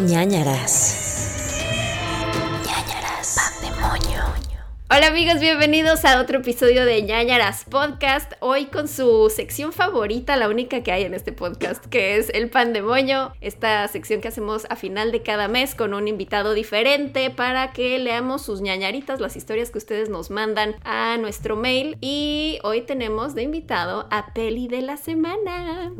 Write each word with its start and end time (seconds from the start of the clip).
ñañaras. 0.00 1.03
Hola 4.96 5.08
amigos, 5.08 5.40
bienvenidos 5.40 6.04
a 6.04 6.20
otro 6.20 6.38
episodio 6.38 6.84
de 6.84 7.02
ñañaras 7.02 7.64
Podcast. 7.68 8.34
Hoy 8.38 8.66
con 8.66 8.86
su 8.86 9.28
sección 9.28 9.72
favorita, 9.72 10.36
la 10.36 10.48
única 10.48 10.84
que 10.84 10.92
hay 10.92 11.02
en 11.02 11.14
este 11.14 11.32
podcast, 11.32 11.84
que 11.86 12.16
es 12.16 12.30
el 12.32 12.48
pandemonio. 12.48 13.32
Esta 13.40 13.88
sección 13.88 14.20
que 14.20 14.28
hacemos 14.28 14.68
a 14.70 14.76
final 14.76 15.10
de 15.10 15.20
cada 15.22 15.48
mes 15.48 15.74
con 15.74 15.94
un 15.94 16.06
invitado 16.06 16.54
diferente 16.54 17.30
para 17.30 17.72
que 17.72 17.98
leamos 17.98 18.42
sus 18.42 18.60
ñañaritas, 18.60 19.18
las 19.18 19.34
historias 19.34 19.72
que 19.72 19.78
ustedes 19.78 20.10
nos 20.10 20.30
mandan 20.30 20.76
a 20.84 21.16
nuestro 21.16 21.56
mail. 21.56 21.96
Y 22.00 22.60
hoy 22.62 22.82
tenemos 22.82 23.34
de 23.34 23.42
invitado 23.42 24.06
a 24.12 24.32
Peli 24.32 24.68
de 24.68 24.82
la 24.82 24.96
semana. 24.96 25.92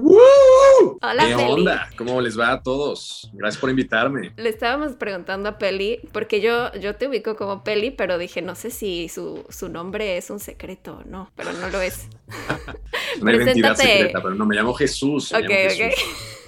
Hola 1.02 1.26
¿Qué 1.26 1.34
Peli. 1.34 1.52
onda? 1.52 1.90
¿Cómo 1.98 2.20
les 2.20 2.38
va 2.38 2.52
a 2.52 2.62
todos? 2.62 3.28
Gracias 3.32 3.60
por 3.60 3.70
invitarme. 3.70 4.32
Le 4.36 4.50
estábamos 4.50 4.92
preguntando 4.92 5.48
a 5.48 5.58
Peli, 5.58 5.98
porque 6.12 6.40
yo, 6.40 6.72
yo 6.74 6.94
te 6.94 7.08
ubico 7.08 7.34
como 7.34 7.64
Peli, 7.64 7.90
pero 7.90 8.18
dije, 8.18 8.40
no 8.40 8.54
sé 8.54 8.70
si 8.70 8.83
su, 9.08 9.44
su 9.48 9.68
nombre 9.68 10.16
es 10.16 10.30
un 10.30 10.40
secreto 10.40 10.98
o 10.98 11.04
no, 11.04 11.30
pero 11.36 11.52
no 11.52 11.68
lo 11.70 11.80
es. 11.80 12.08
Una 13.20 13.32
identidad 13.34 13.74
secreta, 13.76 14.20
pero 14.22 14.34
no, 14.34 14.46
me 14.46 14.54
llamo 14.56 14.74
Jesús. 14.74 15.32
me 15.32 15.38
Ok, 15.38 15.44
llamo 15.44 15.54
ok. 15.54 15.70
Jesús. 15.70 16.04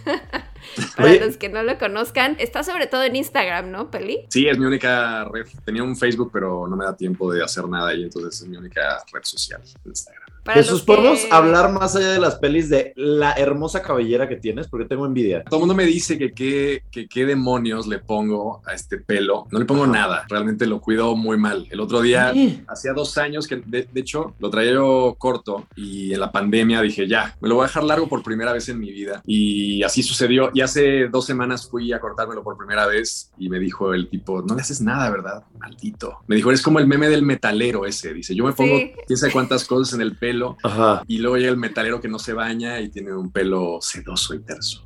Para 0.96 1.08
Oye. 1.10 1.20
los 1.20 1.36
que 1.36 1.48
no 1.48 1.62
lo 1.62 1.78
conozcan, 1.78 2.36
está 2.38 2.62
sobre 2.62 2.86
todo 2.86 3.02
en 3.04 3.16
Instagram, 3.16 3.70
¿no, 3.70 3.90
Peli? 3.90 4.26
Sí, 4.28 4.46
es 4.48 4.58
mi 4.58 4.66
única 4.66 5.24
red. 5.24 5.46
Tenía 5.64 5.82
un 5.82 5.96
Facebook, 5.96 6.30
pero 6.32 6.66
no 6.68 6.76
me 6.76 6.84
da 6.84 6.96
tiempo 6.96 7.32
de 7.32 7.42
hacer 7.42 7.68
nada 7.68 7.90
ahí, 7.90 8.02
entonces 8.02 8.40
es 8.42 8.48
mi 8.48 8.56
única 8.56 9.02
red 9.12 9.22
social, 9.22 9.62
Instagram. 9.84 10.25
Para 10.46 10.62
Jesús, 10.62 10.80
que- 10.80 10.86
¿podemos 10.86 11.20
hablar 11.30 11.72
más 11.72 11.94
allá 11.96 12.10
de 12.12 12.18
las 12.20 12.36
pelis 12.36 12.68
de 12.70 12.92
la 12.96 13.32
hermosa 13.32 13.82
cabellera 13.82 14.28
que 14.28 14.36
tienes? 14.36 14.68
Porque 14.68 14.86
tengo 14.86 15.04
envidia. 15.04 15.42
Todo 15.44 15.56
el 15.56 15.60
mundo 15.60 15.74
me 15.74 15.84
dice 15.84 16.16
que 16.18 16.32
qué 16.32 16.82
que, 16.90 17.08
qué 17.08 17.26
demonios 17.26 17.86
le 17.86 17.98
pongo 17.98 18.62
a 18.66 18.72
este 18.74 18.98
pelo. 18.98 19.46
No 19.50 19.58
le 19.58 19.64
pongo 19.64 19.84
Ajá. 19.84 19.92
nada, 19.92 20.26
realmente 20.28 20.66
lo 20.66 20.80
cuido 20.80 21.14
muy 21.16 21.36
mal. 21.36 21.66
El 21.70 21.80
otro 21.80 22.00
día, 22.00 22.32
Sí. 22.32 22.62
hacía 22.68 22.92
dos 22.92 23.18
años 23.18 23.46
que, 23.46 23.56
de, 23.56 23.88
de 23.92 24.00
hecho, 24.00 24.34
lo 24.38 24.48
traía 24.50 24.72
yo 24.74 25.16
corto 25.18 25.66
y 25.76 26.12
en 26.14 26.20
la 26.20 26.30
pandemia 26.32 26.80
dije, 26.80 27.06
ya, 27.08 27.36
me 27.40 27.48
lo 27.48 27.56
voy 27.56 27.64
a 27.64 27.66
dejar 27.66 27.84
largo 27.84 28.08
por 28.08 28.22
primera 28.22 28.52
vez 28.52 28.68
en 28.68 28.78
mi 28.78 28.90
vida. 28.92 29.22
Y 29.26 29.82
así 29.82 30.02
sucedió. 30.02 30.50
Y 30.54 30.60
hace 30.60 31.08
dos 31.08 31.26
semanas 31.26 31.68
fui 31.68 31.92
a 31.92 32.00
cortármelo 32.00 32.42
por 32.42 32.56
primera 32.56 32.86
vez 32.86 33.30
y 33.38 33.48
me 33.48 33.58
dijo 33.58 33.92
el 33.94 34.08
tipo, 34.08 34.42
no 34.42 34.54
le 34.54 34.60
haces 34.62 34.80
nada, 34.80 35.10
¿verdad? 35.10 35.42
Maldito. 35.58 36.18
Me 36.26 36.36
dijo, 36.36 36.50
eres 36.50 36.62
como 36.62 36.78
el 36.78 36.86
meme 36.86 37.08
del 37.08 37.22
metalero 37.22 37.86
ese. 37.86 38.12
Dice, 38.14 38.34
yo 38.34 38.44
me 38.44 38.52
pongo 38.52 38.76
Sí. 38.76 38.92
quién 39.06 39.16
sabe 39.16 39.32
cuántas 39.32 39.64
cosas 39.64 39.94
en 39.94 40.00
el 40.02 40.16
pelo 40.16 40.35
Ajá. 40.62 41.02
y 41.06 41.18
luego 41.18 41.36
llega 41.36 41.50
el 41.50 41.56
metalero 41.56 42.00
que 42.00 42.08
no 42.08 42.18
se 42.18 42.32
baña 42.32 42.80
y 42.80 42.88
tiene 42.90 43.12
un 43.14 43.30
pelo 43.30 43.78
sedoso 43.80 44.34
y 44.34 44.40
terso. 44.40 44.82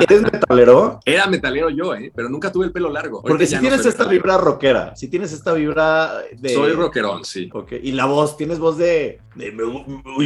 ¿Eres 0.00 0.22
metalero? 0.22 0.98
Era 1.04 1.28
metalero 1.28 1.70
yo, 1.70 1.94
¿eh? 1.94 2.10
Pero 2.12 2.28
nunca 2.28 2.50
tuve 2.50 2.66
el 2.66 2.72
pelo 2.72 2.90
largo. 2.90 3.20
Porque 3.22 3.32
Ahorita 3.34 3.48
si 3.48 3.54
no 3.54 3.60
tienes 3.60 3.80
esta 3.80 4.04
metalero. 4.04 4.10
vibra 4.10 4.36
rockera, 4.38 4.96
si 4.96 5.06
tienes 5.06 5.32
esta 5.32 5.52
vibra 5.52 6.14
de... 6.36 6.48
Soy 6.52 6.72
rockerón, 6.72 7.24
sí. 7.24 7.48
Ok, 7.52 7.74
Y 7.80 7.92
la 7.92 8.06
voz, 8.06 8.36
tienes 8.36 8.58
voz 8.58 8.76
de... 8.76 9.20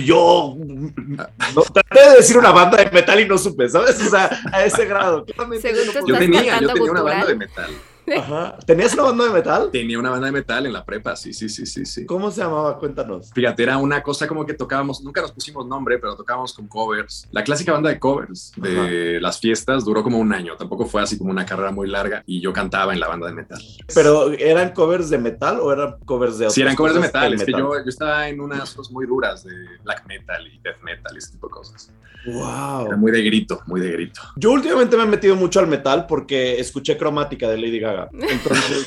yo... 0.04 0.56
No, 0.56 1.62
traté 1.72 2.10
de 2.10 2.16
decir 2.16 2.38
una 2.38 2.50
banda 2.50 2.78
de 2.82 2.90
metal 2.90 3.20
y 3.20 3.26
no 3.28 3.36
supe, 3.36 3.68
¿sabes? 3.68 4.00
O 4.00 4.08
sea, 4.10 4.30
a 4.52 4.64
ese 4.64 4.86
grado. 4.86 5.24
Claramente 5.26 5.70
no 5.70 5.76
Yo 5.76 5.82
¿Estás 5.82 6.18
tenía, 6.18 6.58
yo 6.60 6.72
tenía 6.72 6.90
una 6.90 7.02
banda 7.02 7.26
de 7.26 7.36
metal. 7.36 7.70
Ajá. 8.18 8.56
¿Tenías 8.66 8.94
una 8.94 9.04
banda 9.04 9.24
de 9.24 9.30
metal? 9.30 9.70
Tenía 9.70 9.98
una 9.98 10.10
banda 10.10 10.26
de 10.26 10.32
metal 10.32 10.66
en 10.66 10.72
la 10.72 10.84
prepa, 10.84 11.16
sí, 11.16 11.32
sí, 11.32 11.48
sí, 11.48 11.66
sí, 11.66 11.84
sí. 11.84 12.06
¿Cómo 12.06 12.30
se 12.30 12.40
llamaba? 12.42 12.78
Cuéntanos. 12.78 13.30
Fíjate, 13.32 13.62
era 13.62 13.78
una 13.78 14.02
cosa 14.02 14.26
como 14.26 14.44
que 14.46 14.54
tocábamos, 14.54 15.02
nunca 15.02 15.20
nos 15.20 15.32
pusimos 15.32 15.66
nombre, 15.66 15.98
pero 15.98 16.16
tocábamos 16.16 16.52
con 16.52 16.66
covers. 16.68 17.28
La 17.30 17.44
clásica 17.44 17.72
banda 17.72 17.90
de 17.90 17.98
covers 17.98 18.52
de 18.56 19.20
las 19.20 19.40
fiestas 19.40 19.84
duró 19.84 20.02
como 20.02 20.18
un 20.18 20.32
año, 20.32 20.56
tampoco 20.56 20.86
fue 20.86 21.02
así 21.02 21.18
como 21.18 21.30
una 21.30 21.46
carrera 21.46 21.70
muy 21.70 21.88
larga 21.88 22.22
y 22.26 22.40
yo 22.40 22.52
cantaba 22.52 22.92
en 22.92 23.00
la 23.00 23.08
banda 23.08 23.26
de 23.26 23.34
metal. 23.34 23.60
¿Pero 23.94 24.32
eran 24.32 24.72
covers 24.72 25.10
de 25.10 25.18
metal 25.18 25.60
o 25.60 25.72
eran 25.72 25.98
covers 26.04 26.38
de 26.38 26.50
Sí, 26.50 26.60
eran 26.60 26.74
otras 26.74 26.76
covers 26.76 26.94
de 26.94 27.00
metal, 27.00 27.34
es 27.34 27.44
que 27.44 27.52
yo, 27.52 27.74
yo 27.74 27.88
estaba 27.88 28.28
en 28.28 28.40
unas 28.40 28.74
cosas 28.74 28.92
muy 28.92 29.06
duras 29.06 29.44
de 29.44 29.52
black 29.84 30.06
metal 30.06 30.46
y 30.46 30.58
death 30.58 30.80
metal 30.82 31.14
y 31.14 31.18
ese 31.18 31.32
tipo 31.32 31.46
de 31.48 31.52
cosas. 31.52 31.92
Wow. 32.24 32.86
Era 32.86 32.96
muy 32.96 33.10
de 33.10 33.22
grito, 33.22 33.60
muy 33.66 33.80
de 33.80 33.90
grito. 33.90 34.20
Yo 34.36 34.52
últimamente 34.52 34.96
me 34.96 35.02
he 35.02 35.06
metido 35.06 35.34
mucho 35.36 35.60
al 35.60 35.66
metal 35.66 36.06
porque 36.06 36.60
escuché 36.60 36.96
cromática 36.96 37.48
de 37.48 37.56
Lady 37.56 37.80
Gaga. 37.80 38.01
Entonces, 38.12 38.86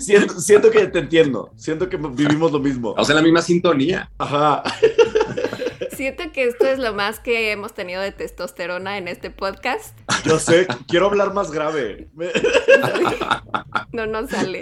siento, 0.04 0.40
siento 0.40 0.70
que 0.70 0.86
te 0.86 0.98
entiendo. 0.98 1.52
Siento 1.56 1.88
que 1.88 1.96
vivimos 1.96 2.52
lo 2.52 2.58
mismo. 2.58 2.94
O 2.96 3.04
sea, 3.04 3.14
la 3.14 3.22
misma 3.22 3.42
sintonía. 3.42 4.10
Ajá. 4.18 4.62
Siento 5.96 6.24
que 6.32 6.44
esto 6.44 6.66
es 6.66 6.78
lo 6.78 6.92
más 6.92 7.20
que 7.20 7.52
hemos 7.52 7.72
tenido 7.72 8.02
de 8.02 8.12
testosterona 8.12 8.98
en 8.98 9.08
este 9.08 9.30
podcast. 9.30 9.98
Yo 10.24 10.38
sé, 10.38 10.66
quiero 10.88 11.06
hablar 11.06 11.32
más 11.32 11.50
grave. 11.50 12.08
No 13.92 14.06
nos 14.06 14.30
sale. 14.30 14.60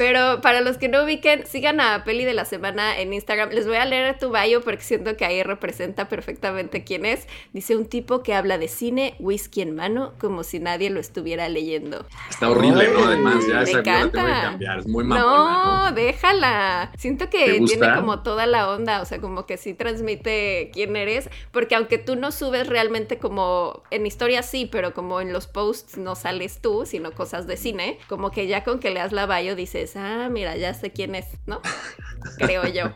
Pero 0.00 0.40
para 0.40 0.62
los 0.62 0.78
que 0.78 0.88
no 0.88 1.04
ubiquen, 1.04 1.44
sigan 1.46 1.78
a 1.78 2.04
Peli 2.04 2.24
de 2.24 2.32
la 2.32 2.46
Semana 2.46 2.98
en 2.98 3.12
Instagram. 3.12 3.50
Les 3.50 3.66
voy 3.66 3.76
a 3.76 3.84
leer 3.84 4.18
tu 4.18 4.32
bio 4.32 4.62
porque 4.62 4.82
siento 4.82 5.14
que 5.14 5.26
ahí 5.26 5.42
representa 5.42 6.08
perfectamente 6.08 6.84
quién 6.84 7.04
es. 7.04 7.28
Dice 7.52 7.76
un 7.76 7.84
tipo 7.84 8.22
que 8.22 8.32
habla 8.32 8.56
de 8.56 8.68
cine, 8.68 9.14
whisky 9.18 9.60
en 9.60 9.76
mano, 9.76 10.14
como 10.18 10.42
si 10.42 10.58
nadie 10.58 10.88
lo 10.88 11.00
estuviera 11.00 11.50
leyendo. 11.50 12.06
Está 12.30 12.48
horrible, 12.48 12.88
¿no? 12.94 13.04
Además, 13.04 13.46
ya 13.46 13.60
esa 13.60 13.76
la 13.76 13.82
tengo 13.82 14.10
que 14.10 14.18
cambiar. 14.22 14.78
Es 14.78 14.86
muy 14.86 15.04
No, 15.04 15.16
mamona, 15.16 15.90
¿no? 15.90 15.94
déjala. 15.94 16.92
Siento 16.96 17.28
¿Te 17.28 17.36
que 17.36 17.60
tiene 17.66 17.94
como 17.94 18.22
toda 18.22 18.46
la 18.46 18.70
onda, 18.70 19.02
o 19.02 19.04
sea, 19.04 19.20
como 19.20 19.44
que 19.44 19.58
sí 19.58 19.74
transmite 19.74 20.70
quién 20.72 20.96
eres, 20.96 21.28
porque 21.52 21.74
aunque 21.74 21.98
tú 21.98 22.16
no 22.16 22.32
subes 22.32 22.68
realmente 22.68 23.18
como 23.18 23.82
en 23.90 24.06
historia 24.06 24.42
sí, 24.42 24.64
pero 24.64 24.94
como 24.94 25.20
en 25.20 25.34
los 25.34 25.46
posts 25.46 25.98
no 25.98 26.14
sales 26.14 26.62
tú, 26.62 26.86
sino 26.86 27.12
cosas 27.12 27.46
de 27.46 27.58
cine, 27.58 27.98
como 28.08 28.30
que 28.30 28.46
ya 28.46 28.64
con 28.64 28.78
que 28.78 28.88
leas 28.88 29.12
la 29.12 29.26
bio 29.26 29.54
dices, 29.54 29.89
ah, 29.96 30.28
mira, 30.30 30.56
ya 30.56 30.74
sé 30.74 30.90
quién 30.92 31.14
es, 31.14 31.26
¿no? 31.46 31.60
Creo 32.38 32.66
yo. 32.66 32.92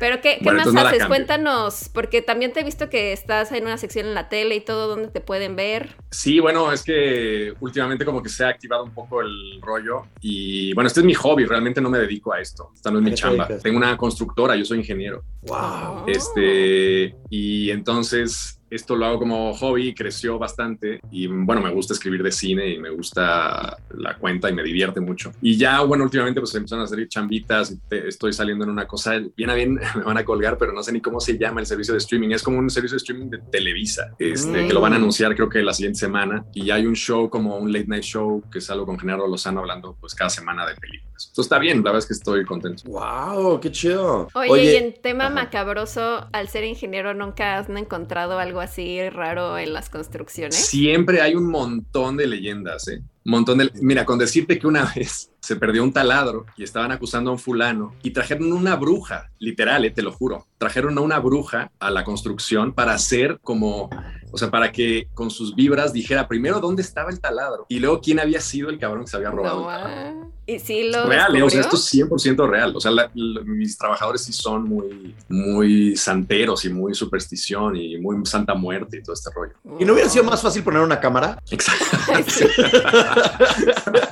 Pero 0.00 0.20
¿qué, 0.20 0.38
qué 0.42 0.50
más 0.50 0.72
no 0.72 0.80
haces? 0.80 1.06
Cuéntanos, 1.06 1.90
porque 1.92 2.22
también 2.22 2.52
te 2.52 2.60
he 2.60 2.64
visto 2.64 2.88
que 2.88 3.12
estás 3.12 3.52
en 3.52 3.64
una 3.64 3.76
sección 3.76 4.06
en 4.06 4.14
la 4.14 4.28
tele 4.28 4.56
y 4.56 4.60
todo 4.60 4.88
donde 4.88 5.08
te 5.08 5.20
pueden 5.20 5.56
ver. 5.56 5.96
Sí, 6.10 6.40
bueno, 6.40 6.72
es 6.72 6.82
que 6.82 7.52
últimamente 7.60 8.04
como 8.04 8.22
que 8.22 8.28
se 8.28 8.44
ha 8.44 8.48
activado 8.48 8.84
un 8.84 8.94
poco 8.94 9.20
el 9.20 9.60
rollo 9.60 10.02
y 10.20 10.72
bueno, 10.74 10.88
este 10.88 11.00
es 11.00 11.06
mi 11.06 11.14
hobby, 11.14 11.44
realmente 11.44 11.80
no 11.80 11.90
me 11.90 11.98
dedico 11.98 12.32
a 12.32 12.40
esto, 12.40 12.70
esta 12.74 12.90
no 12.90 12.98
es 12.98 13.04
¿A 13.04 13.08
mi 13.08 13.14
chamba. 13.14 13.48
Tengo 13.62 13.76
una 13.76 13.96
constructora, 13.96 14.56
yo 14.56 14.64
soy 14.64 14.78
ingeniero. 14.78 15.22
Wow. 15.42 16.04
Este, 16.06 17.14
y 17.28 17.70
entonces 17.70 18.60
esto 18.74 18.96
lo 18.96 19.06
hago 19.06 19.18
como 19.18 19.54
hobby, 19.54 19.94
creció 19.94 20.38
bastante 20.38 21.00
y 21.10 21.26
bueno, 21.26 21.60
me 21.62 21.70
gusta 21.70 21.94
escribir 21.94 22.22
de 22.22 22.32
cine 22.32 22.68
y 22.70 22.78
me 22.78 22.90
gusta 22.90 23.76
la 23.96 24.16
cuenta 24.18 24.50
y 24.50 24.54
me 24.54 24.62
divierte 24.62 25.00
mucho. 25.00 25.32
Y 25.40 25.56
ya, 25.56 25.80
bueno, 25.82 26.04
últimamente 26.04 26.40
pues 26.40 26.54
empezaron 26.54 26.84
a 26.84 26.88
salir 26.88 27.08
chambitas 27.08 27.70
y 27.72 27.78
te- 27.88 28.08
estoy 28.08 28.32
saliendo 28.32 28.64
en 28.64 28.70
una 28.70 28.86
cosa, 28.86 29.20
bien 29.36 29.50
a 29.50 29.54
bien 29.64 29.74
me 29.94 30.02
van 30.02 30.18
a 30.18 30.24
colgar, 30.24 30.58
pero 30.58 30.72
no 30.72 30.82
sé 30.82 30.92
ni 30.92 31.00
cómo 31.00 31.20
se 31.20 31.38
llama 31.38 31.60
el 31.60 31.66
servicio 31.66 31.92
de 31.94 31.98
streaming. 31.98 32.30
Es 32.30 32.42
como 32.42 32.58
un 32.58 32.70
servicio 32.70 32.94
de 32.96 32.98
streaming 32.98 33.30
de 33.30 33.38
Televisa, 33.50 34.10
este, 34.18 34.64
Mm. 34.64 34.66
que 34.68 34.72
lo 34.74 34.80
van 34.80 34.92
a 34.92 34.96
anunciar 34.96 35.34
creo 35.34 35.48
que 35.48 35.62
la 35.62 35.72
siguiente 35.72 35.98
semana 35.98 36.44
y 36.52 36.70
hay 36.70 36.86
un 36.86 36.94
show 36.94 37.28
como 37.30 37.56
un 37.56 37.72
late 37.72 37.86
night 37.86 38.02
show 38.04 38.42
que 38.50 38.58
es 38.58 38.70
algo 38.70 38.86
con 38.86 38.98
Genaro 38.98 39.26
Lozano 39.26 39.60
hablando 39.60 39.96
pues 40.00 40.14
cada 40.14 40.30
semana 40.30 40.66
de 40.66 40.74
películas. 40.74 41.04
Entonces 41.28 41.44
está 41.44 41.58
bien, 41.58 41.78
la 41.78 41.84
verdad 41.84 41.98
es 42.00 42.06
que 42.06 42.12
estoy 42.14 42.44
contento. 42.44 42.82
Wow, 42.86 43.60
qué 43.60 43.70
chido. 43.70 44.28
Oye, 44.34 44.72
y 44.72 44.76
en 44.76 44.94
tema 45.00 45.26
ajá. 45.26 45.34
macabroso, 45.34 46.26
al 46.32 46.48
ser 46.48 46.64
ingeniero, 46.64 47.14
¿nunca 47.14 47.58
has 47.58 47.68
encontrado 47.68 48.38
algo 48.38 48.60
así 48.64 49.08
raro 49.10 49.58
en 49.58 49.72
las 49.72 49.88
construcciones? 49.90 50.56
Siempre 50.66 51.20
hay 51.20 51.34
un 51.34 51.50
montón 51.50 52.16
de 52.16 52.26
leyendas, 52.26 52.88
¿eh? 52.88 53.02
Montón 53.24 53.58
de... 53.58 53.70
Mira, 53.80 54.04
con 54.04 54.18
decirte 54.18 54.58
que 54.58 54.66
una 54.66 54.84
vez 54.96 55.30
se 55.40 55.56
perdió 55.56 55.82
un 55.82 55.92
taladro 55.92 56.46
y 56.56 56.62
estaban 56.62 56.92
acusando 56.92 57.30
a 57.30 57.34
un 57.34 57.38
fulano 57.38 57.94
y 58.02 58.10
trajeron 58.10 58.52
una 58.52 58.76
bruja, 58.76 59.30
literal, 59.38 59.84
¿eh? 59.84 59.90
te 59.90 60.02
lo 60.02 60.12
juro. 60.12 60.46
Trajeron 60.58 60.96
a 60.98 61.00
una 61.00 61.18
bruja 61.18 61.70
a 61.78 61.90
la 61.90 62.04
construcción 62.04 62.72
para 62.72 62.92
hacer 62.92 63.38
como, 63.42 63.90
o 64.32 64.38
sea, 64.38 64.50
para 64.50 64.72
que 64.72 65.08
con 65.14 65.30
sus 65.30 65.54
vibras 65.54 65.92
dijera 65.92 66.28
primero 66.28 66.60
dónde 66.60 66.82
estaba 66.82 67.10
el 67.10 67.20
taladro 67.20 67.66
y 67.68 67.78
luego 67.78 68.00
quién 68.00 68.20
había 68.20 68.40
sido 68.40 68.70
el 68.70 68.78
cabrón 68.78 69.04
que 69.04 69.10
se 69.10 69.16
había 69.16 69.30
robado. 69.30 69.62
No, 69.62 69.70
el. 69.70 70.14
¿Y 70.46 70.58
sí 70.58 70.88
lo 70.90 71.06
Real, 71.06 71.34
¿eh? 71.36 71.42
o 71.42 71.50
sea, 71.50 71.60
esto 71.60 71.76
es 71.76 71.94
100% 71.94 72.48
real. 72.48 72.74
O 72.76 72.80
sea, 72.80 72.90
la- 72.90 73.10
la- 73.14 73.40
mis 73.44 73.76
trabajadores 73.78 74.22
sí 74.22 74.32
son 74.32 74.64
muy, 74.64 75.14
muy 75.28 75.96
santeros 75.96 76.64
y 76.64 76.70
muy 76.70 76.94
superstición 76.94 77.76
y 77.76 77.98
muy 77.98 78.24
santa 78.26 78.54
muerte 78.54 78.98
y 78.98 79.02
todo 79.02 79.14
este 79.14 79.30
rollo. 79.34 79.52
¿Y 79.80 79.84
no 79.84 79.92
hubiera 79.94 80.08
sido 80.10 80.24
más 80.24 80.42
fácil 80.42 80.62
poner 80.62 80.82
una 80.82 81.00
cámara? 81.00 81.38
Exacto. 81.50 81.84
Sí. 82.28 82.44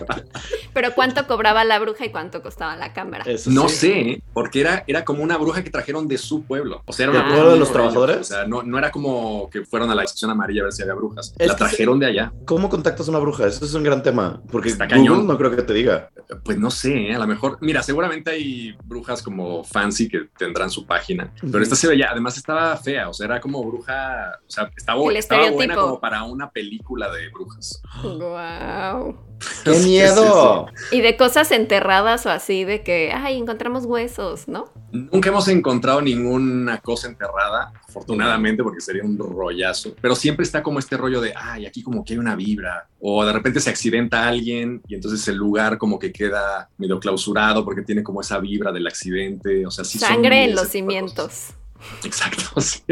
Pero 0.75 0.95
¿cuánto 0.95 1.27
cobraba 1.27 1.65
la 1.65 1.79
bruja 1.79 2.07
y 2.07 2.11
cuánto 2.11 2.43
costaba 2.43 2.77
la 2.77 2.93
cámara? 2.93 3.25
Eso 3.27 3.51
No 3.51 3.69
sí. 3.69 3.77
sé, 3.77 4.23
porque 4.33 4.61
era, 4.63 4.85
era 4.87 5.05
como 5.05 5.23
una 5.23 5.37
bruja 5.37 5.63
que 5.63 5.71
trajeron 5.71 6.09
de 6.09 6.17
su 6.19 6.45
pueblo. 6.45 6.83
O 6.87 6.93
sea, 6.93 7.05
era 7.05 7.11
una 7.13 7.21
¿Del 7.21 7.29
bruja 7.29 7.37
pueblo 7.43 7.53
de 7.53 7.59
los 7.59 7.69
ellos. 7.69 7.73
trabajadores? 7.77 8.17
O 8.21 8.25
sea, 8.25 8.47
no, 8.47 8.63
no 8.63 8.79
era 8.79 8.91
como 8.91 9.51
que 9.51 9.65
fueron 9.65 9.91
a 9.91 9.95
la 9.95 10.03
estación 10.05 10.31
amarilla 10.31 10.63
a 10.63 10.65
ver 10.65 10.73
si 10.73 10.83
había 10.83 10.95
brujas. 10.95 11.35
Es 11.39 11.49
la 11.49 11.57
trajeron 11.57 11.99
de 11.99 12.07
allá. 12.07 12.33
¿Cómo 12.47 12.69
contactas 12.71 13.07
a 13.07 13.11
una 13.11 13.19
bruja? 13.21 13.47
Eso 13.47 13.65
es 13.65 13.75
un 13.75 13.83
gran 13.83 14.03
tema. 14.03 14.41
Porque 14.51 14.71
Está 14.71 14.85
Google 14.87 14.97
cañón. 14.99 15.27
no 15.27 15.37
creo 15.37 15.51
que 15.55 15.63
te 15.63 15.73
diga. 15.75 16.09
Pues 16.45 16.59
no 16.59 16.71
sé, 16.71 17.11
¿eh? 17.11 17.15
a 17.15 17.19
lo 17.19 17.27
mejor, 17.27 17.59
mira, 17.61 17.83
seguramente 17.83 18.31
hay 18.31 18.77
brujas 18.85 19.23
como 19.23 19.65
fancy 19.65 20.09
que 20.09 20.29
tendrán 20.37 20.71
su 20.71 20.87
página, 20.87 21.33
pero 21.41 21.63
esta 21.63 21.77
se 21.77 21.89
veía, 21.89 22.11
además 22.11 22.37
estaba 22.37 22.77
fea, 22.77 23.09
o 23.09 23.13
sea, 23.13 23.27
era 23.27 23.41
como 23.41 23.63
bruja, 23.65 24.39
o 24.47 24.51
sea, 24.51 24.71
estaba, 24.77 25.13
estaba 25.13 25.51
buena 25.51 25.75
como 25.75 26.01
para 26.01 26.23
una 26.25 26.51
película 26.51 27.11
de 27.11 27.29
brujas. 27.31 27.83
Wow. 28.03 29.32
¡Qué 29.65 29.75
Sí, 29.83 29.89
miedo! 29.89 30.67
Y 30.91 31.01
de 31.01 31.17
cosas 31.17 31.51
enterradas 31.53 32.27
o 32.27 32.31
así, 32.31 32.65
de 32.65 32.83
que, 32.83 33.13
ay, 33.13 33.39
encontramos 33.39 33.85
huesos, 33.85 34.49
¿no? 34.49 34.73
Nunca 34.93 35.31
hemos 35.31 35.49
encontrado 35.49 36.03
ninguna 36.03 36.79
cosa 36.79 37.09
enterrada, 37.09 37.73
afortunadamente, 37.89 38.63
porque 38.63 38.81
sería 38.81 39.03
un 39.03 39.19
rollazo. 39.19 39.95
Pero 40.01 40.15
siempre 40.15 40.45
está 40.45 40.63
como 40.63 40.79
este 40.79 40.97
rollo 40.97 41.21
de, 41.21 41.33
ay, 41.35 41.67
aquí 41.67 41.83
como 41.83 42.05
que 42.05 42.15
hay 42.15 42.19
una 42.19 42.37
vibra. 42.37 42.89
O 43.01 43.25
de 43.25 43.33
repente 43.33 43.61
se 43.61 43.71
accidenta 43.71 44.29
alguien 44.29 44.83
y 44.87 44.95
entonces 44.95 45.27
el 45.29 45.37
lugar 45.37 45.79
como 45.79 45.99
que 45.99 46.13
queda 46.13 46.69
medio 46.79 47.01
clausurado 47.01 47.65
porque 47.65 47.83
tiene 47.83 48.03
como 48.03 48.21
esa 48.21 48.39
vibra 48.39 48.71
del 48.71 48.87
accidente. 48.87 49.67
O 49.67 49.71
sea, 49.71 49.85
sí 49.85 49.99
son 49.99 50.09
Sangre 50.09 50.45
en 50.45 50.55
los 50.55 50.69
cimientos. 50.69 51.25
cosas. 51.25 51.62
Exacto, 52.05 52.61
sí. 52.61 52.83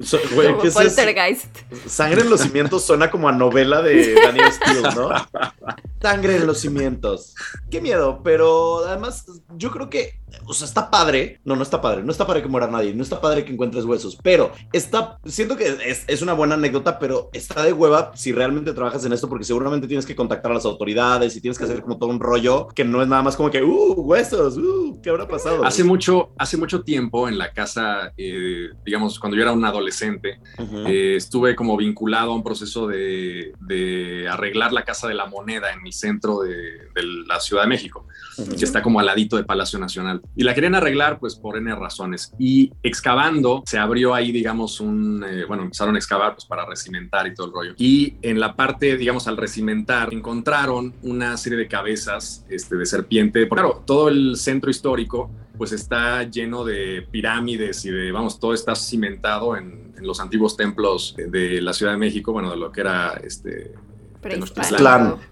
So- 0.00 0.18
güey, 0.34 0.48
como 0.50 0.62
¿qué 0.62 0.68
es 0.68 0.74
eso? 0.76 0.82
poltergeist. 0.84 1.56
Sangre 1.86 2.22
en 2.22 2.30
los 2.30 2.40
cimientos 2.40 2.84
suena 2.84 3.10
como 3.10 3.28
a 3.28 3.32
novela 3.32 3.82
de 3.82 4.14
Daniel 4.14 4.52
Steele, 4.52 4.82
¿no? 4.94 5.10
Sangre 6.02 6.36
en 6.36 6.46
los 6.46 6.60
cimientos. 6.60 7.34
Qué 7.70 7.80
miedo, 7.80 8.20
pero 8.22 8.86
además 8.86 9.24
yo 9.56 9.70
creo 9.70 9.90
que, 9.90 10.20
o 10.44 10.54
sea, 10.54 10.66
está 10.66 10.90
padre. 10.90 11.40
No, 11.44 11.56
no 11.56 11.62
está 11.62 11.80
padre. 11.80 12.02
No 12.02 12.12
está 12.12 12.26
padre 12.26 12.42
que 12.42 12.48
muera 12.48 12.66
nadie. 12.66 12.94
No 12.94 13.02
está 13.02 13.20
padre 13.20 13.44
que 13.44 13.52
encuentres 13.52 13.84
huesos, 13.84 14.18
pero 14.22 14.52
está, 14.72 15.18
siento 15.24 15.56
que 15.56 15.76
es, 15.84 16.04
es 16.06 16.22
una 16.22 16.32
buena 16.32 16.54
anécdota, 16.54 16.98
pero 16.98 17.30
está 17.32 17.62
de 17.62 17.72
hueva 17.72 18.12
si 18.14 18.32
realmente 18.32 18.72
trabajas 18.72 19.04
en 19.04 19.12
esto, 19.12 19.28
porque 19.28 19.44
seguramente 19.44 19.86
tienes 19.86 20.06
que 20.06 20.16
contactar 20.16 20.52
a 20.52 20.54
las 20.54 20.64
autoridades 20.64 21.36
y 21.36 21.40
tienes 21.40 21.58
que 21.58 21.64
hacer 21.64 21.82
como 21.82 21.98
todo 21.98 22.10
un 22.10 22.20
rollo 22.20 22.68
que 22.68 22.84
no 22.84 23.02
es 23.02 23.08
nada 23.08 23.22
más 23.22 23.36
como 23.36 23.50
que, 23.50 23.62
uh, 23.62 23.92
huesos, 23.94 24.56
uh, 24.56 25.00
¿qué 25.02 25.10
habrá 25.10 25.26
pasado? 25.28 25.64
Hace 25.64 25.84
mucho, 25.84 26.30
hace 26.38 26.56
mucho 26.56 26.82
tiempo 26.82 27.28
en 27.28 27.38
la 27.38 27.52
casa, 27.52 28.12
eh, 28.16 28.70
digamos, 28.84 29.18
cuando 29.18 29.36
yo 29.36 29.42
era 29.42 29.52
un 29.52 29.64
adolescente. 29.64 30.40
Eh, 30.58 31.16
estuve 31.16 31.54
como 31.54 31.76
vinculado 31.76 32.32
a 32.32 32.34
un 32.34 32.42
proceso 32.42 32.86
de, 32.86 33.52
de 33.60 34.28
arreglar 34.28 34.72
la 34.72 34.84
Casa 34.84 35.08
de 35.08 35.14
la 35.14 35.26
Moneda 35.26 35.72
en 35.72 35.86
el 35.86 35.92
centro 35.92 36.40
de, 36.40 36.52
de 36.52 37.02
la 37.26 37.40
Ciudad 37.40 37.62
de 37.62 37.68
México, 37.68 38.06
que 38.36 38.64
está 38.64 38.82
como 38.82 39.00
al 39.00 39.06
ladito 39.06 39.36
de 39.36 39.44
Palacio 39.44 39.78
Nacional. 39.78 40.17
Y 40.36 40.44
la 40.44 40.54
querían 40.54 40.74
arreglar 40.74 41.18
pues 41.18 41.36
por 41.36 41.56
N 41.56 41.74
razones. 41.74 42.32
Y 42.38 42.72
excavando, 42.82 43.62
se 43.66 43.78
abrió 43.78 44.14
ahí, 44.14 44.32
digamos, 44.32 44.80
un, 44.80 45.24
eh, 45.24 45.44
bueno, 45.46 45.64
empezaron 45.64 45.94
a 45.94 45.98
excavar 45.98 46.34
pues 46.34 46.44
para 46.44 46.64
recimentar 46.66 47.26
y 47.26 47.34
todo 47.34 47.46
el 47.46 47.52
rollo. 47.52 47.74
Y 47.78 48.14
en 48.22 48.40
la 48.40 48.56
parte, 48.56 48.96
digamos, 48.96 49.28
al 49.28 49.36
recimentar, 49.36 50.12
encontraron 50.12 50.94
una 51.02 51.36
serie 51.36 51.58
de 51.58 51.68
cabezas 51.68 52.44
este, 52.48 52.76
de 52.76 52.86
serpiente. 52.86 53.46
Porque, 53.46 53.62
claro, 53.62 53.82
todo 53.84 54.08
el 54.08 54.36
centro 54.36 54.70
histórico 54.70 55.30
pues 55.56 55.72
está 55.72 56.22
lleno 56.22 56.64
de 56.64 57.06
pirámides 57.10 57.84
y 57.84 57.90
de, 57.90 58.12
vamos, 58.12 58.38
todo 58.38 58.54
está 58.54 58.76
cimentado 58.76 59.56
en, 59.56 59.88
los 59.98 60.20
antiguos 60.20 60.56
templos 60.56 61.16
de, 61.16 61.26
de 61.26 61.60
la 61.60 61.72
Ciudad 61.72 61.90
de 61.90 61.98
México, 61.98 62.32
bueno, 62.32 62.50
de 62.50 62.56
lo 62.56 62.70
que 62.70 62.82
era 62.82 63.20
este... 63.24 63.74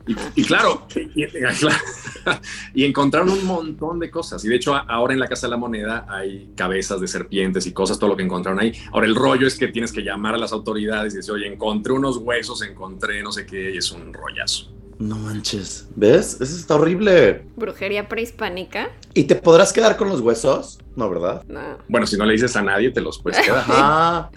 Y, 0.06 0.16
y 0.40 0.44
claro, 0.44 0.86
y, 0.94 1.22
y- 1.24 1.26
claro, 1.28 1.76
y 2.74 2.84
encontraron 2.84 3.30
un 3.30 3.44
montón 3.44 3.98
de 3.98 4.10
cosas. 4.10 4.44
Y 4.44 4.48
de 4.48 4.56
hecho, 4.56 4.74
ahora 4.74 5.12
en 5.14 5.20
la 5.20 5.28
Casa 5.28 5.46
de 5.46 5.50
la 5.52 5.56
Moneda 5.56 6.06
hay 6.08 6.52
cabezas 6.56 7.00
de 7.00 7.08
serpientes 7.08 7.66
y 7.66 7.72
cosas, 7.72 7.98
todo 7.98 8.10
lo 8.10 8.16
que 8.16 8.22
encontraron 8.22 8.60
ahí. 8.60 8.72
Ahora 8.92 9.06
el 9.06 9.14
rollo 9.14 9.46
es 9.46 9.56
que 9.58 9.68
tienes 9.68 9.92
que 9.92 10.02
llamar 10.02 10.34
a 10.34 10.38
las 10.38 10.52
autoridades 10.52 11.14
y 11.14 11.16
decir, 11.18 11.32
oye, 11.32 11.46
encontré 11.46 11.92
unos 11.92 12.16
huesos, 12.18 12.62
encontré 12.62 13.22
no 13.22 13.32
sé 13.32 13.46
qué, 13.46 13.72
y 13.72 13.76
es 13.78 13.90
un 13.92 14.12
rollazo. 14.12 14.72
No 14.98 15.16
manches. 15.16 15.88
¿Ves? 15.94 16.40
Eso 16.40 16.56
está 16.56 16.76
horrible. 16.76 17.44
Brujería 17.56 18.08
prehispánica. 18.08 18.90
¿Y 19.12 19.24
te 19.24 19.34
podrás 19.34 19.72
quedar 19.72 19.96
con 19.96 20.08
los 20.08 20.20
huesos? 20.20 20.78
No, 20.94 21.10
¿verdad? 21.10 21.44
No. 21.46 21.78
Bueno, 21.88 22.06
si 22.06 22.16
no 22.16 22.24
le 22.24 22.32
dices 22.32 22.56
a 22.56 22.62
nadie, 22.62 22.90
te 22.90 23.00
los 23.00 23.20
puedes 23.20 23.38
quedar. 23.40 23.64
Ah, 23.68 24.30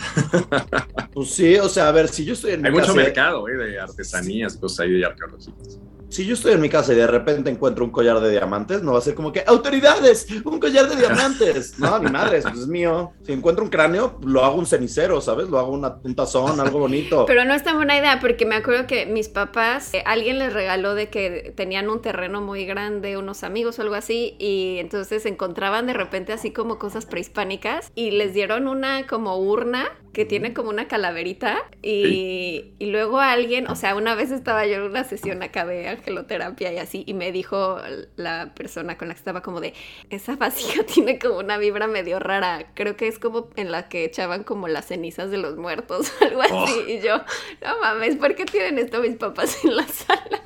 pues 1.13 1.31
sí, 1.31 1.55
o 1.55 1.69
sea, 1.69 1.87
a 1.87 1.91
ver, 1.91 2.09
si 2.09 2.25
yo 2.25 2.33
estoy 2.33 2.51
en 2.51 2.61
mi 2.61 2.67
Hay 2.67 2.73
mucho 2.73 2.87
casa, 2.87 2.97
mercado 2.97 3.47
eh, 3.47 3.55
de 3.55 3.79
artesanías 3.79 4.57
cosas 4.57 4.81
ahí 4.81 4.91
de 4.91 5.05
arqueológicas. 5.05 5.79
Si 6.09 6.25
yo 6.25 6.33
estoy 6.33 6.53
en 6.53 6.61
mi 6.61 6.69
casa 6.69 6.91
y 6.93 6.95
de 6.95 7.07
repente 7.07 7.49
encuentro 7.49 7.85
un 7.85 7.91
collar 7.91 8.19
de 8.19 8.31
diamantes, 8.31 8.81
no 8.83 8.93
va 8.93 8.97
a 8.99 9.01
ser 9.01 9.15
como 9.15 9.31
que 9.31 9.43
autoridades, 9.45 10.27
un 10.43 10.59
collar 10.59 10.87
de 10.89 10.95
diamantes. 10.95 11.75
No, 11.79 11.97
ni 11.99 12.09
madres, 12.11 12.43
pues 12.43 12.59
es 12.59 12.67
mío. 12.67 13.11
Si 13.23 13.31
encuentro 13.31 13.63
un 13.63 13.69
cráneo, 13.69 14.19
lo 14.25 14.43
hago 14.43 14.55
un 14.57 14.65
cenicero, 14.65 15.21
¿sabes? 15.21 15.49
Lo 15.49 15.59
hago 15.59 15.71
una- 15.71 15.97
un 16.03 16.15
tazón, 16.15 16.59
algo 16.59 16.79
bonito. 16.79 17.25
Pero 17.27 17.45
no 17.45 17.53
es 17.53 17.63
tan 17.63 17.77
buena 17.77 17.97
idea 17.97 18.19
porque 18.19 18.45
me 18.45 18.55
acuerdo 18.55 18.85
que 18.87 19.05
mis 19.05 19.29
papás, 19.29 19.93
eh, 19.93 20.03
alguien 20.05 20.39
les 20.39 20.51
regaló 20.51 20.95
de 20.95 21.09
que 21.09 21.53
tenían 21.55 21.89
un 21.89 22.01
terreno 22.01 22.41
muy 22.41 22.65
grande, 22.65 23.17
unos 23.17 23.43
amigos 23.43 23.79
o 23.79 23.81
algo 23.83 23.95
así, 23.95 24.35
y 24.39 24.77
entonces 24.79 25.25
encontraban 25.25 25.87
de 25.87 25.93
repente 25.93 26.33
así 26.33 26.51
como 26.51 26.79
cosas 26.79 27.05
prehispánicas 27.05 27.91
y 27.95 28.11
les 28.11 28.33
dieron 28.33 28.67
una 28.67 29.07
como 29.07 29.37
urna 29.37 29.87
que 30.13 30.25
tiene 30.25 30.53
como 30.53 30.69
una 30.69 30.87
calaverita 30.87 31.57
y, 31.81 32.73
y 32.79 32.87
luego 32.87 33.19
alguien, 33.19 33.67
o 33.67 33.75
sea, 33.75 33.95
una 33.95 34.15
vez 34.15 34.31
estaba 34.31 34.65
yo 34.65 34.75
en 34.75 34.81
una 34.83 35.03
sesión 35.03 35.43
acá 35.43 35.65
de 35.65 35.87
angeloterapia 35.87 36.73
y 36.73 36.77
así, 36.77 37.03
y 37.05 37.13
me 37.13 37.31
dijo 37.31 37.77
la 38.15 38.53
persona 38.55 38.97
con 38.97 39.07
la 39.07 39.13
que 39.13 39.19
estaba 39.19 39.41
como 39.41 39.61
de, 39.61 39.73
esa 40.09 40.35
vasija 40.35 40.83
tiene 40.93 41.19
como 41.19 41.37
una 41.37 41.57
vibra 41.57 41.87
medio 41.87 42.19
rara, 42.19 42.71
creo 42.73 42.95
que 42.97 43.07
es 43.07 43.19
como 43.19 43.49
en 43.55 43.71
la 43.71 43.87
que 43.89 44.03
echaban 44.03 44.43
como 44.43 44.67
las 44.67 44.85
cenizas 44.87 45.31
de 45.31 45.37
los 45.37 45.57
muertos, 45.57 46.11
algo 46.21 46.41
así, 46.41 46.53
Oh. 46.53 46.87
y 46.87 46.99
yo, 47.01 47.17
no 47.61 47.79
mames, 47.79 48.15
¿por 48.15 48.35
qué 48.35 48.45
tienen 48.45 48.79
esto 48.79 49.01
mis 49.01 49.15
papás 49.15 49.63
en 49.63 49.75
la 49.75 49.87
sala? 49.87 50.41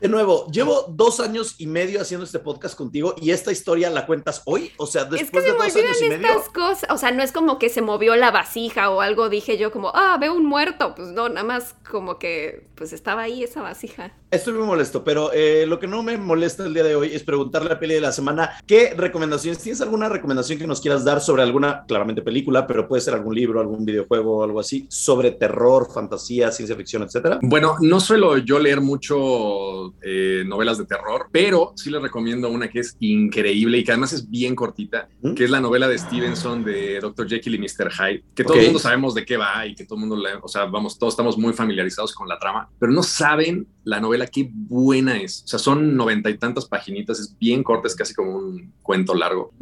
De 0.00 0.08
nuevo, 0.08 0.46
llevo 0.50 0.86
dos 0.88 1.20
años 1.20 1.56
y 1.58 1.66
medio 1.66 2.00
haciendo 2.00 2.24
este 2.24 2.38
podcast 2.38 2.74
contigo 2.74 3.14
y 3.20 3.32
esta 3.32 3.52
historia 3.52 3.90
la 3.90 4.06
cuentas 4.06 4.40
hoy, 4.46 4.72
o 4.78 4.86
sea, 4.86 5.02
es 5.02 5.08
que 5.08 5.16
después 5.16 5.44
se 5.44 5.50
de 5.52 5.56
dos 5.58 5.76
años 5.76 6.00
y 6.00 6.08
medio. 6.08 6.26
estas 6.26 6.48
cosas, 6.48 6.90
o 6.90 6.96
sea, 6.96 7.10
no 7.10 7.22
es 7.22 7.32
como 7.32 7.58
que 7.58 7.68
se 7.68 7.82
movió 7.82 8.16
la 8.16 8.30
vasija 8.30 8.88
o 8.90 9.02
algo, 9.02 9.28
dije 9.28 9.58
yo 9.58 9.70
como, 9.70 9.92
ah, 9.94 10.16
veo 10.18 10.34
un 10.34 10.46
muerto, 10.46 10.94
pues 10.94 11.08
no, 11.08 11.28
nada 11.28 11.44
más 11.46 11.74
como 11.90 12.18
que, 12.18 12.66
pues 12.76 12.94
estaba 12.94 13.22
ahí 13.22 13.44
esa 13.44 13.60
vasija. 13.60 14.14
Estoy 14.32 14.54
muy 14.54 14.62
molesto, 14.64 15.02
pero 15.02 15.32
eh, 15.32 15.64
lo 15.66 15.80
que 15.80 15.88
no 15.88 16.04
me 16.04 16.16
molesta 16.16 16.64
el 16.64 16.72
día 16.72 16.84
de 16.84 16.94
hoy 16.94 17.10
es 17.12 17.24
preguntarle 17.24 17.72
a 17.72 17.80
Peli 17.80 17.94
de 17.94 18.00
la 18.00 18.12
semana 18.12 18.50
qué 18.64 18.94
recomendaciones, 18.96 19.58
¿tienes 19.60 19.80
alguna 19.80 20.08
recomendación 20.08 20.56
que 20.56 20.68
nos 20.68 20.80
quieras 20.80 21.04
dar 21.04 21.20
sobre 21.20 21.42
alguna, 21.42 21.84
claramente 21.88 22.22
película, 22.22 22.64
pero 22.64 22.86
puede 22.86 23.02
ser 23.02 23.14
algún 23.14 23.34
libro, 23.34 23.58
algún 23.60 23.84
videojuego 23.84 24.44
algo 24.44 24.60
así, 24.60 24.86
sobre 24.88 25.32
terror, 25.32 25.88
fantasía, 25.92 26.52
ciencia 26.52 26.76
ficción, 26.76 27.02
etcétera? 27.02 27.40
Bueno, 27.42 27.74
no 27.80 27.98
suelo 27.98 28.38
yo 28.38 28.60
leer 28.60 28.80
mucho 28.80 29.94
eh, 30.00 30.44
novelas 30.46 30.78
de 30.78 30.84
terror, 30.84 31.26
pero 31.32 31.72
sí 31.74 31.90
les 31.90 32.00
recomiendo 32.00 32.48
una 32.50 32.68
que 32.68 32.78
es 32.80 32.96
increíble 33.00 33.78
y 33.78 33.84
que 33.84 33.90
además 33.90 34.12
es 34.12 34.30
bien 34.30 34.54
cortita, 34.54 35.08
¿Mm? 35.22 35.34
que 35.34 35.42
es 35.42 35.50
la 35.50 35.60
novela 35.60 35.88
de 35.88 35.98
Stevenson 35.98 36.62
de 36.62 37.00
Dr. 37.00 37.28
Jekyll 37.28 37.56
y 37.56 37.58
Mr. 37.58 37.90
Hyde, 37.90 38.22
que 38.32 38.44
todo 38.44 38.54
el 38.58 38.66
mundo 38.66 38.78
sabemos 38.78 39.12
de 39.12 39.24
qué 39.24 39.36
va 39.36 39.66
y 39.66 39.74
que 39.74 39.84
todo 39.86 39.96
el 39.96 40.06
mundo, 40.06 40.14
le- 40.16 40.36
o 40.40 40.46
sea, 40.46 40.66
vamos, 40.66 40.96
todos 40.96 41.14
estamos 41.14 41.36
muy 41.36 41.52
familiarizados 41.52 42.14
con 42.14 42.28
la 42.28 42.38
trama, 42.38 42.68
pero 42.78 42.92
no 42.92 43.02
saben 43.02 43.66
la 43.84 44.00
novela 44.00 44.26
qué 44.26 44.48
buena 44.52 45.16
es. 45.20 45.42
O 45.44 45.48
sea, 45.48 45.58
son 45.58 45.96
noventa 45.96 46.28
y 46.30 46.38
tantas 46.38 46.66
paginitas, 46.66 47.18
es 47.20 47.36
bien 47.38 47.62
corta, 47.62 47.88
es 47.88 47.94
casi 47.96 48.14
como 48.14 48.36
un 48.36 48.72
cuento 48.82 49.14
largo. 49.14 49.52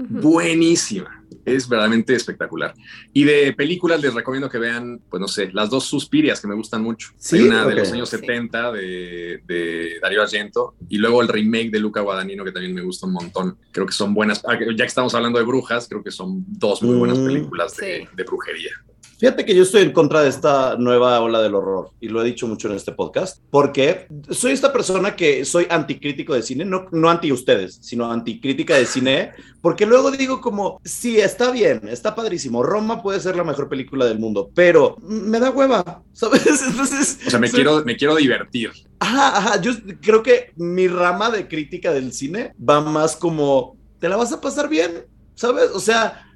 Buenísima, 0.43 1.25
es 1.45 1.69
verdaderamente 1.69 2.15
espectacular. 2.15 2.75
Y 3.13 3.25
de 3.25 3.53
películas 3.53 4.01
les 4.01 4.15
recomiendo 4.15 4.49
que 4.49 4.59
vean, 4.59 5.01
pues 5.11 5.21
no 5.21 5.29
sé, 5.29 5.51
las 5.53 5.71
dos 5.71 5.85
Suspirias 5.85 6.41
que 6.41 6.47
me 6.49 6.55
gustan 6.55 6.83
mucho. 6.83 7.09
Sí, 7.17 7.37
Hay 7.37 7.43
una 7.43 7.65
de 7.67 7.75
los 7.75 7.93
años 7.93 8.09
Sí. 8.11 8.17
70 8.19 8.73
de, 8.73 9.43
de 9.47 9.99
Darío 10.01 10.23
Argento 10.23 10.75
y 10.89 10.99
luego 10.99 11.23
el 11.23 11.29
remake 11.29 11.71
de 11.71 11.81
Luca 11.81 12.01
Guadagnino 12.01 12.45
que 12.45 12.53
también 12.53 12.75
me 12.75 12.83
gusta 12.83 13.07
un 13.07 13.13
montón. 13.15 13.57
Creo 13.73 13.87
que 13.87 13.93
son 13.93 14.15
buenas, 14.15 14.43
ah, 14.47 14.59
ya 14.59 14.77
que 14.77 14.83
estamos 14.85 15.15
hablando 15.15 15.39
de 15.39 15.45
brujas, 15.45 15.89
creo 15.89 16.03
que 16.05 16.11
son 16.11 16.45
dos 16.47 16.83
muy 16.83 16.97
buenas 16.97 17.19
Mm, 17.19 17.27
películas 17.27 17.77
de, 17.77 18.01
sí. 18.03 18.09
de 18.17 18.23
brujería. 18.25 18.71
Fíjate 19.19 19.45
que 19.45 19.53
yo 19.55 19.65
estoy 19.65 19.83
en 19.83 19.93
contra 19.93 20.23
de 20.23 20.29
esta 20.29 20.77
nueva 20.77 21.21
ola 21.21 21.43
del 21.43 21.55
horror 21.57 21.91
y 22.01 22.09
lo 22.09 22.23
he 22.23 22.25
dicho 22.25 22.47
mucho 22.47 22.69
en 22.69 22.77
este 22.77 22.93
podcast 22.93 23.39
porque 23.51 24.07
soy 24.31 24.53
esta 24.53 24.73
persona 24.73 25.17
que 25.17 25.45
soy 25.45 25.67
anticrítico 25.69 26.35
de 26.35 26.43
cine, 26.43 26.65
no, 26.65 26.87
no 26.93 27.11
anti 27.11 27.33
ustedes, 27.33 27.79
sino 27.83 28.11
anticrítica 28.13 28.77
de 28.77 28.87
cine, 28.87 29.33
porque 29.61 29.87
luego 29.87 30.13
digo 30.13 30.41
como, 30.41 30.81
sí, 30.85 31.19
está 31.19 31.51
bien, 31.51 31.89
está 31.89 32.15
padrísimo, 32.15 32.63
Roma 32.63 33.03
puede 33.03 33.19
ser 33.19 33.35
la 33.35 33.43
mejor 33.43 33.69
película 33.69 34.05
del 34.07 34.21
mundo, 34.21 34.51
pero 34.55 34.97
me 35.03 35.41
da 35.41 35.51
hueva, 35.51 36.03
¿sabes? 36.13 36.63
Entonces, 36.67 37.19
O 37.27 37.31
sea, 37.31 37.41
me, 37.41 37.49
soy- 37.49 37.57
quiero, 37.57 37.85
me 37.85 37.97
quiero 37.97 38.15
divertir. 38.15 38.71
Ajá, 39.01 39.37
ajá, 39.37 39.61
yo 39.61 39.73
creo 40.01 40.23
que 40.23 40.53
mi 40.57 40.87
rama 40.87 41.31
de 41.31 41.49
crítica 41.49 41.93
del 41.93 42.13
cine 42.13 42.55
va 42.57 42.81
más 42.81 43.17
como, 43.17 43.77
¿te 43.99 44.09
la 44.09 44.17
vas 44.17 44.33
a 44.33 44.41
pasar 44.41 44.69
bien? 44.69 45.07
¿Sabes? 45.35 45.71
O 45.73 45.81
sea, 45.81 46.28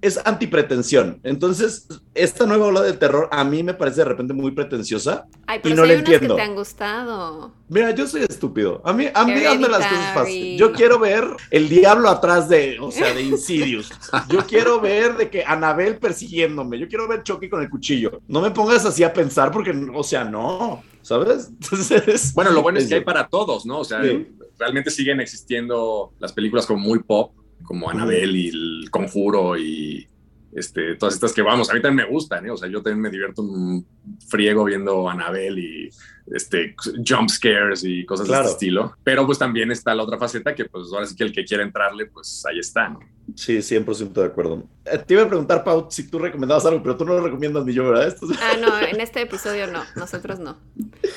es 0.00 0.20
antipretensión. 0.24 1.20
Entonces, 1.22 1.86
esta 2.14 2.46
nueva 2.46 2.66
ola 2.66 2.82
del 2.82 2.98
terror 2.98 3.28
a 3.30 3.44
mí 3.44 3.62
me 3.62 3.74
parece 3.74 3.98
de 3.98 4.04
repente 4.06 4.32
muy 4.34 4.50
pretenciosa. 4.52 5.26
Ay, 5.46 5.58
Y 5.58 5.62
pero 5.62 5.76
no 5.76 5.82
sí 5.82 5.88
le 5.88 5.94
hay 5.94 6.00
unas 6.00 6.12
entiendo. 6.12 6.36
que 6.36 6.42
te 6.42 6.48
han 6.48 6.54
gustado. 6.54 7.52
Mira, 7.68 7.90
yo 7.92 8.06
soy 8.06 8.22
estúpido. 8.22 8.80
A 8.84 8.92
mí, 8.92 9.06
a 9.12 9.24
mí 9.24 9.44
hazme 9.44 9.68
las 9.68 9.86
cosas 9.86 10.14
fáciles. 10.14 10.58
Yo 10.60 10.72
quiero 10.72 10.98
ver 10.98 11.24
el 11.50 11.68
diablo 11.68 12.08
atrás 12.08 12.48
de, 12.48 12.78
o 12.80 12.90
sea, 12.90 13.12
de 13.12 13.22
Insidious. 13.22 13.90
Yo 14.28 14.38
quiero 14.46 14.80
ver 14.80 15.16
de 15.16 15.28
que 15.30 15.44
Anabel 15.44 15.98
persiguiéndome. 15.98 16.78
Yo 16.78 16.88
quiero 16.88 17.08
ver 17.08 17.22
Chucky 17.22 17.48
con 17.48 17.60
el 17.62 17.68
cuchillo. 17.70 18.20
No 18.28 18.40
me 18.40 18.50
pongas 18.50 18.84
así 18.86 19.02
a 19.02 19.12
pensar 19.12 19.50
porque, 19.50 19.72
o 19.94 20.02
sea, 20.04 20.24
no, 20.24 20.82
¿sabes? 21.02 21.48
Entonces, 21.60 22.32
Bueno, 22.34 22.50
lo 22.52 22.62
bueno 22.62 22.78
es 22.78 22.86
que 22.88 22.94
hay 22.96 23.04
para 23.04 23.26
todos, 23.28 23.66
¿no? 23.66 23.80
O 23.80 23.84
sea, 23.84 24.02
Sí. 24.02 24.28
realmente 24.58 24.90
siguen 24.90 25.20
existiendo 25.20 26.12
las 26.18 26.32
películas 26.32 26.66
como 26.66 26.78
muy 26.80 27.00
pop, 27.02 27.32
como 27.62 27.90
Annabelle 27.90 28.38
y 28.38 28.48
El 28.48 28.88
Conjuro 28.90 29.56
y 29.58 30.06
este, 30.52 30.96
todas 30.96 31.14
estas 31.14 31.34
que 31.34 31.42
vamos, 31.42 31.70
a 31.70 31.74
mí 31.74 31.82
también 31.82 32.08
me 32.08 32.12
gustan, 32.12 32.46
¿eh? 32.46 32.50
o 32.50 32.56
sea, 32.56 32.68
yo 32.68 32.82
también 32.82 33.02
me 33.02 33.10
divierto 33.10 33.42
un 33.42 33.86
friego 34.26 34.64
viendo 34.64 35.08
Annabelle 35.08 35.60
y 35.60 35.90
este, 36.32 36.74
jump 37.06 37.28
scares 37.30 37.84
y 37.84 38.04
cosas 38.04 38.26
de 38.28 38.34
este 38.34 38.46
estilo, 38.52 38.96
pero 39.04 39.24
pues 39.26 39.38
también 39.38 39.70
está 39.70 39.94
la 39.94 40.02
otra 40.02 40.18
faceta 40.18 40.54
que 40.54 40.64
pues 40.64 40.88
ahora 40.92 41.06
sí 41.06 41.14
que 41.14 41.24
el 41.24 41.32
que 41.32 41.44
quiera 41.44 41.62
entrarle, 41.62 42.06
pues 42.06 42.44
ahí 42.46 42.58
está, 42.58 42.88
¿no? 42.88 42.98
Sí, 43.34 43.58
100% 43.60 44.12
de 44.20 44.24
acuerdo. 44.26 44.62
Eh, 44.84 44.98
te 45.04 45.14
iba 45.14 45.24
a 45.24 45.28
preguntar, 45.28 45.64
Pau, 45.64 45.88
si 45.90 46.08
tú 46.08 46.18
recomendabas 46.20 46.64
algo, 46.64 46.80
pero 46.82 46.96
tú 46.96 47.04
no 47.04 47.14
lo 47.14 47.20
recomiendas 47.22 47.64
ni 47.64 47.72
yo, 47.74 47.88
¿verdad? 47.90 48.06
Esto 48.08 48.30
es- 48.30 48.38
Ah, 48.40 48.56
no, 48.60 48.78
en 48.86 49.00
este 49.00 49.20
episodio 49.22 49.66
no, 49.66 49.82
nosotros 49.96 50.38
no. 50.38 50.56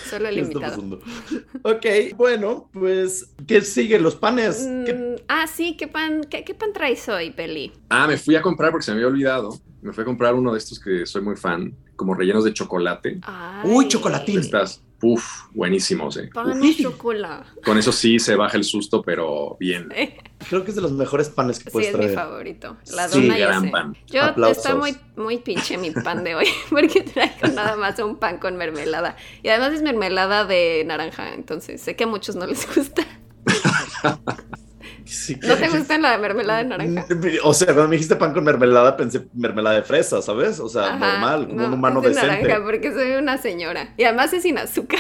Solo 0.10 0.28
el 0.30 0.36
¿Qué 0.36 0.42
está 0.42 0.54
invitado. 0.80 1.00
Ok, 1.64 1.86
bueno, 2.16 2.70
pues, 2.74 3.32
¿qué 3.48 3.62
sigue? 3.62 4.00
¿Los 4.00 4.16
panes? 4.16 4.68
¿Qué- 4.86 4.94
Mm, 4.94 5.22
ah, 5.28 5.46
sí, 5.48 5.76
¿qué 5.78 5.88
pan, 5.88 6.24
qué, 6.30 6.44
qué 6.44 6.54
pan 6.56 6.74
traes 6.74 7.08
hoy, 7.10 7.30
Peli? 7.32 7.72
Ah, 7.90 8.08
me 8.08 8.18
fui 8.18 8.36
a 8.36 8.42
comprar 8.42 8.72
porque 8.72 8.86
se 8.86 8.92
me 8.92 8.98
había 8.98 9.08
olvidado, 9.08 9.60
me 9.82 9.94
fui 9.94 10.02
a 10.02 10.06
comprar 10.06 10.34
uno 10.34 10.52
de 10.54 10.58
estos 10.58 10.80
que 10.80 11.06
soy 11.06 11.22
muy 11.22 11.36
fan, 11.36 11.76
como 11.96 12.16
rellenos 12.16 12.44
de 12.44 12.54
chocolate. 12.54 13.20
Ay, 13.24 13.88
chocolatín. 13.88 14.40
Estas, 14.40 14.82
uff, 15.02 15.44
buenísimos, 15.52 16.18
¿eh? 16.18 16.30
Pan 16.34 16.60
de 16.60 16.76
chocolate. 16.76 17.50
Con 17.64 17.78
eso 17.78 17.92
sí 17.92 18.20
se 18.20 18.36
baja 18.36 18.58
el 18.58 18.64
susto, 18.64 19.02
pero 19.02 19.56
bien. 19.60 19.90
Creo 20.50 20.64
que 20.64 20.72
es 20.72 20.76
de 20.76 20.82
los 20.82 20.92
mejores 20.92 21.30
panes 21.30 21.60
que 21.60 21.66
Sí, 21.66 21.70
puedes 21.72 21.90
es 21.90 21.94
mi 21.96 22.00
traer. 22.02 22.16
favorito. 22.16 22.78
La 22.92 23.08
Sí, 23.08 23.22
dona 23.22 23.38
y 23.38 23.42
gran 23.42 23.64
ese. 23.64 23.72
pan. 23.72 23.98
Yo 24.08 24.24
Aplausos. 24.24 24.58
está 24.58 24.76
muy, 24.76 24.96
muy 25.16 25.38
pinche 25.38 25.78
mi 25.78 25.92
pan 25.92 26.24
de 26.24 26.36
hoy, 26.36 26.48
porque 26.70 27.02
traigo 27.02 27.48
nada 27.54 27.76
más 27.76 28.00
un 28.00 28.18
pan 28.18 28.38
con 28.40 28.56
mermelada. 28.58 29.16
Y 29.44 29.50
además 29.50 29.74
es 29.74 29.82
mermelada 29.82 30.46
de 30.46 30.84
naranja, 30.86 31.34
entonces 31.34 31.82
sé 31.82 31.96
que 31.96 32.06
a 32.06 32.08
muchos 32.08 32.36
no 32.36 32.46
les 32.48 32.66
gusta. 32.76 33.04
Sí, 35.10 35.36
¿No 35.42 35.56
te 35.56 35.68
gusta 35.70 35.98
la 35.98 36.18
mermelada 36.20 36.60
de 36.60 36.66
naranja? 36.66 37.06
O 37.44 37.54
sea, 37.54 37.68
cuando 37.68 37.88
me 37.88 37.96
dijiste 37.96 38.16
pan 38.16 38.32
con 38.34 38.44
mermelada, 38.44 38.96
pensé 38.96 39.28
mermelada 39.34 39.78
de 39.78 39.84
fresa, 39.84 40.22
¿sabes? 40.22 40.60
O 40.60 40.70
sea, 40.70 40.94
Ajá, 40.96 41.14
normal, 41.14 41.48
como 41.48 41.62
no, 41.62 41.68
un 41.68 41.74
humano 41.74 42.00
es 42.00 42.04
de 42.04 42.10
decente. 42.10 42.44
naranja 42.44 42.64
porque 42.64 42.92
soy 42.94 43.12
una 43.12 43.38
señora. 43.40 43.94
Y 43.98 44.04
además 44.04 44.32
es 44.34 44.44
sin 44.44 44.58
azúcar. 44.60 45.00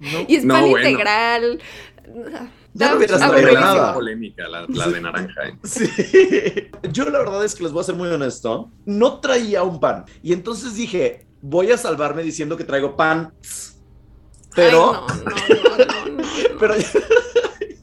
No. 0.00 0.24
Y 0.26 0.36
es 0.36 0.44
No, 0.44 0.54
pan 0.54 0.70
bueno. 0.70 0.88
integral. 0.88 1.60
Ya 2.74 2.90
no 2.90 2.96
hubieras 2.96 3.20
Ah, 3.22 3.30
traído 3.30 3.52
nada. 3.52 3.94
polémica 3.94 4.48
la, 4.48 4.64
la 4.68 4.88
de 4.88 5.00
naranja. 5.00 5.48
¿eh? 5.48 5.58
Sí. 5.64 5.88
Yo 6.90 7.04
la 7.10 7.18
verdad 7.18 7.44
es 7.44 7.54
que 7.54 7.62
les 7.62 7.72
voy 7.72 7.82
a 7.82 7.84
ser 7.84 7.94
muy 7.94 8.08
honesto. 8.08 8.70
No 8.86 9.20
traía 9.20 9.62
un 9.62 9.78
pan. 9.78 10.06
Y 10.22 10.32
entonces 10.32 10.74
dije, 10.74 11.26
voy 11.42 11.70
a 11.70 11.76
salvarme 11.76 12.22
diciendo 12.22 12.56
que 12.56 12.64
traigo 12.64 12.96
pan. 12.96 13.32
Pero, 14.54 15.06
Ay, 15.08 15.20
no, 15.24 15.30
no, 15.30 15.34
no, 15.34 16.16
no, 16.16 16.22
no. 16.22 16.24
pero, 16.60 16.74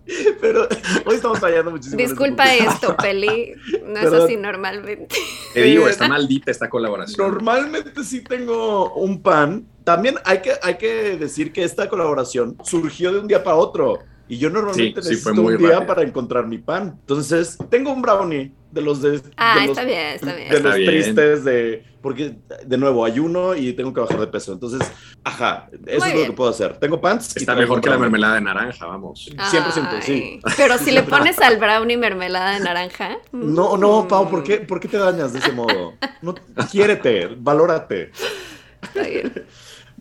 pero 0.42 0.68
hoy 1.06 1.16
estamos 1.16 1.40
fallando 1.40 1.72
muchísimo. 1.72 2.00
este 2.00 2.10
Disculpa 2.12 2.44
punto. 2.46 2.72
esto, 2.72 2.98
Peli. 2.98 3.54
No 3.86 4.00
es 4.00 4.14
así 4.24 4.38
normalmente. 4.38 5.16
Te 5.54 5.62
digo, 5.64 5.88
está 5.88 6.08
maldita 6.10 6.52
esta 6.52 6.70
colaboración. 6.70 7.32
Normalmente 7.32 8.04
sí 8.04 8.22
tengo 8.24 8.94
un 8.94 9.22
pan. 9.22 9.66
También 9.84 10.16
hay 10.26 10.42
que, 10.42 10.52
hay 10.62 10.78
que 10.78 11.18
decir 11.18 11.52
que 11.52 11.64
esta 11.64 11.90
colaboración 11.90 12.58
surgió 12.64 13.12
de 13.12 13.20
un 13.20 13.28
día 13.28 13.44
para 13.44 13.56
otro. 13.56 14.00
Y 14.28 14.38
yo 14.38 14.50
normalmente 14.52 15.02
Sí, 15.02 15.16
sí, 15.16 15.22
fue 15.22 15.32
necesito 15.32 15.42
muy 15.42 15.54
un 15.56 15.60
día 15.60 15.70
rápido. 15.72 15.88
para 15.88 16.04
encontrar 16.04 16.48
mi 16.48 16.60
pan. 16.60 16.98
Entonces, 17.00 17.58
tengo 17.70 17.92
un 17.92 18.02
brownie 18.02 18.52
de 18.72 18.82
los 18.82 19.02
de, 19.02 19.22
Ah, 19.38 19.56
de 19.62 19.68
los, 19.68 19.78
está 19.78 19.84
bien, 19.88 20.00
está 20.16 20.34
bien. 20.36 20.50
de 20.50 20.56
Está 20.56 20.70
los 20.70 20.78
bien. 20.78 20.90
tristes 20.92 21.44
de 21.44 21.84
porque 22.02 22.36
de 22.66 22.78
nuevo 22.78 23.04
ayuno 23.04 23.56
y 23.56 23.74
tengo 23.74 23.94
que 23.94 24.00
bajar 24.00 24.20
de 24.22 24.28
peso. 24.28 24.54
Entonces, 24.54 24.80
ajá, 25.24 25.70
eso 25.86 26.00
Muy 26.06 26.10
es 26.14 26.20
lo 26.20 26.26
que 26.28 26.32
puedo 26.32 26.50
hacer. 26.50 26.78
Tengo 26.78 27.02
pants. 27.02 27.36
Está 27.36 27.56
mejor 27.56 27.82
que 27.82 27.90
la 27.90 27.98
mermelada 27.98 28.36
de 28.36 28.42
naranja, 28.42 28.86
vamos. 28.86 29.30
100%, 29.36 30.02
sí. 30.02 30.40
Ay, 30.44 30.54
Pero 30.56 30.78
si 30.78 30.92
le 30.92 31.04
pones 31.04 31.40
al 31.40 31.58
brownie 31.58 31.98
mermelada 31.98 32.54
de 32.54 32.62
naranja. 32.62 33.18
No, 33.34 33.76
no, 33.76 34.04
mm, 34.04 34.08
Pau, 34.08 34.30
¿por 34.30 34.44
qué, 34.44 34.58
¿por 34.60 34.80
qué 34.80 34.88
te 34.88 34.98
dañas 34.98 35.34
de 35.34 35.40
ese 35.40 35.52
modo? 35.52 35.94
No, 36.22 36.36
quiérete, 36.72 37.28
valórate. 37.38 38.12
Está 38.82 39.04
bien. 39.04 39.34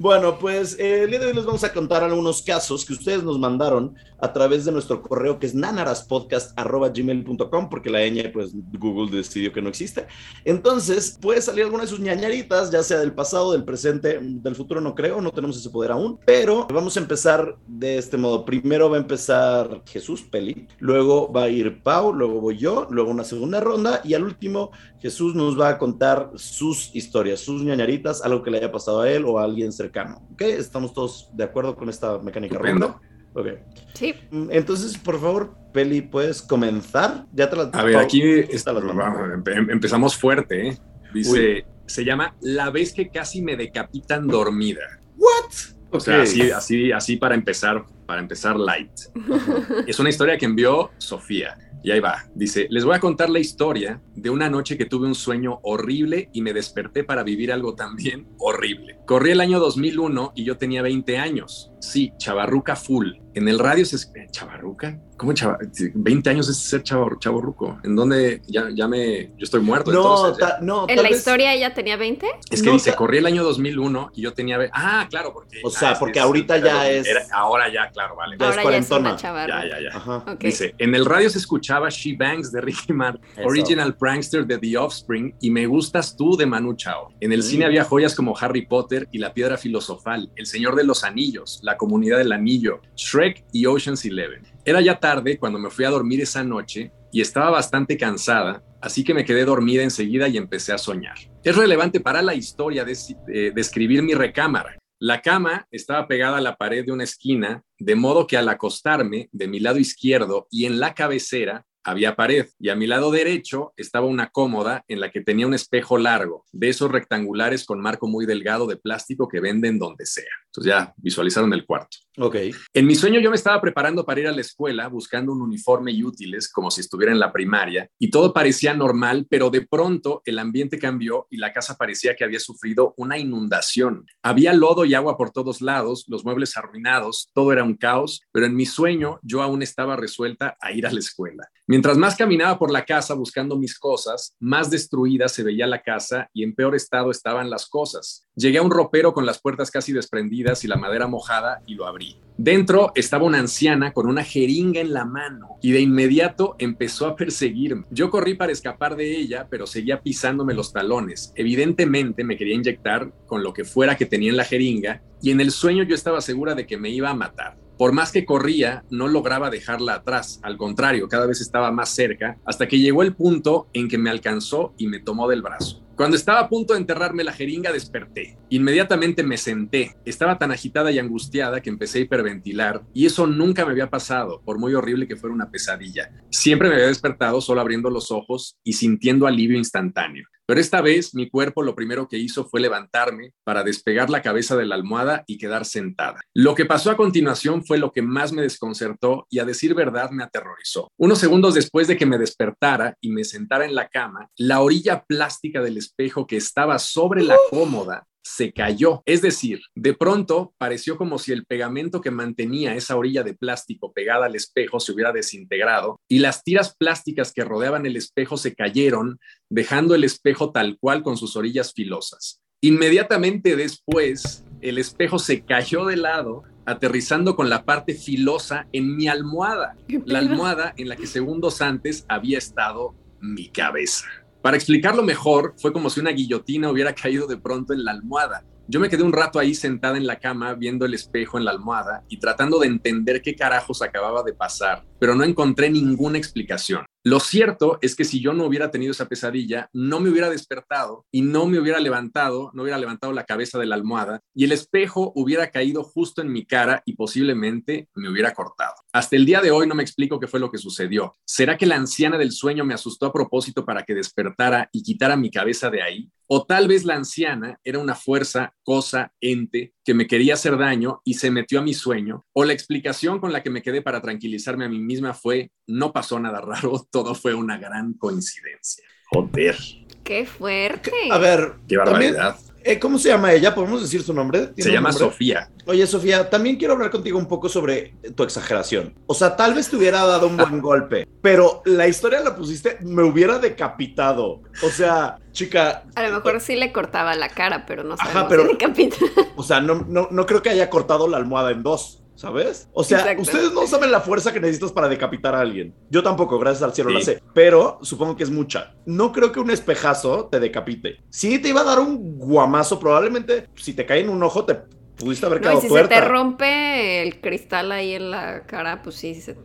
Bueno, 0.01 0.39
pues 0.39 0.79
eh, 0.79 1.03
el 1.03 1.11
día 1.11 1.19
les 1.19 1.45
vamos 1.45 1.65
a 1.65 1.73
contar 1.73 2.05
algunos 2.05 2.41
casos 2.41 2.85
que 2.85 2.93
ustedes 2.93 3.25
nos 3.25 3.37
mandaron 3.37 3.97
a 4.21 4.33
través 4.33 4.65
de 4.65 4.71
nuestro 4.71 5.03
correo 5.03 5.41
que 5.41 5.47
es 5.47 5.57
nanaraspodcast.gmail.com 5.57 7.69
porque 7.69 7.91
la 7.91 8.09
ñ, 8.09 8.31
pues 8.33 8.53
Google 8.79 9.17
decidió 9.17 9.53
que 9.53 9.61
no 9.61 9.69
existe. 9.69 10.07
Entonces, 10.45 11.19
puede 11.21 11.43
salir 11.43 11.65
alguna 11.65 11.83
de 11.83 11.89
sus 11.89 11.99
ñañaritas, 11.99 12.71
ya 12.71 12.85
sea 12.85 13.01
del 13.01 13.13
pasado, 13.13 13.51
del 13.51 13.65
presente, 13.65 14.21
del 14.23 14.55
futuro 14.55 14.81
no 14.81 14.95
creo, 14.95 15.21
no 15.21 15.33
tenemos 15.33 15.57
ese 15.57 15.71
poder 15.71 15.91
aún, 15.91 16.21
pero 16.25 16.69
vamos 16.73 16.97
a 16.97 17.01
empezar 17.01 17.57
de 17.67 17.99
este 17.99 18.17
modo. 18.17 18.45
Primero 18.45 18.89
va 18.89 18.99
a 18.99 19.01
empezar 19.01 19.83
Jesús 19.85 20.23
Peli, 20.23 20.69
luego 20.79 21.33
va 21.33 21.43
a 21.43 21.49
ir 21.49 21.83
Pau, 21.83 22.13
luego 22.13 22.41
voy 22.41 22.57
yo, 22.57 22.87
luego 22.89 23.11
una 23.11 23.25
segunda 23.25 23.59
ronda 23.59 24.01
y 24.05 24.15
al 24.15 24.23
último 24.23 24.71
Jesús 25.01 25.35
nos 25.35 25.59
va 25.59 25.69
a 25.71 25.79
contar 25.79 26.31
sus 26.35 26.95
historias, 26.95 27.41
sus 27.41 27.63
ñañaritas, 27.63 28.23
algo 28.23 28.43
que 28.43 28.51
le 28.51 28.59
haya 28.59 28.73
pasado 28.73 29.01
a 29.03 29.11
él 29.11 29.25
o 29.27 29.39
a 29.39 29.45
alguien 29.45 29.73
cercano. 29.73 30.27
¿Ok? 30.33 30.43
¿Estamos 30.43 30.93
todos 30.93 31.31
de 31.35 31.45
acuerdo 31.45 31.77
con 31.77 31.89
esta 31.89 32.19
mecánica 32.19 32.59
ronda? 32.59 33.01
Ok. 33.35 33.47
Sí. 33.95 34.15
Mm, 34.31 34.49
Entonces, 34.51 34.99
por 34.99 35.21
favor, 35.21 35.55
Peli, 35.73 36.01
¿puedes 36.03 36.43
comenzar? 36.43 37.27
Ya 37.33 37.49
te 37.49 37.57
la 37.57 37.71
A 37.73 37.85
ver, 37.85 37.97
aquí 37.97 38.21
está 38.23 38.73
vamos, 38.73 38.97
empe- 39.29 39.71
empezamos 39.71 40.17
fuerte. 40.17 40.69
¿eh? 40.69 40.79
Dice, 41.15 41.65
se 41.87 42.05
llama 42.05 42.35
La 42.41 42.71
vez 42.71 42.93
que 42.93 43.09
casi 43.09 43.41
me 43.43 43.57
decapitan 43.57 44.27
dormida. 44.27 44.81
¿What? 45.17 45.53
O 45.91 46.01
sea, 46.01 46.17
Ok. 46.17 46.23
así, 46.25 46.51
así, 46.51 46.93
así 46.93 47.17
para 47.17 47.35
empezar, 47.35 47.85
para 48.07 48.21
empezar 48.21 48.57
light. 48.59 48.91
Es 49.87 49.99
una 50.01 50.09
historia 50.09 50.37
que 50.37 50.45
envió 50.47 50.91
Sofía. 50.99 51.57
Y 51.83 51.91
ahí 51.91 52.01
va. 52.01 52.25
Dice, 52.35 52.67
les 52.71 52.85
voy 52.85 52.95
a 52.97 53.01
contar 53.01 53.31
la 53.31 53.39
historia 53.39 54.03
de 54.15 54.31
una 54.31 54.51
noche 54.51 54.77
que 54.77 54.87
tuve 54.87 55.07
un 55.07 55.15
sueño 55.15 55.61
horrible 55.63 56.29
y 56.33 56.43
me 56.43 56.53
desperté 56.53 57.05
para 57.05 57.23
vivir 57.23 57.53
algo 57.53 57.75
también 57.75 58.27
horrible. 58.39 58.99
Corrí 59.07 59.31
el 59.31 59.41
año 59.41 59.59
2001 59.61 60.33
y 60.35 60.45
yo 60.45 60.59
tenía 60.59 60.83
20 60.83 61.19
años. 61.19 61.73
Sí, 61.81 62.13
chavarruca 62.19 62.77
full. 62.77 63.13
En 63.35 63.49
el 63.49 63.59
radio 63.59 63.85
se... 63.85 63.97
eh, 64.19 64.27
¿Chavarruca? 64.31 65.01
¿Cómo 65.19 65.33
chava? 65.35 65.59
20 65.95 66.31
años 66.31 66.49
es 66.49 66.57
ser 66.59 66.83
chavar, 66.83 67.19
chavarruco. 67.19 67.79
¿En 67.85 67.95
dónde? 67.97 68.41
Ya, 68.47 68.69
ya 68.73 68.87
me... 68.89 69.25
Yo 69.37 69.43
estoy 69.45 69.61
muerto. 69.61 69.91
No, 69.93 69.99
entonces, 70.29 70.39
ya. 70.41 70.47
ta- 70.57 70.59
no, 70.63 70.83
En 70.89 70.95
tal 70.97 71.03
la 71.05 71.11
vez- 71.11 71.19
historia 71.19 71.53
ella 71.53 71.75
tenía 71.75 71.97
20. 71.97 72.27
Es 72.51 72.63
que 72.63 72.69
No, 72.69 72.75
dice, 72.75 72.93
ta- 72.93 72.97
corrí 72.97 73.19
el 73.19 73.27
año 73.27 73.43
2001 73.43 74.13
y 74.15 74.23
yo 74.23 74.33
tenía... 74.33 74.59
Ah, 74.73 75.07
claro, 75.11 75.33
porque... 75.35 75.61
O 75.65 75.71
sea, 75.71 75.91
ah, 75.91 75.93
es- 75.93 75.99
porque 75.99 76.19
es- 76.21 76.25
ahora 76.25 76.59
ya 76.59 76.89
es- 76.91 77.07
era- 77.07 77.25
ahora 77.33 77.73
ya, 77.73 77.91
claro, 77.91 78.15
vale. 78.17 78.37
Ya 78.39 78.45
es 78.49 78.51
Ahora 78.59 78.71
ya 78.71 78.79
es 78.79 78.87
cuarentona. 78.89 79.17
Ya, 79.17 79.69
ya, 79.69 79.81
ya. 79.91 79.97
Ajá. 79.97 80.37
Dice, 80.39 80.75
en 80.79 80.95
el 80.95 81.05
radio 81.05 81.29
se 81.29 81.39
escuchaba 81.39 81.89
She 81.91 82.15
Bangs 82.17 82.53
de 82.53 82.61
Ricky 82.61 82.93
Martin, 82.93 83.25
Eso. 83.37 83.49
Original 83.49 83.97
Prankster 83.97 84.47
de 84.47 84.57
The 84.59 84.79
Offspring 84.79 85.35
y 85.41 85.51
Me 85.51 85.67
Gustas 85.67 86.17
Tú 86.17 86.37
de 86.37 86.47
Manu 86.47 86.75
Chao. 86.77 87.09
En 87.21 87.33
el 87.33 87.41
Mm. 87.41 87.43
cine 87.43 87.65
había 87.65 87.83
joyas 87.85 88.15
como 88.15 88.37
Harry 88.39 88.67
Potter 88.67 89.09
y 89.11 89.19
La 89.19 89.35
Piedra 89.35 89.57
Filosofal, 89.59 90.31
El 90.37 90.47
Señor 90.47 90.77
de 90.77 90.85
los 90.85 91.03
Anillos, 91.03 91.59
La 91.65 91.77
Comunidad 91.77 92.19
del 92.19 92.31
Anillo, 92.33 92.81
Shrek 92.97 93.45
y 93.53 93.67
Ocean's 93.67 94.05
Eleven. 94.05 94.47
Era 94.69 94.83
ya 94.83 95.01
tarde 95.01 95.39
cuando 95.39 95.59
me 95.59 95.71
fui 95.71 95.87
a 95.87 95.91
dormir 95.91 96.21
esa 96.21 96.45
noche 96.45 96.93
y 97.11 97.23
estaba 97.23 97.49
bastante 97.49 97.97
cansada, 97.97 98.63
así 98.83 99.03
que 99.03 99.15
me 99.15 99.25
quedé 99.25 99.47
dormida 99.47 99.83
enseguida 99.83 100.29
y 100.29 100.37
empecé 100.37 100.75
a 100.75 100.77
soñar. 100.77 101.17
Es 101.43 101.57
relevante 101.57 102.01
para 102.01 102.21
la 102.21 102.35
historia 102.35 102.85
de, 102.85 102.95
de 103.27 103.51
describir 103.53 104.03
mi 104.03 104.13
recámara. 104.13 104.77
La 104.99 105.23
cama 105.23 105.67
estaba 105.71 106.07
pegada 106.07 106.37
a 106.37 106.43
la 106.43 106.57
pared 106.57 106.85
de 106.85 106.93
una 106.93 107.05
esquina, 107.05 107.63
de 107.79 107.95
modo 107.95 108.27
que 108.27 108.37
al 108.37 108.47
acostarme 108.47 109.31
de 109.33 109.49
mi 109.49 109.59
lado 109.59 109.79
izquierdo 109.79 110.49
y 110.51 110.67
en 110.67 110.81
la 110.81 110.93
cabecera 110.93 111.65
había 111.83 112.15
pared 112.15 112.47
y 112.59 112.69
a 112.69 112.75
mi 112.75 112.87
lado 112.87 113.11
derecho 113.11 113.73
estaba 113.75 114.07
una 114.07 114.29
cómoda 114.29 114.85
en 114.89 115.01
la 115.01 115.11
que 115.11 115.23
tenía 115.23 115.47
un 115.47 115.55
espejo 115.55 115.97
largo, 115.97 116.45
de 116.53 116.69
esos 116.69 116.93
rectangulares 116.93 117.65
con 117.65 117.81
marco 117.81 118.07
muy 118.07 118.27
delgado 118.27 118.67
de 118.67 118.77
plástico 118.77 119.29
que 119.29 119.41
venden 119.41 119.79
donde 119.79 120.05
sea. 120.05 120.25
Entonces 120.47 120.71
ya 120.71 120.93
visualizaron 120.99 121.55
el 121.55 121.65
cuarto. 121.65 121.97
Ok. 122.21 122.37
En 122.75 122.87
mi 122.87 122.97
sueño 122.97 123.21
yo 123.21 123.31
me 123.31 123.37
estaba 123.37 123.61
preparando 123.61 124.05
para 124.05 124.21
ir 124.21 124.27
a 124.27 124.33
la 124.33 124.41
escuela 124.41 124.89
buscando 124.89 125.33
un 125.33 125.41
uniforme 125.41 125.93
y 125.93 126.03
útiles 126.03 126.51
como 126.51 126.71
si 126.71 126.81
estuviera 126.81 127.13
en 127.13 127.21
la 127.21 127.33
primaria 127.33 127.89
y 127.99 128.11
todo 128.11 128.33
parecía 128.33 128.75
normal, 128.75 129.27
pero 129.31 129.51
de 129.51 129.67
pronto 129.67 130.23
el 130.25 130.39
ambiente 130.39 130.79
cambió 130.79 131.27
y 131.31 131.37
la 131.37 131.53
casa 131.53 131.77
parecía 131.77 132.17
que 132.17 132.25
había 132.25 132.41
sufrido 132.41 132.95
una 132.97 133.19
inundación. 133.19 134.07
Había 134.23 134.53
lodo 134.53 134.85
y 134.85 134.95
agua 134.95 135.17
por 135.17 135.31
todos 135.31 135.61
lados, 135.61 136.05
los 136.09 136.25
muebles 136.25 136.57
arruinados, 136.57 137.31
todo 137.35 137.53
era 137.53 137.63
un 137.63 137.77
caos, 137.77 138.21
pero 138.33 138.47
en 138.47 138.57
mi 138.57 138.67
sueño 138.67 139.21
yo 139.23 139.43
aún 139.43 139.63
estaba 139.63 139.97
resuelta 139.97 140.57
a 140.61 140.73
ir 140.73 140.87
a 140.87 140.93
la 140.93 140.99
escuela. 140.99 141.49
Mientras 141.69 141.99
más 141.99 142.17
caminaba 142.17 142.59
por 142.59 142.73
la 142.73 142.87
casa 142.87 143.13
buscando 143.13 143.59
mis 143.59 143.79
cosas, 143.79 144.35
más 144.41 144.71
destruida 144.71 145.29
se 145.29 145.43
veía 145.43 145.67
la 145.67 145.83
casa 145.83 146.31
y 146.33 146.43
en 146.43 146.55
peor 146.55 146.75
estado 146.75 147.11
estaban 147.11 147.51
las 147.51 147.69
cosas. 147.69 148.27
Llegué 148.35 148.57
a 148.57 148.63
un 148.63 148.71
ropero 148.71 149.13
con 149.13 149.27
las 149.27 149.41
puertas 149.41 149.71
casi 149.71 149.93
desprendidas 149.93 150.65
y 150.65 150.69
la 150.69 150.77
madera 150.77 151.07
mojada 151.07 151.63
y 151.67 151.75
lo 151.75 151.87
abrí. 151.87 152.08
Dentro 152.41 152.93
estaba 152.95 153.25
una 153.25 153.41
anciana 153.41 153.93
con 153.93 154.07
una 154.07 154.23
jeringa 154.23 154.81
en 154.81 154.93
la 154.93 155.05
mano 155.05 155.59
y 155.61 155.73
de 155.73 155.81
inmediato 155.81 156.55
empezó 156.61 157.09
a 157.09 157.17
perseguirme. 157.17 157.85
Yo 157.91 158.11
corrí 158.11 158.35
para 158.35 158.53
escapar 158.53 158.95
de 158.95 159.17
ella, 159.17 159.49
pero 159.51 159.67
seguía 159.67 160.03
pisándome 160.03 160.55
los 160.55 160.73
talones. 160.73 161.33
Evidentemente 161.35 162.23
me 162.23 162.37
quería 162.37 162.55
inyectar 162.55 163.13
con 163.27 163.43
lo 163.43 163.53
que 163.53 163.65
fuera 163.65 163.97
que 163.97 164.07
tenía 164.07 164.31
en 164.31 164.37
la 164.37 164.45
jeringa 164.45 165.03
y 165.21 165.33
en 165.33 165.41
el 165.41 165.51
sueño 165.51 165.83
yo 165.83 165.97
estaba 165.97 166.21
segura 166.21 166.55
de 166.55 166.65
que 166.65 166.79
me 166.79 166.91
iba 166.91 167.11
a 167.11 167.15
matar. 167.15 167.59
Por 167.77 167.91
más 167.91 168.13
que 168.13 168.25
corría, 168.25 168.85
no 168.89 169.09
lograba 169.09 169.51
dejarla 169.51 169.95
atrás, 169.95 170.39
al 170.45 170.57
contrario, 170.57 171.09
cada 171.09 171.27
vez 171.27 171.41
estaba 171.41 171.73
más 171.73 171.89
cerca, 171.89 172.39
hasta 172.45 172.69
que 172.69 172.79
llegó 172.79 173.03
el 173.03 173.17
punto 173.17 173.67
en 173.73 173.89
que 173.89 173.99
me 173.99 174.11
alcanzó 174.11 174.75
y 174.79 174.87
me 174.87 175.01
tomó 175.01 175.29
del 175.29 175.43
brazo. 175.43 175.88
Cuando 175.99 176.17
estaba 176.17 176.39
a 176.39 176.49
punto 176.49 176.75
de 176.75 176.79
enterrarme 176.79 177.25
la 177.25 177.33
jeringa, 177.33 177.73
desperté. 177.73 178.39
Inmediatamente 178.51 179.25
me 179.25 179.37
senté. 179.37 179.97
Estaba 180.05 180.39
tan 180.39 180.53
agitada 180.53 180.93
y 180.93 181.01
angustiada 181.01 181.61
que 181.61 181.71
empecé 181.71 181.99
a 181.99 182.03
hiperventilar 182.03 182.85
y 182.95 183.07
eso 183.07 183.27
nunca 183.27 183.65
me 183.65 183.73
había 183.73 183.91
pasado, 183.91 184.41
por 184.45 184.61
muy 184.61 184.75
horrible 184.75 185.09
que 185.09 185.17
fuera 185.17 185.35
una 185.35 185.51
pesadilla. 185.51 186.09
Siempre 186.31 186.69
me 186.69 186.77
había 186.77 186.87
despertado 186.87 187.41
solo 187.41 187.61
abriendo 187.61 187.91
los 187.91 188.13
ojos 188.13 188.57
y 188.63 188.75
sintiendo 188.75 189.27
alivio 189.27 189.59
instantáneo. 189.59 190.25
Pero 190.49 190.63
esta 190.63 190.81
vez 190.81 191.15
mi 191.15 191.29
cuerpo 191.29 191.63
lo 191.63 191.75
primero 191.75 192.09
que 192.09 192.17
hizo 192.17 192.47
fue 192.47 192.61
levantarme 192.61 193.35
para 193.45 193.63
despegar 193.63 194.09
la 194.09 194.23
cabeza 194.23 194.57
de 194.57 194.65
la 194.65 194.77
almohada 194.77 195.23
y 195.27 195.37
quedar 195.37 195.67
sentada. 195.67 196.23
Lo 196.33 196.55
que 196.55 196.65
pasó 196.65 196.91
a 196.91 196.97
continuación 196.97 197.67
fue 197.67 197.77
lo 197.77 197.93
que 197.93 198.01
más 198.01 198.33
me 198.33 198.41
desconcertó 198.41 199.27
y 199.29 199.41
a 199.41 199.45
decir 199.45 199.75
verdad 199.75 200.11
me 200.11 200.25
aterrorizó. 200.25 200.91
Unos 200.97 201.19
segundos 201.19 201.53
después 201.53 201.87
de 201.87 201.99
que 201.99 202.07
me 202.07 202.17
despertara 202.17 202.97
y 203.03 203.13
me 203.13 203.25
sentara 203.25 203.67
en 203.67 203.75
la 203.75 203.89
cama, 203.89 204.31
la 204.39 204.61
orilla 204.61 205.05
plástica 205.07 205.61
del 205.61 205.77
espejo 205.89 206.27
que 206.27 206.37
estaba 206.37 206.79
sobre 206.79 207.23
la 207.23 207.37
cómoda 207.51 208.07
se 208.23 208.53
cayó. 208.53 209.03
Es 209.07 209.23
decir, 209.23 209.61
de 209.75 209.95
pronto 209.95 210.53
pareció 210.59 210.99
como 210.99 211.19
si 211.19 211.33
el 211.33 211.47
pegamento 211.47 212.01
que 212.01 212.11
mantenía 212.11 212.75
esa 212.75 212.97
orilla 212.97 213.23
de 213.23 213.35
plástico 213.35 213.93
pegada 213.93 214.27
al 214.27 214.37
espejo 214.37 214.81
se 214.81 214.93
hubiera 214.93 215.13
desintegrado 215.13 216.01
y 216.09 216.19
las 216.19 216.45
tiras 216.45 216.77
plásticas 216.77 217.33
que 217.33 217.45
rodeaban 217.45 217.87
el 217.87 217.97
espejo 217.97 218.37
se 218.37 218.55
cayeron, 218.55 219.19
dejando 219.49 219.95
el 219.95 220.05
espejo 220.05 220.53
tal 220.53 220.77
cual 220.79 221.03
con 221.03 221.17
sus 221.17 221.37
orillas 221.37 221.73
filosas. 221.73 222.43
Inmediatamente 222.61 223.57
después, 223.57 224.45
el 224.61 224.79
espejo 224.79 225.19
se 225.19 225.45
cayó 225.45 225.87
de 225.87 225.97
lado, 225.97 226.43
aterrizando 226.67 227.35
con 227.35 227.49
la 227.49 227.65
parte 227.65 227.95
filosa 227.95 228.67
en 228.73 228.97
mi 228.97 229.09
almohada, 229.09 229.77
la 230.05 230.19
almohada 230.19 230.75
en 230.77 230.89
la 230.89 230.97
que 230.97 231.07
segundos 231.07 231.63
antes 231.63 232.05
había 232.09 232.37
estado 232.37 232.95
mi 233.21 233.49
cabeza. 233.49 234.07
Para 234.43 234.57
explicarlo 234.57 235.03
mejor, 235.03 235.55
fue 235.59 235.73
como 235.73 235.91
si 235.91 236.01
una 236.01 236.13
guillotina 236.13 236.71
hubiera 236.71 236.95
caído 237.03 237.27
de 237.27 237.37
pronto 237.37 237.73
en 237.73 237.85
la 237.85 237.91
almohada. 237.91 238.45
Yo 238.71 238.81
me 238.81 238.91
quedé 238.91 239.03
un 239.03 239.15
rato 239.15 239.39
ahí 239.39 239.55
sentada 239.55 239.97
en 239.97 240.07
la 240.07 240.19
cama 240.19 240.53
viendo 240.55 240.85
el 240.85 240.93
espejo 240.93 241.39
en 241.39 241.47
la 241.47 241.53
almohada 241.53 242.05
y 242.09 242.19
tratando 242.19 242.59
de 242.59 242.67
entender 242.67 243.23
qué 243.23 243.35
carajos 243.35 243.81
acababa 243.81 244.23
de 244.23 244.35
pasar, 244.35 244.85
pero 245.01 245.15
no 245.15 245.25
encontré 245.25 245.71
ninguna 245.71 246.19
explicación. 246.19 246.85
Lo 247.09 247.21
cierto 247.21 247.79
es 247.81 247.97
que 247.97 248.05
si 248.05 248.21
yo 248.21 248.35
no 248.35 248.45
hubiera 248.45 248.71
tenido 248.71 248.91
esa 248.91 249.09
pesadilla, 249.09 249.71
no 249.73 249.99
me 249.99 250.11
hubiera 250.11 250.29
despertado 250.29 251.07
y 251.11 251.23
no 251.23 251.47
me 251.47 251.59
hubiera 251.59 251.81
levantado, 251.81 252.51
no 252.53 252.65
hubiera 252.65 252.77
levantado 252.77 253.15
la 253.15 253.25
cabeza 253.25 253.59
de 253.59 253.65
la 253.65 253.77
almohada 253.77 254.21
y 254.35 254.45
el 254.45 254.53
espejo 254.53 255.11
hubiera 255.15 255.51
caído 255.51 255.85
justo 255.85 256.21
en 256.21 256.31
mi 256.31 256.45
cara 256.45 256.83
y 256.85 256.97
posiblemente 256.97 257.89
me 257.95 258.11
hubiera 258.11 258.35
cortado. 258.35 258.75
Hasta 258.93 259.17
el 259.17 259.25
día 259.25 259.41
de 259.41 259.51
hoy 259.51 259.67
no 259.67 259.75
me 259.75 259.83
explico 259.83 260.21
qué 260.21 260.27
fue 260.27 260.39
lo 260.39 260.51
que 260.51 260.59
sucedió. 260.59 261.15
¿Será 261.25 261.57
que 261.57 261.65
la 261.65 261.77
anciana 261.77 262.19
del 262.19 262.31
sueño 262.31 262.67
me 262.67 262.75
asustó 262.75 263.07
a 263.07 263.13
propósito 263.15 263.65
para 263.65 263.85
que 263.85 263.95
despertara 263.95 264.69
y 264.71 264.83
quitara 264.83 265.17
mi 265.17 265.31
cabeza 265.31 265.71
de 265.71 265.83
ahí? 265.83 266.11
O 266.27 266.45
tal 266.45 266.69
vez 266.69 266.85
la 266.85 266.95
anciana 266.95 267.59
era 267.65 267.79
una 267.79 267.95
fuerza, 267.95 268.53
cosa, 268.63 269.15
ente 269.19 269.73
que 269.89 269.95
me 269.95 270.07
quería 270.07 270.35
hacer 270.35 270.59
daño 270.59 271.01
y 271.03 271.15
se 271.15 271.31
metió 271.31 271.61
a 271.61 271.63
mi 271.63 271.73
sueño. 271.73 272.27
O 272.35 272.45
la 272.45 272.53
explicación 272.53 273.21
con 273.21 273.33
la 273.33 273.43
que 273.43 273.49
me 273.49 273.63
quedé 273.63 273.81
para 273.81 274.03
tranquilizarme 274.03 274.67
a 274.67 274.69
mí 274.69 274.79
misma 274.79 275.15
fue, 275.15 275.51
no 275.67 275.95
pasó 275.95 276.21
nada 276.21 276.43
raro, 276.43 276.87
todo 276.93 277.15
fue 277.15 277.33
una 277.33 277.57
gran 277.57 277.95
coincidencia. 277.95 278.85
Joder. 279.07 279.57
Qué 280.05 280.27
fuerte. 280.27 280.93
A 281.11 281.17
ver, 281.17 281.55
Qué 281.67 281.77
también, 281.77 282.13
barbaridad. 282.13 282.37
Eh, 282.65 282.79
¿cómo 282.79 282.99
se 282.99 283.09
llama 283.09 283.33
ella? 283.33 283.55
¿Podemos 283.55 283.81
decir 283.83 284.03
su 284.03 284.13
nombre? 284.15 284.49
¿Tiene 284.49 284.63
Se 284.63 284.73
llama 284.73 284.91
nombre? 284.91 285.07
Sofía. 285.07 285.51
Oye, 285.67 285.87
Sofía, 285.87 286.29
también 286.31 286.57
quiero 286.57 286.75
hablar 286.75 286.91
contigo 286.91 287.19
un 287.19 287.27
poco 287.27 287.49
sobre 287.49 287.95
tu 288.15 288.23
exageración. 288.23 288.95
O 289.07 289.15
sea, 289.15 289.37
tal 289.37 289.55
vez 289.55 289.69
te 289.69 289.77
hubiera 289.77 290.05
dado 290.05 290.27
un 290.27 290.37
buen 290.37 290.61
golpe, 290.63 291.07
pero 291.23 291.63
la 291.65 291.87
historia 291.89 292.21
la 292.21 292.35
pusiste, 292.37 292.79
me 292.83 293.03
hubiera 293.03 293.39
decapitado. 293.39 294.43
O 294.63 294.69
sea, 294.71 295.19
chica, 295.33 295.85
A 295.95 296.03
lo 296.03 296.15
mejor 296.15 296.41
sí 296.41 296.57
le 296.57 296.73
cortaba 296.73 297.15
la 297.15 297.29
cara, 297.29 297.65
pero 297.67 297.85
no 297.85 297.95
Ajá, 297.95 298.07
sabemos 298.13 298.29
pero- 298.29 298.43
si 298.45 298.49
decapita. 298.53 298.97
o 299.37 299.43
sea, 299.43 299.61
no, 299.61 299.85
no, 299.89 300.09
no 300.11 300.27
creo 300.27 300.43
que 300.43 300.51
haya 300.51 300.71
cortado 300.71 301.07
la 301.09 301.17
almohada 301.17 301.51
en 301.53 301.63
dos. 301.63 302.03
¿Sabes? 302.19 302.69
O 302.73 302.83
sea, 302.83 302.99
Exacto. 302.99 303.23
ustedes 303.23 303.53
no 303.53 303.65
saben 303.69 303.93
la 303.93 304.01
fuerza 304.01 304.33
que 304.33 304.41
necesitas 304.41 304.73
para 304.73 304.89
decapitar 304.89 305.37
a 305.37 305.41
alguien. 305.41 305.73
Yo 305.89 306.03
tampoco, 306.03 306.37
gracias 306.41 306.65
al 306.65 306.75
cielo 306.75 306.91
la 306.91 306.99
Sí. 306.99 307.05
sé. 307.05 307.23
Pero 307.33 307.79
supongo 307.83 308.17
que 308.17 308.25
es 308.25 308.31
mucha. 308.31 308.75
No 308.87 309.13
creo 309.13 309.31
que 309.31 309.39
un 309.39 309.53
espejazo 309.53 310.25
te 310.27 310.41
decapite. 310.41 310.97
Sí 311.11 311.39
te 311.39 311.51
iba 311.51 311.61
a 311.61 311.65
dar 311.65 311.79
un 311.79 312.19
guamazo. 312.19 312.81
Probablemente 312.81 313.47
si 313.55 313.73
te 313.73 313.87
cae 313.87 314.01
en 314.01 314.09
un 314.09 314.21
ojo 314.25 314.45
te 314.45 314.57
pudiste 314.97 315.27
haber 315.27 315.39
No, 315.41 315.43
y 315.43 315.49
quedado 315.49 315.61
si 315.61 315.69
tuerta. 315.69 315.95
se 315.95 316.01
te 316.03 316.09
rompe 316.09 317.03
el 317.03 317.21
cristal 317.21 317.71
ahí 317.71 317.93
en 317.95 318.11
la 318.11 318.43
cara, 318.47 318.83
pues 318.83 318.97
sí, 318.97 319.15
se- 319.15 319.37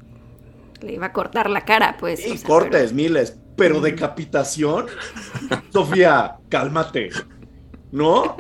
le 0.82 0.94
iba 0.94 1.06
a 1.06 1.14
cortar 1.14 1.52
la 1.52 1.62
cara, 1.66 1.96
pues. 2.00 2.26
Y 2.28 2.32
o 2.32 2.38
sea, 2.38 2.48
cortes, 2.48 2.92
miles. 2.92 3.38
Pero 3.56 3.82
decapitación. 3.82 4.88
Sofía, 5.72 6.38
cálmate. 6.50 7.12
¿No? 7.92 8.36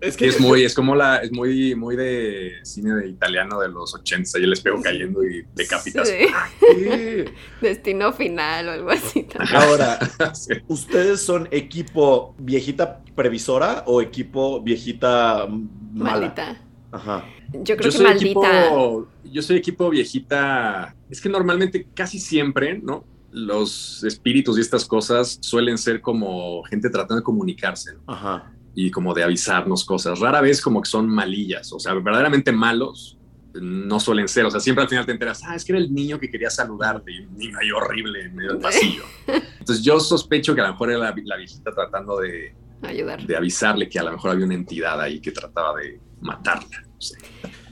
Es 0.00 0.16
que 0.16 0.26
Es 0.26 0.40
muy, 0.40 0.62
es 0.62 0.74
como 0.74 0.94
la, 0.94 1.16
es 1.18 1.32
muy, 1.32 1.74
muy 1.74 1.96
de 1.96 2.52
cine 2.62 2.94
de 2.94 3.08
italiano 3.08 3.58
de 3.60 3.68
los 3.68 3.94
80, 3.94 4.30
ahí 4.36 4.44
el 4.44 4.52
espejo 4.52 4.80
cayendo 4.82 5.24
y 5.24 5.44
decapitas. 5.54 6.08
Sí, 6.08 6.26
Sí. 6.60 7.24
Destino 7.60 8.12
final 8.12 8.68
o 8.68 8.72
algo 8.72 8.90
así. 8.90 9.24
también. 9.24 9.56
Ahora, 9.56 9.98
Sí. 10.34 10.54
¿ustedes 10.68 11.20
son 11.20 11.48
equipo 11.50 12.34
viejita 12.38 13.02
previsora 13.16 13.82
o 13.86 14.00
equipo 14.00 14.62
viejita 14.62 15.46
mala? 15.92 16.10
Maldita. 16.20 16.62
Ajá. 16.92 17.24
Yo 17.52 17.76
creo 17.76 17.76
Yo 17.76 17.90
que 17.90 17.90
soy, 17.92 18.04
maldita. 18.06 18.64
equipo, 18.66 19.08
yo 19.24 19.42
soy 19.42 19.56
equipo 19.56 19.90
viejita. 19.90 20.94
Es 21.10 21.20
que 21.20 21.28
normalmente, 21.28 21.86
casi 21.94 22.18
siempre, 22.18 22.78
¿no? 22.78 23.04
Los 23.30 24.04
espíritus 24.04 24.56
y 24.56 24.60
estas 24.60 24.84
cosas 24.86 25.38
suelen 25.42 25.76
ser 25.76 26.00
como 26.00 26.62
gente 26.64 26.88
tratando 26.88 27.16
de 27.16 27.22
comunicarse 27.22 27.92
¿no? 27.94 28.00
Ajá. 28.06 28.52
Y 28.74 28.90
como 28.90 29.14
de 29.14 29.24
avisarnos 29.24 29.84
cosas. 29.84 30.18
Rara 30.20 30.40
vez 30.40 30.60
como 30.60 30.80
que 30.82 30.88
son 30.88 31.08
malillas, 31.08 31.72
o 31.72 31.78
sea, 31.78 31.94
verdaderamente 31.94 32.52
malos 32.52 33.18
no 33.54 33.98
suelen 34.00 34.28
ser. 34.28 34.44
O 34.44 34.50
sea, 34.50 34.60
siempre 34.60 34.82
al 34.82 34.88
final 34.88 35.06
te 35.06 35.12
enteras, 35.12 35.42
ah, 35.44 35.56
es 35.56 35.64
que 35.64 35.72
era 35.72 35.80
el 35.80 35.92
niño 35.92 36.18
que 36.18 36.30
quería 36.30 36.50
saludarte 36.50 37.12
y 37.12 37.20
un 37.20 37.36
niño 37.36 37.58
ahí 37.60 37.70
horrible 37.70 38.24
en 38.24 38.36
medio 38.36 38.52
del 38.52 38.60
pasillo. 38.60 39.04
Entonces 39.58 39.84
yo 39.84 39.98
sospecho 40.00 40.54
que 40.54 40.60
a 40.60 40.66
lo 40.66 40.72
mejor 40.72 40.90
era 40.90 40.98
la, 40.98 41.14
la 41.24 41.36
viejita 41.36 41.72
tratando 41.72 42.18
de, 42.18 42.54
Ayudar. 42.82 43.26
de 43.26 43.36
avisarle 43.36 43.88
que 43.88 43.98
a 43.98 44.04
lo 44.04 44.12
mejor 44.12 44.32
había 44.32 44.46
una 44.46 44.54
entidad 44.54 45.00
ahí 45.00 45.20
que 45.20 45.32
trataba 45.32 45.78
de 45.78 46.00
matarla. 46.20 46.82
no 46.82 47.00
sé. 47.00 47.16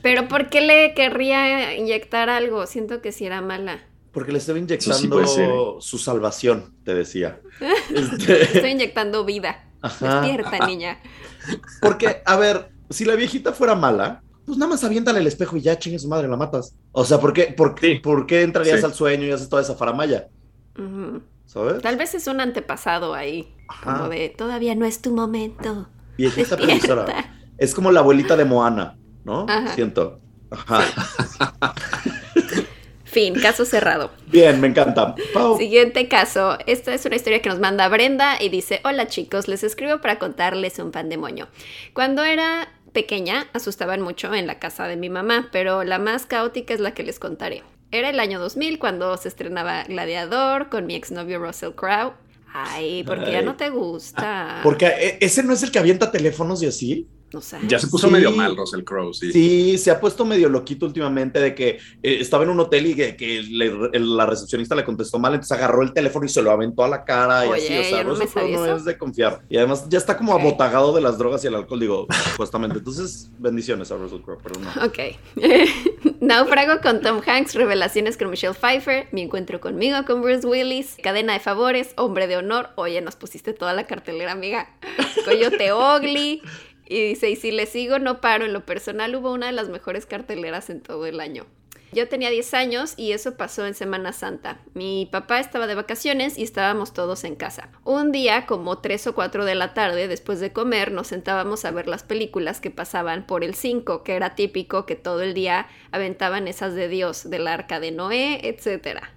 Pero 0.02 0.28
¿por 0.28 0.48
qué 0.48 0.60
le 0.60 0.94
querría 0.94 1.76
inyectar 1.76 2.28
algo? 2.28 2.66
Siento 2.66 3.00
que 3.02 3.12
si 3.12 3.26
era 3.26 3.40
mala. 3.40 3.80
Porque 4.12 4.32
le 4.32 4.38
estaba 4.38 4.56
sí 4.56 4.64
inyectando 4.64 5.26
ser, 5.26 5.50
¿eh? 5.50 5.54
su 5.80 5.98
salvación, 5.98 6.74
te 6.84 6.94
decía. 6.94 7.40
Este, 7.94 8.42
Estoy 8.42 8.70
inyectando 8.70 9.24
vida. 9.24 9.65
Ajá. 9.82 10.20
Despierta, 10.20 10.66
niña. 10.66 10.98
Porque, 11.80 12.22
a 12.24 12.36
ver, 12.36 12.70
si 12.90 13.04
la 13.04 13.14
viejita 13.14 13.52
fuera 13.52 13.74
mala, 13.74 14.22
pues 14.44 14.58
nada 14.58 14.70
más 14.70 14.84
aviéntale 14.84 15.18
el 15.20 15.26
espejo 15.26 15.56
y 15.56 15.60
ya 15.62 15.78
chingue 15.78 15.98
su 15.98 16.08
madre, 16.08 16.28
la 16.28 16.36
matas. 16.36 16.74
O 16.92 17.04
sea, 17.04 17.18
¿por 17.18 17.32
qué, 17.32 17.54
por, 17.56 17.74
Sí. 17.80 17.96
¿por 17.96 18.26
qué 18.26 18.42
entrarías 18.42 18.80
Sí. 18.80 18.86
al 18.86 18.94
sueño 18.94 19.24
y 19.26 19.30
haces 19.32 19.48
toda 19.48 19.62
esa 19.62 19.74
faramaya? 19.74 20.28
Ujú. 20.78 21.22
¿Sabes? 21.46 21.80
Tal 21.82 21.96
vez 21.96 22.14
es 22.14 22.26
un 22.26 22.40
antepasado 22.40 23.14
ahí. 23.14 23.54
Ajá. 23.68 23.96
Como 23.98 24.08
de, 24.08 24.28
todavía 24.30 24.74
no 24.74 24.84
es 24.84 25.00
tu 25.02 25.12
momento. 25.14 25.88
Viejita 26.18 26.56
previsora. 26.56 27.06
Es 27.58 27.74
como 27.74 27.90
la 27.90 28.00
abuelita 28.00 28.36
de 28.36 28.44
Moana, 28.44 28.98
¿no? 29.24 29.46
Ajá. 29.48 29.74
Siento. 29.74 30.20
Ajá. 30.50 30.80
Fin, 33.16 33.32
caso 33.32 33.64
cerrado. 33.64 34.10
Bien, 34.26 34.60
me 34.60 34.66
encanta. 34.66 35.14
Pau. 35.32 35.56
Siguiente 35.56 36.06
caso. 36.06 36.58
Esta 36.66 36.92
es 36.92 37.06
una 37.06 37.16
historia 37.16 37.40
que 37.40 37.48
nos 37.48 37.58
manda 37.58 37.88
Brenda 37.88 38.36
y 38.38 38.50
dice, 38.50 38.82
hola 38.84 39.06
chicos, 39.06 39.48
les 39.48 39.64
escribo 39.64 40.02
para 40.02 40.18
contarles 40.18 40.78
un 40.78 40.90
pandemonio. 40.90 41.48
Cuando 41.94 42.24
era 42.24 42.68
pequeña, 42.92 43.46
asustaban 43.54 44.02
mucho 44.02 44.34
en 44.34 44.46
la 44.46 44.58
casa 44.58 44.86
de 44.86 44.96
mi 44.96 45.08
mamá, 45.08 45.48
pero 45.50 45.82
la 45.82 45.98
más 45.98 46.26
caótica 46.26 46.74
es 46.74 46.80
la 46.80 46.92
que 46.92 47.04
les 47.04 47.18
contaré. 47.18 47.62
Era 47.90 48.10
el 48.10 48.20
año 48.20 48.38
2000 48.38 48.78
cuando 48.78 49.16
se 49.16 49.28
estrenaba 49.28 49.84
Gladiador 49.84 50.68
con 50.68 50.84
mi 50.84 50.94
exnovio 50.94 51.38
Russell 51.38 51.72
Crowe. 51.72 52.12
Ay, 52.52 53.02
porque 53.04 53.32
ya 53.32 53.38
Ay. 53.38 53.46
no 53.46 53.56
te 53.56 53.70
gusta. 53.70 54.60
Porque 54.62 54.88
eh, 54.88 55.18
ese 55.22 55.42
no 55.42 55.54
es 55.54 55.62
el 55.62 55.70
que 55.70 55.78
avienta 55.78 56.12
teléfonos 56.12 56.62
y 56.62 56.66
así. 56.66 57.08
Ya 57.68 57.78
se 57.78 57.88
puso 57.88 58.06
Sí. 58.06 58.12
medio 58.12 58.30
mal 58.30 58.56
Russell 58.56 58.82
Crowe, 58.84 59.12
sí. 59.12 59.32
Sí, 59.32 59.78
se 59.78 59.90
ha 59.90 60.00
puesto 60.00 60.24
medio 60.24 60.48
loquito 60.48 60.86
últimamente 60.86 61.40
de 61.40 61.54
que 61.54 61.70
eh, 62.02 62.18
estaba 62.20 62.44
en 62.44 62.50
un 62.50 62.60
hotel 62.60 62.86
y 62.86 62.94
que, 62.94 63.16
que 63.16 63.42
le- 63.42 63.90
el- 63.92 64.16
la 64.16 64.26
recepcionista 64.26 64.74
le 64.74 64.84
contestó 64.84 65.18
mal, 65.18 65.34
entonces 65.34 65.52
agarró 65.52 65.82
el 65.82 65.92
teléfono 65.92 66.24
y 66.24 66.28
se 66.28 66.40
lo 66.40 66.50
aventó 66.50 66.84
a 66.84 66.88
la 66.88 67.04
cara 67.04 67.44
y 67.46 67.50
así. 67.50 67.78
O 67.78 67.84
sea, 67.84 68.04
no 68.04 68.10
Russell 68.10 68.28
Crowe 68.28 68.52
no 68.52 68.76
es 68.76 68.84
de 68.84 68.96
confiar. 68.96 69.42
Y 69.48 69.56
además 69.58 69.86
ya 69.88 69.98
está 69.98 70.16
como 70.16 70.34
Ok. 70.34 70.40
abotagado 70.40 70.94
de 70.94 71.00
las 71.00 71.18
drogas 71.18 71.42
y 71.44 71.48
el 71.48 71.54
alcohol, 71.56 71.80
digo, 71.80 72.06
supuestamente. 72.30 72.78
Entonces, 72.78 73.30
bendiciones 73.38 73.90
a 73.90 73.96
Russell 73.96 74.20
Crowe, 74.20 74.38
pero 74.42 74.60
no. 74.60 74.70
Ok. 74.86 74.98
Náufrago 76.20 76.80
con 76.80 77.00
Tom 77.02 77.20
Hanks, 77.26 77.54
revelaciones 77.54 78.16
con 78.16 78.30
Michelle 78.30 78.54
Pfeiffer, 78.54 79.08
mi 79.12 79.22
encuentro 79.22 79.60
conmigo 79.60 79.98
con 80.06 80.22
Bruce 80.22 80.46
Willis, 80.46 80.96
cadena 81.02 81.32
de 81.34 81.40
favores, 81.40 81.90
hombre 81.96 82.26
de 82.26 82.36
honor. 82.36 82.70
Oye, 82.76 83.00
nos 83.00 83.16
pusiste 83.16 83.52
toda 83.52 83.72
la 83.74 83.86
cartelera, 83.86 84.32
amiga. 84.32 84.70
Coyote 85.24 85.72
Ugly, 85.72 86.42
Y 86.88 87.08
dice, 87.08 87.30
y 87.30 87.36
si 87.36 87.50
le 87.50 87.66
sigo, 87.66 87.98
no 87.98 88.20
paro. 88.20 88.44
En 88.44 88.52
lo 88.52 88.64
personal 88.64 89.14
hubo 89.16 89.32
una 89.32 89.46
de 89.46 89.52
las 89.52 89.68
mejores 89.68 90.06
carteleras 90.06 90.70
en 90.70 90.80
todo 90.80 91.06
el 91.06 91.20
año. 91.20 91.46
Yo 91.92 92.08
tenía 92.08 92.30
10 92.30 92.52
años 92.54 92.94
y 92.96 93.12
eso 93.12 93.36
pasó 93.36 93.64
en 93.64 93.74
Semana 93.74 94.12
Santa. 94.12 94.60
Mi 94.74 95.08
papá 95.10 95.38
estaba 95.40 95.66
de 95.66 95.76
vacaciones 95.76 96.36
y 96.36 96.42
estábamos 96.42 96.92
todos 96.92 97.24
en 97.24 97.36
casa. 97.36 97.70
Un 97.84 98.12
día, 98.12 98.44
como 98.44 98.78
3 98.78 99.06
o 99.06 99.14
4 99.14 99.44
de 99.44 99.54
la 99.54 99.72
tarde, 99.72 100.08
después 100.08 100.40
de 100.40 100.52
comer, 100.52 100.92
nos 100.92 101.06
sentábamos 101.06 101.64
a 101.64 101.70
ver 101.70 101.86
las 101.86 102.02
películas 102.02 102.60
que 102.60 102.70
pasaban 102.70 103.26
por 103.26 103.44
el 103.44 103.54
5, 103.54 104.02
que 104.02 104.14
era 104.14 104.34
típico 104.34 104.84
que 104.84 104.96
todo 104.96 105.22
el 105.22 105.32
día 105.32 105.68
aventaban 105.90 106.48
esas 106.48 106.74
de 106.74 106.88
Dios, 106.88 107.30
del 107.30 107.46
arca 107.46 107.80
de 107.80 107.92
Noé, 107.92 108.40
etcétera. 108.42 109.15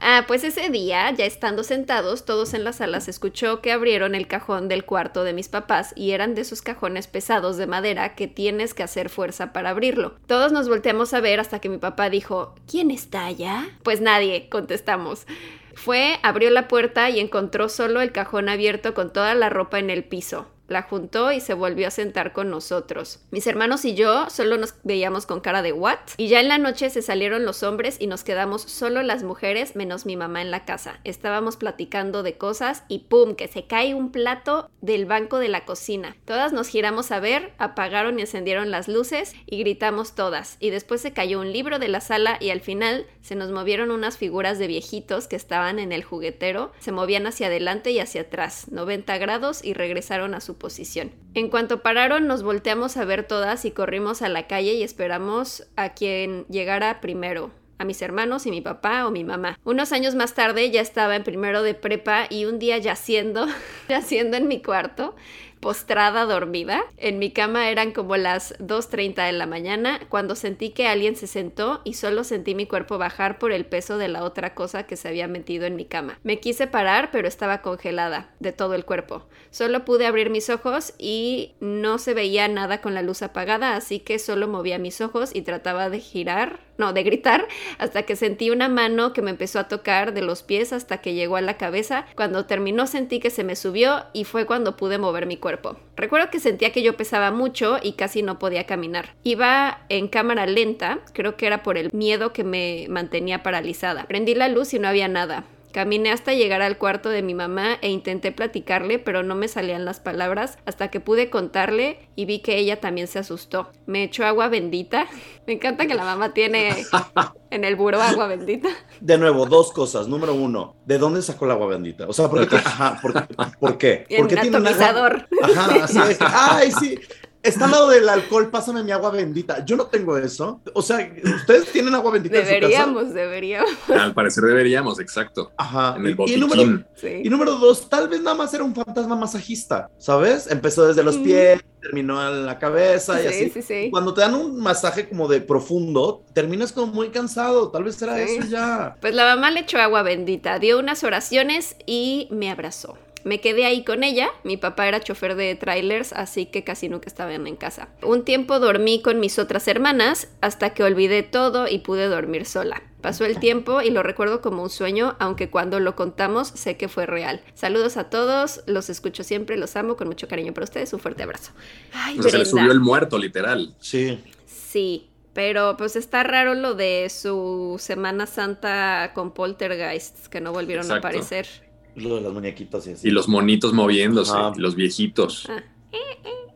Ah, 0.00 0.24
pues 0.26 0.44
ese 0.44 0.70
día, 0.70 1.10
ya 1.10 1.26
estando 1.26 1.64
sentados 1.64 2.24
todos 2.24 2.54
en 2.54 2.62
la 2.62 2.72
sala, 2.72 3.00
se 3.00 3.10
escuchó 3.10 3.60
que 3.60 3.72
abrieron 3.72 4.14
el 4.14 4.28
cajón 4.28 4.68
del 4.68 4.84
cuarto 4.84 5.24
de 5.24 5.32
mis 5.32 5.48
papás 5.48 5.92
y 5.96 6.12
eran 6.12 6.34
de 6.34 6.42
esos 6.42 6.62
cajones 6.62 7.08
pesados 7.08 7.56
de 7.56 7.66
madera 7.66 8.14
que 8.14 8.28
tienes 8.28 8.74
que 8.74 8.84
hacer 8.84 9.08
fuerza 9.08 9.52
para 9.52 9.70
abrirlo. 9.70 10.16
Todos 10.26 10.52
nos 10.52 10.68
volteamos 10.68 11.14
a 11.14 11.20
ver 11.20 11.40
hasta 11.40 11.58
que 11.58 11.68
mi 11.68 11.78
papá 11.78 12.10
dijo, 12.10 12.54
¿quién 12.70 12.90
está 12.90 13.26
allá? 13.26 13.68
Pues 13.82 14.00
nadie, 14.00 14.48
contestamos. 14.48 15.26
Fue, 15.74 16.18
abrió 16.22 16.50
la 16.50 16.68
puerta 16.68 17.10
y 17.10 17.18
encontró 17.18 17.68
solo 17.68 18.00
el 18.00 18.12
cajón 18.12 18.48
abierto 18.48 18.94
con 18.94 19.12
toda 19.12 19.34
la 19.34 19.48
ropa 19.48 19.78
en 19.78 19.90
el 19.90 20.04
piso 20.04 20.48
la 20.68 20.82
juntó 20.82 21.32
y 21.32 21.40
se 21.40 21.54
volvió 21.54 21.88
a 21.88 21.90
sentar 21.90 22.32
con 22.32 22.50
nosotros. 22.50 23.20
Mis 23.30 23.46
hermanos 23.46 23.84
y 23.84 23.94
yo 23.94 24.30
solo 24.30 24.56
nos 24.58 24.74
veíamos 24.84 25.26
con 25.26 25.40
cara 25.40 25.62
de 25.62 25.72
what 25.72 25.98
y 26.16 26.28
ya 26.28 26.40
en 26.40 26.48
la 26.48 26.58
noche 26.58 26.90
se 26.90 27.02
salieron 27.02 27.44
los 27.44 27.62
hombres 27.62 27.96
y 27.98 28.06
nos 28.06 28.22
quedamos 28.22 28.62
solo 28.62 29.02
las 29.02 29.22
mujeres 29.22 29.76
menos 29.76 30.06
mi 30.06 30.16
mamá 30.16 30.42
en 30.42 30.50
la 30.50 30.64
casa. 30.64 31.00
Estábamos 31.04 31.56
platicando 31.56 32.22
de 32.22 32.36
cosas 32.36 32.84
y 32.88 33.00
pum, 33.00 33.34
que 33.34 33.48
se 33.48 33.66
cae 33.66 33.94
un 33.94 34.12
plato 34.12 34.70
del 34.80 35.06
banco 35.06 35.38
de 35.38 35.48
la 35.48 35.64
cocina. 35.64 36.16
Todas 36.24 36.52
nos 36.52 36.68
giramos 36.68 37.10
a 37.10 37.20
ver, 37.20 37.52
apagaron 37.58 38.18
y 38.18 38.22
encendieron 38.22 38.70
las 38.70 38.88
luces 38.88 39.34
y 39.46 39.58
gritamos 39.58 40.14
todas. 40.14 40.56
Y 40.60 40.70
después 40.70 41.00
se 41.00 41.12
cayó 41.12 41.40
un 41.40 41.52
libro 41.52 41.78
de 41.78 41.88
la 41.88 42.00
sala 42.00 42.36
y 42.40 42.50
al 42.50 42.60
final 42.60 43.06
se 43.22 43.34
nos 43.34 43.50
movieron 43.50 43.90
unas 43.90 44.18
figuras 44.18 44.58
de 44.58 44.66
viejitos 44.66 45.28
que 45.28 45.36
estaban 45.36 45.78
en 45.78 45.92
el 45.92 46.04
juguetero, 46.04 46.72
se 46.78 46.92
movían 46.92 47.26
hacia 47.26 47.46
adelante 47.46 47.90
y 47.90 48.00
hacia 48.00 48.22
atrás, 48.22 48.70
90 48.70 49.18
grados 49.18 49.64
y 49.64 49.74
regresaron 49.74 50.34
a 50.34 50.40
su 50.40 50.57
posición. 50.58 51.12
En 51.34 51.48
cuanto 51.48 51.82
pararon, 51.82 52.26
nos 52.26 52.42
volteamos 52.42 52.96
a 52.96 53.04
ver 53.04 53.26
todas 53.26 53.64
y 53.64 53.70
corrimos 53.70 54.22
a 54.22 54.28
la 54.28 54.46
calle 54.46 54.74
y 54.74 54.82
esperamos 54.82 55.66
a 55.76 55.90
quien 55.90 56.44
llegara 56.48 57.00
primero 57.00 57.50
a 57.78 57.84
mis 57.84 58.02
hermanos 58.02 58.44
y 58.46 58.50
mi 58.50 58.60
papá 58.60 59.06
o 59.06 59.10
mi 59.10 59.24
mamá. 59.24 59.58
Unos 59.64 59.92
años 59.92 60.14
más 60.14 60.34
tarde 60.34 60.70
ya 60.70 60.80
estaba 60.80 61.16
en 61.16 61.22
primero 61.22 61.62
de 61.62 61.74
prepa 61.74 62.26
y 62.28 62.44
un 62.44 62.58
día 62.58 62.78
yaciendo, 62.78 63.46
yaciendo 63.88 64.36
en 64.36 64.48
mi 64.48 64.60
cuarto, 64.60 65.14
postrada 65.60 66.24
dormida. 66.24 66.84
En 66.96 67.18
mi 67.18 67.30
cama 67.30 67.70
eran 67.70 67.92
como 67.92 68.16
las 68.16 68.56
2.30 68.58 69.26
de 69.26 69.32
la 69.32 69.46
mañana 69.46 70.00
cuando 70.08 70.34
sentí 70.34 70.70
que 70.70 70.86
alguien 70.86 71.16
se 71.16 71.26
sentó 71.26 71.80
y 71.84 71.94
solo 71.94 72.24
sentí 72.24 72.54
mi 72.54 72.66
cuerpo 72.66 72.98
bajar 72.98 73.38
por 73.38 73.52
el 73.52 73.66
peso 73.66 73.98
de 73.98 74.08
la 74.08 74.24
otra 74.24 74.54
cosa 74.54 74.84
que 74.84 74.96
se 74.96 75.08
había 75.08 75.28
metido 75.28 75.66
en 75.66 75.76
mi 75.76 75.84
cama. 75.84 76.18
Me 76.22 76.40
quise 76.40 76.66
parar 76.66 77.10
pero 77.12 77.28
estaba 77.28 77.62
congelada 77.62 78.30
de 78.40 78.52
todo 78.52 78.74
el 78.74 78.84
cuerpo. 78.84 79.26
Solo 79.50 79.84
pude 79.84 80.06
abrir 80.06 80.30
mis 80.30 80.50
ojos 80.50 80.94
y 80.98 81.54
no 81.60 81.98
se 81.98 82.14
veía 82.14 82.46
nada 82.48 82.80
con 82.80 82.94
la 82.94 83.02
luz 83.02 83.22
apagada 83.22 83.74
así 83.74 84.00
que 84.00 84.18
solo 84.18 84.48
movía 84.48 84.78
mis 84.78 85.00
ojos 85.00 85.30
y 85.34 85.42
trataba 85.42 85.90
de 85.90 86.00
girar, 86.00 86.60
no, 86.76 86.92
de 86.92 87.02
gritar 87.02 87.48
hasta 87.78 88.04
que 88.04 88.14
sentí 88.14 88.50
una 88.50 88.68
mano 88.68 89.12
que 89.12 89.22
me 89.22 89.30
empezó 89.30 89.58
a 89.58 89.68
tocar 89.68 90.14
de 90.14 90.22
los 90.22 90.42
pies 90.42 90.72
hasta 90.72 90.98
que 90.98 91.14
llegó 91.14 91.36
a 91.36 91.40
la 91.40 91.56
cabeza. 91.56 92.06
Cuando 92.14 92.46
terminó 92.46 92.86
sentí 92.86 93.18
que 93.18 93.30
se 93.30 93.42
me 93.42 93.56
subió 93.56 94.04
y 94.12 94.24
fue 94.24 94.46
cuando 94.46 94.76
pude 94.76 94.98
mover 94.98 95.26
mi 95.26 95.36
cuerpo 95.36 95.47
Recuerdo 95.96 96.30
que 96.30 96.40
sentía 96.40 96.72
que 96.72 96.82
yo 96.82 96.96
pesaba 96.96 97.30
mucho 97.30 97.78
y 97.82 97.92
casi 97.92 98.22
no 98.22 98.38
podía 98.38 98.66
caminar. 98.66 99.14
Iba 99.22 99.84
en 99.88 100.08
cámara 100.08 100.46
lenta, 100.46 101.00
creo 101.12 101.36
que 101.36 101.46
era 101.46 101.62
por 101.62 101.78
el 101.78 101.90
miedo 101.92 102.32
que 102.32 102.44
me 102.44 102.86
mantenía 102.88 103.42
paralizada. 103.42 104.06
Prendí 104.06 104.34
la 104.34 104.48
luz 104.48 104.74
y 104.74 104.78
no 104.78 104.88
había 104.88 105.08
nada. 105.08 105.44
Caminé 105.72 106.10
hasta 106.10 106.32
llegar 106.32 106.62
al 106.62 106.78
cuarto 106.78 107.10
de 107.10 107.22
mi 107.22 107.34
mamá 107.34 107.78
e 107.82 107.90
intenté 107.90 108.32
platicarle, 108.32 108.98
pero 108.98 109.22
no 109.22 109.34
me 109.34 109.48
salían 109.48 109.84
las 109.84 110.00
palabras 110.00 110.58
hasta 110.64 110.88
que 110.88 111.00
pude 111.00 111.28
contarle 111.28 112.08
y 112.16 112.24
vi 112.24 112.40
que 112.40 112.56
ella 112.56 112.80
también 112.80 113.06
se 113.06 113.18
asustó. 113.18 113.70
Me 113.86 114.04
echó 114.04 114.24
agua 114.24 114.48
bendita. 114.48 115.06
Me 115.46 115.54
encanta 115.54 115.86
que 115.86 115.94
la 115.94 116.04
mamá 116.04 116.34
tiene 116.34 116.84
en 117.50 117.64
el 117.64 117.76
buró 117.76 118.00
agua 118.02 118.26
bendita. 118.26 118.68
De 119.00 119.16
nuevo, 119.16 119.46
dos 119.46 119.72
cosas. 119.72 120.08
Número 120.08 120.34
uno, 120.34 120.76
¿de 120.84 120.98
dónde 120.98 121.22
sacó 121.22 121.46
el 121.46 121.52
agua 121.52 121.68
bendita? 121.68 122.06
O 122.06 122.12
sea, 122.12 122.28
¿por 122.28 122.46
qué? 122.46 122.56
Ajá, 122.64 122.98
¿por, 123.00 123.12
¿por 123.58 123.78
qué? 123.78 124.06
¿Por 124.16 124.28
qué 124.28 124.34
un 124.34 124.40
tiene 124.40 124.58
una 124.58 124.70
atomizador. 124.70 125.28
Ajá, 125.42 125.84
así 125.84 125.98
es. 125.98 126.18
Ay, 126.20 126.72
sí. 126.72 126.98
Está 127.42 127.66
al 127.66 127.70
lado 127.70 127.88
del 127.90 128.08
alcohol, 128.08 128.50
pásame 128.50 128.82
mi 128.82 128.90
agua 128.90 129.10
bendita. 129.10 129.64
Yo 129.64 129.76
no 129.76 129.86
tengo 129.86 130.18
eso. 130.18 130.60
O 130.74 130.82
sea, 130.82 131.10
¿ustedes 131.36 131.66
tienen 131.72 131.94
agua 131.94 132.10
bendita 132.10 132.36
en 132.38 132.42
su 132.44 132.48
casa? 132.48 132.60
Deberíamos, 132.60 133.14
deberíamos. 133.14 133.70
Al 133.88 134.12
parecer 134.12 134.44
deberíamos, 134.44 134.98
exacto. 135.00 135.52
Ajá. 135.56 135.94
En 135.96 136.06
el 136.06 136.16
Y- 136.26 136.36
número, 136.36 136.84
Sí. 136.96 137.22
y 137.24 137.30
número 137.30 137.52
dos, 137.56 137.88
tal 137.88 138.08
vez 138.08 138.20
nada 138.22 138.36
más 138.36 138.52
era 138.54 138.64
un 138.64 138.74
fantasma 138.74 139.14
masajista, 139.16 139.88
¿sabes? 139.98 140.50
Empezó 140.50 140.86
desde 140.88 141.02
los 141.04 141.16
Mm. 141.18 141.22
pies, 141.22 141.60
terminó 141.80 142.28
en 142.28 142.44
la 142.44 142.58
cabeza 142.58 143.18
y 143.20 143.22
Sí, 143.22 143.28
así. 143.28 143.50
sí, 143.50 143.62
sí. 143.62 143.88
Cuando 143.92 144.12
te 144.12 144.20
dan 144.20 144.34
un 144.34 144.58
masaje 144.60 145.08
como 145.08 145.28
de 145.28 145.40
profundo, 145.40 146.24
terminas 146.32 146.72
como 146.72 146.92
muy 146.92 147.10
cansado. 147.10 147.70
Tal 147.70 147.84
vez 147.84 148.02
era 148.02 148.16
Sí. 148.16 148.36
eso 148.36 148.48
ya. 148.48 148.96
Pues 149.00 149.14
la 149.14 149.24
mamá 149.36 149.50
le 149.52 149.60
echó 149.60 149.78
agua 149.78 150.02
bendita, 150.02 150.58
dio 150.58 150.78
unas 150.80 151.04
oraciones 151.04 151.76
y 151.86 152.26
me 152.32 152.50
abrazó. 152.50 152.98
Me 153.24 153.40
quedé 153.40 153.64
ahí 153.66 153.84
con 153.84 154.04
ella, 154.04 154.28
mi 154.44 154.56
papá 154.56 154.86
era 154.88 155.00
chofer 155.00 155.34
de 155.34 155.54
trailers, 155.54 156.12
así 156.12 156.46
que 156.46 156.64
casi 156.64 156.88
nunca 156.88 157.08
estaban 157.08 157.46
en 157.46 157.56
casa. 157.56 157.88
Un 158.02 158.24
tiempo 158.24 158.58
dormí 158.60 159.02
con 159.02 159.20
mis 159.20 159.38
otras 159.38 159.68
hermanas 159.68 160.28
hasta 160.40 160.70
que 160.70 160.84
olvidé 160.84 161.22
todo 161.22 161.68
y 161.68 161.78
pude 161.78 162.06
dormir 162.06 162.46
sola. 162.46 162.82
Pasó 163.00 163.24
el 163.24 163.38
tiempo 163.38 163.80
y 163.80 163.90
lo 163.90 164.02
recuerdo 164.02 164.40
como 164.40 164.62
un 164.62 164.70
sueño, 164.70 165.16
aunque 165.20 165.50
cuando 165.50 165.78
lo 165.78 165.94
contamos 165.94 166.48
sé 166.48 166.76
que 166.76 166.88
fue 166.88 167.06
real. 167.06 167.40
Saludos 167.54 167.96
a 167.96 168.10
todos, 168.10 168.62
los 168.66 168.90
escucho 168.90 169.22
siempre, 169.22 169.56
los 169.56 169.76
amo 169.76 169.96
con 169.96 170.08
mucho 170.08 170.26
cariño 170.26 170.52
para 170.52 170.64
ustedes, 170.64 170.92
un 170.92 170.98
fuerte 171.00 171.22
abrazo. 171.22 171.52
Ay, 171.92 172.20
sea, 172.20 172.30
se 172.30 172.38
le 172.38 172.44
subió 172.44 172.72
el 172.72 172.80
muerto, 172.80 173.18
literal. 173.18 173.74
Sí. 173.80 174.18
Sí, 174.46 175.10
pero 175.32 175.76
pues 175.76 175.94
está 175.94 176.24
raro 176.24 176.54
lo 176.54 176.74
de 176.74 177.08
su 177.08 177.76
Semana 177.78 178.26
Santa 178.26 179.12
con 179.14 179.32
poltergeists 179.32 180.28
que 180.28 180.40
no 180.40 180.52
volvieron 180.52 180.84
Exacto. 180.84 181.06
a 181.06 181.10
aparecer. 181.10 181.67
Lo 181.98 182.16
de 182.16 182.20
las 182.22 182.32
muñequitas 182.32 182.86
y 182.86 182.92
así. 182.92 183.08
Y 183.08 183.10
los 183.10 183.28
monitos 183.28 183.72
moviéndose, 183.72 184.32
y 184.56 184.60
los 184.60 184.74
viejitos. 184.74 185.46
Ah. 185.48 185.62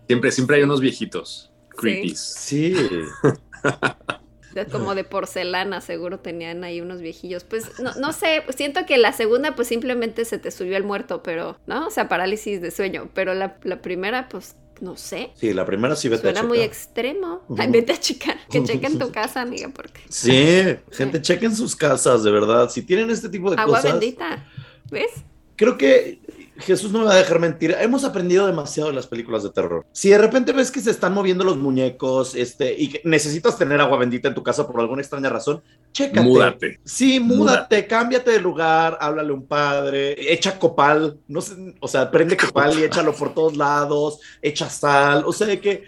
Siempre, 0.06 0.30
siempre 0.32 0.56
hay 0.56 0.62
unos 0.62 0.80
viejitos. 0.80 1.50
Creepies. 1.70 2.18
Sí. 2.20 2.74
De- 4.54 4.66
como 4.66 4.94
de 4.94 5.02
porcelana, 5.04 5.80
seguro 5.80 6.18
tenían 6.20 6.62
ahí 6.62 6.82
unos 6.82 7.00
viejillos. 7.00 7.42
Pues 7.44 7.78
no, 7.80 7.94
no 7.94 8.12
sé, 8.12 8.42
pues, 8.44 8.56
siento 8.56 8.84
que 8.84 8.98
la 8.98 9.14
segunda 9.14 9.54
pues 9.54 9.68
simplemente 9.68 10.26
se 10.26 10.36
te 10.36 10.50
subió 10.50 10.76
el 10.76 10.84
muerto, 10.84 11.22
pero, 11.22 11.58
¿no? 11.66 11.86
O 11.86 11.90
sea, 11.90 12.06
parálisis 12.06 12.60
de 12.60 12.70
sueño. 12.70 13.08
Pero 13.14 13.32
la, 13.32 13.56
la 13.62 13.80
primera, 13.80 14.28
pues, 14.28 14.56
no 14.82 14.98
sé. 14.98 15.30
Sí, 15.36 15.54
la 15.54 15.64
primera 15.64 15.96
sí 15.96 16.10
vete 16.10 16.28
a 16.28 16.32
Suena 16.32 16.46
muy 16.46 16.58
checar. 16.58 16.68
extremo. 16.70 17.42
Ujú. 17.48 17.62
Ay, 17.62 17.70
vete 17.70 17.92
a 17.92 17.96
checar. 17.98 18.36
Que 18.50 18.62
chequen 18.64 18.98
tu 18.98 19.10
casa, 19.10 19.40
amiga, 19.40 19.70
porque 19.74 20.02
Sí, 20.10 20.76
gente, 20.90 21.22
chequen 21.22 21.56
sus 21.56 21.74
casas, 21.74 22.22
de 22.22 22.30
verdad. 22.30 22.68
Si 22.68 22.82
tienen 22.82 23.08
este 23.08 23.30
tipo 23.30 23.50
de 23.50 23.56
agua 23.58 23.78
cosas. 23.78 23.92
bendita. 23.98 24.44
¿Ves? 24.90 25.12
Creo 25.56 25.76
que 25.76 26.20
Jesús 26.62 26.92
no 26.92 27.00
me 27.00 27.04
va 27.06 27.12
a 27.12 27.16
dejar 27.16 27.38
mentir. 27.38 27.74
Hemos 27.78 28.04
aprendido 28.04 28.46
demasiado 28.46 28.90
de 28.90 28.94
las 28.94 29.06
películas 29.06 29.42
de 29.42 29.50
terror. 29.50 29.86
Si 29.92 30.10
de 30.10 30.18
repente 30.18 30.52
ves 30.52 30.70
que 30.70 30.80
se 30.80 30.90
están 30.90 31.14
moviendo 31.14 31.44
los 31.44 31.56
muñecos, 31.56 32.34
este, 32.34 32.74
y 32.76 32.88
que 32.88 33.00
necesitas 33.04 33.58
tener 33.58 33.80
agua 33.80 33.98
bendita 33.98 34.28
en 34.28 34.34
tu 34.34 34.42
casa 34.42 34.66
por 34.66 34.80
alguna 34.80 35.02
extraña 35.02 35.28
razón, 35.28 35.62
chécate. 35.92 36.20
Múdate. 36.20 36.80
Sí, 36.84 37.20
múdate, 37.20 37.86
cámbiate 37.86 38.32
de 38.32 38.40
lugar, 38.40 38.98
háblale 39.00 39.30
a 39.30 39.34
un 39.34 39.46
padre, 39.46 40.14
echa 40.32 40.58
copal, 40.58 41.18
no 41.28 41.40
sé, 41.40 41.74
o 41.80 41.88
sea, 41.88 42.10
prende 42.10 42.36
copal 42.36 42.78
y 42.78 42.84
échalo 42.84 43.14
por 43.14 43.34
todos 43.34 43.56
lados, 43.56 44.20
echa 44.40 44.68
sal, 44.68 45.24
o 45.26 45.32
sea, 45.32 45.60
que, 45.60 45.84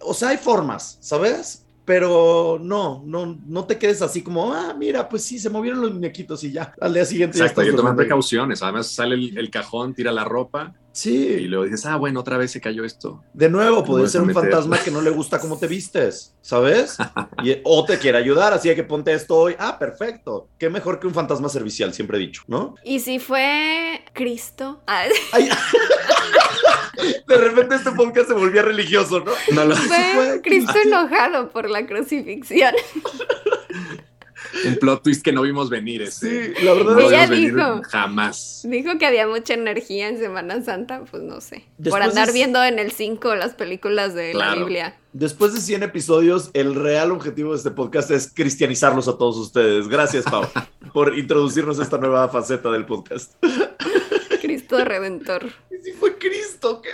o 0.00 0.14
sea, 0.14 0.30
hay 0.30 0.38
formas, 0.38 0.98
¿sabes? 1.00 1.66
Pero 1.94 2.58
no, 2.58 3.02
no, 3.04 3.38
no 3.46 3.66
te 3.66 3.76
quedes 3.76 4.00
así 4.00 4.22
como, 4.22 4.50
ah, 4.54 4.74
mira, 4.78 5.06
pues 5.10 5.24
sí, 5.24 5.38
se 5.38 5.50
movieron 5.50 5.82
los 5.82 5.92
muñequitos 5.92 6.42
y 6.42 6.50
ya, 6.50 6.72
al 6.80 6.94
día 6.94 7.04
siguiente 7.04 7.36
ya 7.36 7.44
Exacto, 7.44 7.60
hay 7.60 7.66
estás 7.66 7.72
que 7.74 7.76
tomar 7.76 7.92
durmiendo. 7.92 8.08
precauciones. 8.08 8.62
Además, 8.62 8.86
sale 8.94 9.14
el, 9.14 9.36
el 9.36 9.50
cajón, 9.50 9.92
tira 9.94 10.10
la 10.10 10.24
ropa 10.24 10.72
y 10.74 10.82
Sí, 10.94 11.40
luego 11.48 11.64
dices, 11.64 11.84
ah, 11.84 11.96
bueno, 11.96 12.20
otra 12.20 12.38
vez 12.38 12.50
se 12.50 12.62
cayó 12.62 12.82
esto. 12.84 13.22
de 13.34 13.50
nuevo, 13.50 13.84
puede 13.84 14.08
ser 14.08 14.22
un 14.22 14.28
meter. 14.28 14.42
fantasma 14.42 14.78
que 14.78 14.90
no 14.90 15.02
le 15.02 15.10
gusta 15.10 15.38
cómo 15.38 15.58
te 15.58 15.66
vistes, 15.66 16.34
¿sabes? 16.40 16.96
Y- 17.44 17.56
o 17.64 17.84
te 17.84 17.98
quiere 17.98 18.16
ayudar, 18.16 18.54
así 18.54 18.70
de 18.70 18.74
que 18.74 18.84
ponte 18.84 19.12
esto 19.12 19.36
hoy. 19.36 19.54
Ah, 19.58 19.78
perfecto. 19.78 20.48
Qué 20.58 20.70
mejor 20.70 20.98
que 20.98 21.06
un 21.06 21.12
fantasma 21.14 21.50
servicial, 21.50 21.92
siempre 21.92 22.16
he 22.16 22.20
dicho, 22.20 22.42
¿no? 22.46 22.74
Y 22.84 23.00
si 23.00 23.18
fue 23.18 24.02
Cristo. 24.14 24.82
Ah, 24.86 25.04
Ay, 25.32 25.50
de 27.26 27.36
repente 27.36 27.74
este 27.76 27.90
podcast 27.92 28.28
se 28.28 28.34
volvía 28.34 28.62
religioso, 28.62 29.20
¿no? 29.20 29.32
No 29.52 29.64
lo- 29.64 29.76
fue 29.76 30.40
Cristo 30.42 30.72
enojado 30.84 31.50
por 31.50 31.70
la 31.70 31.86
crucifixión. 31.86 32.74
un 34.66 34.76
plot 34.76 35.02
twist 35.02 35.22
que 35.24 35.32
no 35.32 35.42
vimos 35.42 35.70
venir. 35.70 36.02
Ese. 36.02 36.54
Sí, 36.54 36.64
la 36.64 36.74
verdad 36.74 36.92
No 36.94 37.00
Ella 37.00 37.26
vimos 37.26 37.30
venir 37.30 37.54
dijo. 37.54 37.82
jamás. 37.88 38.60
Dijo 38.64 38.98
que 38.98 39.06
había 39.06 39.26
mucha 39.26 39.54
energía 39.54 40.08
en 40.08 40.18
Semana 40.18 40.62
Santa, 40.62 41.04
pues 41.10 41.22
no 41.22 41.40
sé. 41.40 41.64
Después 41.78 42.00
Por 42.00 42.02
andar 42.10 42.28
es- 42.28 42.34
viendo 42.34 42.62
en 42.62 42.78
el 42.78 42.92
5 42.92 43.34
las 43.34 43.54
películas 43.54 44.14
de 44.14 44.34
la. 44.34 44.54
Biblia. 44.54 44.96
Después 45.14 45.52
de 45.54 45.60
100 45.60 45.82
episodios, 45.82 46.50
el 46.54 46.74
real 46.74 47.12
objetivo 47.12 47.52
de 47.52 47.58
este 47.58 47.70
podcast 47.70 48.10
es 48.10 48.30
cristianizarlos 48.34 49.08
a 49.08 49.16
todos 49.18 49.36
ustedes. 49.36 49.88
Gracias, 49.88 50.24
Pau, 50.24 50.44
por 50.92 51.18
introducirnos 51.18 51.78
a 51.80 51.82
esta 51.82 51.98
nueva 51.98 52.28
faceta 52.28 52.70
del 52.70 52.84
podcast. 52.86 53.32
Cristo 54.40 54.84
Redentor. 54.84 55.50
Y 55.82 55.86
si 55.86 55.92
fue 55.92 56.16
Cristo, 56.16 56.80
qué. 56.80 56.90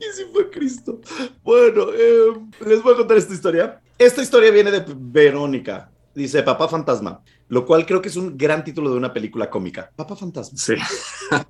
Y 0.00 0.04
si 0.16 0.24
fue 0.32 0.48
Cristo. 0.50 1.00
Bueno, 1.42 1.88
eh, 1.92 2.32
les 2.64 2.82
voy 2.82 2.94
a 2.94 2.96
contar 2.96 3.18
esta 3.18 3.34
historia. 3.34 3.80
Esta 3.98 4.22
historia 4.22 4.50
viene 4.50 4.70
de 4.70 4.84
Verónica. 4.96 5.90
Dice 6.14 6.42
Papá 6.42 6.66
Fantasma, 6.68 7.20
lo 7.48 7.64
cual 7.66 7.84
creo 7.86 8.00
que 8.02 8.08
es 8.08 8.16
un 8.16 8.36
gran 8.36 8.64
título 8.64 8.90
de 8.90 8.96
una 8.96 9.12
película 9.12 9.50
cómica. 9.50 9.90
Papá 9.94 10.16
Fantasma. 10.16 10.58
Sí. 10.58 10.74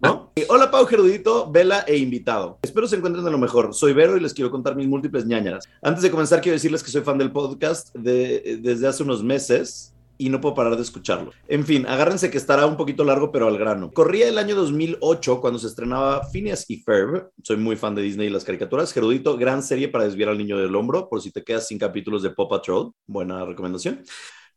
¿no? 0.03 0.33
Hola 0.48 0.70
Pau 0.70 0.85
Gerudito, 0.87 1.51
Vela 1.51 1.85
e 1.87 1.96
invitado. 1.96 2.59
Espero 2.62 2.87
se 2.87 2.96
encuentren 2.96 3.24
de 3.24 3.31
lo 3.31 3.38
mejor. 3.38 3.72
Soy 3.74 3.92
Vero 3.92 4.16
y 4.16 4.20
les 4.20 4.35
quiero 4.35 4.51
contar 4.51 4.74
mis 4.77 4.88
múltiples 4.88 5.24
ñañaras. 5.24 5.64
Antes 5.83 6.03
de 6.03 6.11
comenzar 6.11 6.40
quiero 6.40 6.55
decirles 6.57 6.83
que 6.83 6.90
soy 6.90 7.03
fan 7.03 7.16
del 7.18 7.31
podcast 7.33 7.94
de- 7.94 8.59
desde 8.61 8.88
hace 8.88 9.03
unos 9.05 9.22
meses 9.22 9.94
y 10.18 10.28
no 10.28 10.40
puedo 10.40 10.54
parar 10.54 10.76
de 10.76 10.83
escucharlo. 10.83 11.33
En 11.46 11.64
fin, 11.64 11.87
agárrense 11.87 12.31
que 12.31 12.37
estará 12.37 12.66
un 12.66 12.76
poquito 12.76 13.04
largo 13.04 13.33
pero 13.33 13.46
al 13.46 13.57
grano. 13.57 13.90
Corría 13.92 14.28
el 14.28 14.37
año 14.37 14.54
2008 14.57 15.40
cuando 15.40 15.59
se 15.59 15.68
estrenaba 15.68 16.28
Phineas 16.31 16.64
y 16.68 16.83
Ferb. 16.83 17.31
Soy 17.42 17.57
muy 17.57 17.76
fan 17.76 17.94
de 17.94 18.02
Disney 18.02 18.26
y 18.26 18.31
las 18.31 18.44
caricaturas. 18.44 18.92
Gerudito, 18.92 19.38
gran 19.38 19.62
serie 19.62 19.88
para 19.88 20.04
desviar 20.04 20.28
al 20.28 20.38
niño 20.38 20.59
del 20.59 20.74
hombro 20.74 21.09
por 21.09 21.22
si 21.22 21.31
te 21.31 21.44
quedas 21.44 21.68
sin 21.68 21.78
capítulos 21.78 22.22
de 22.22 22.31
Paw 22.31 22.48
Patrol. 22.48 22.92
Buena 23.07 23.44
recomendación. 23.44 24.02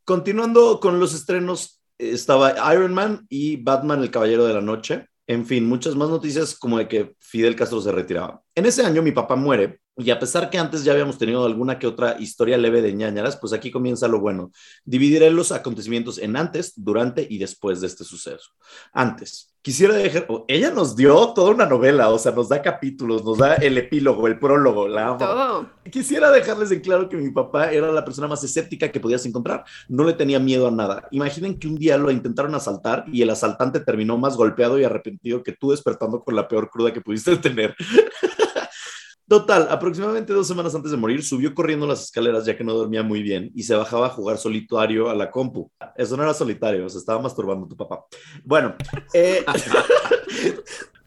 Continuando 0.04 0.80
con 0.80 0.98
los 0.98 1.14
estrenos, 1.14 1.80
estaba 1.96 2.74
Iron 2.74 2.92
Man 2.92 3.26
y 3.28 3.56
Batman, 3.56 4.02
el 4.02 4.10
Caballero 4.10 4.44
de 4.44 4.54
la 4.54 4.60
Noche. 4.60 5.06
En 5.28 5.46
fin, 5.46 5.66
muchas 5.66 5.94
más 5.94 6.08
noticias 6.08 6.58
como 6.58 6.78
de 6.78 6.88
que 6.88 7.14
Fidel 7.32 7.56
Castro 7.56 7.80
se 7.80 7.90
retiraba. 7.90 8.42
En 8.54 8.66
ese 8.66 8.84
año 8.84 9.00
mi 9.00 9.10
papá 9.10 9.36
muere 9.36 9.80
y 9.96 10.10
a 10.10 10.18
pesar 10.18 10.50
que 10.50 10.58
antes 10.58 10.84
ya 10.84 10.92
habíamos 10.92 11.16
tenido 11.16 11.46
alguna 11.46 11.78
que 11.78 11.86
otra 11.86 12.16
historia 12.18 12.58
leve 12.58 12.82
de 12.82 12.92
ñañaras, 12.92 13.36
pues 13.36 13.54
aquí 13.54 13.70
comienza 13.70 14.06
lo 14.06 14.20
bueno. 14.20 14.50
Dividiré 14.84 15.30
los 15.30 15.50
acontecimientos 15.50 16.18
en 16.18 16.36
antes, 16.36 16.72
durante 16.76 17.26
y 17.28 17.38
después 17.38 17.80
de 17.80 17.86
este 17.86 18.04
suceso. 18.04 18.50
Antes, 18.92 19.54
quisiera 19.62 19.94
dejar, 19.94 20.26
oh, 20.28 20.44
ella 20.48 20.70
nos 20.70 20.96
dio 20.96 21.32
toda 21.34 21.50
una 21.50 21.66
novela, 21.66 22.08
o 22.08 22.18
sea, 22.18 22.32
nos 22.32 22.48
da 22.48 22.62
capítulos, 22.62 23.24
nos 23.24 23.38
da 23.38 23.54
el 23.56 23.76
epílogo, 23.78 24.26
el 24.26 24.38
prólogo, 24.38 24.88
la 24.88 25.08
amo. 25.08 25.18
Todo. 25.18 25.70
Quisiera 25.90 26.30
dejarles 26.30 26.70
en 26.70 26.80
claro 26.80 27.08
que 27.08 27.16
mi 27.16 27.30
papá 27.30 27.70
era 27.70 27.92
la 27.92 28.04
persona 28.04 28.28
más 28.28 28.42
escéptica 28.42 28.90
que 28.90 29.00
podías 29.00 29.26
encontrar. 29.26 29.64
No 29.88 30.04
le 30.04 30.14
tenía 30.14 30.38
miedo 30.38 30.68
a 30.68 30.70
nada. 30.70 31.06
Imaginen 31.10 31.58
que 31.58 31.68
un 31.68 31.76
día 31.76 31.98
lo 31.98 32.10
intentaron 32.10 32.54
asaltar 32.54 33.04
y 33.12 33.22
el 33.22 33.30
asaltante 33.30 33.80
terminó 33.80 34.16
más 34.16 34.36
golpeado 34.36 34.78
y 34.78 34.84
arrepentido 34.84 35.42
que 35.42 35.52
tú 35.52 35.70
despertando 35.70 36.24
con 36.24 36.34
la 36.34 36.48
peor 36.48 36.70
cruda 36.70 36.92
que 36.92 37.00
pudiste 37.24 37.48
tener. 37.48 37.76
Total, 39.28 39.66
aproximadamente 39.70 40.32
dos 40.32 40.46
semanas 40.46 40.74
antes 40.74 40.90
de 40.90 40.96
morir, 40.96 41.24
subió 41.24 41.54
corriendo 41.54 41.86
las 41.86 42.02
escaleras 42.02 42.44
ya 42.44 42.56
que 42.56 42.64
no 42.64 42.74
dormía 42.74 43.02
muy 43.02 43.22
bien 43.22 43.50
y 43.54 43.62
se 43.62 43.74
bajaba 43.74 44.08
a 44.08 44.10
jugar 44.10 44.36
solitario 44.36 45.08
a 45.08 45.14
la 45.14 45.30
compu. 45.30 45.70
Eso 45.96 46.16
no 46.16 46.22
era 46.22 46.34
solitario, 46.34 46.88
se 46.88 46.98
estaba 46.98 47.22
masturbando 47.22 47.66
tu 47.66 47.76
papá. 47.76 48.04
Bueno, 48.44 48.74
eh, 49.14 49.44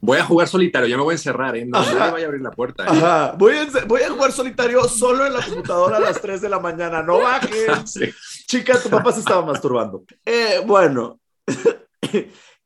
Voy 0.05 0.19
a 0.19 0.23
jugar 0.23 0.47
solitario, 0.47 0.87
ya 0.87 0.97
me 0.97 1.03
voy 1.03 1.13
a 1.13 1.15
encerrar, 1.15 1.55
¿eh? 1.55 1.65
No, 1.65 1.79
nadie 1.79 2.11
vaya 2.11 2.25
a 2.25 2.27
abrir 2.27 2.41
la 2.41 2.51
puerta. 2.51 2.83
¿eh? 2.83 2.87
ajá, 2.89 3.31
voy, 3.37 3.55
a, 3.55 3.85
voy 3.85 4.03
a 4.03 4.11
jugar 4.11 4.31
solitario 4.31 4.83
solo 4.83 5.25
en 5.25 5.33
la 5.33 5.43
computadora 5.43 5.97
a 5.97 5.99
las 5.99 6.21
3 6.21 6.41
de 6.41 6.49
la 6.49 6.59
mañana. 6.59 7.01
No 7.01 7.19
bajen. 7.19 7.51
Sí. 7.85 8.13
Chica, 8.47 8.79
tu 8.79 8.89
papá 8.89 9.11
se 9.11 9.19
estaba 9.19 9.43
masturbando. 9.43 10.03
Eh, 10.23 10.61
bueno, 10.65 11.19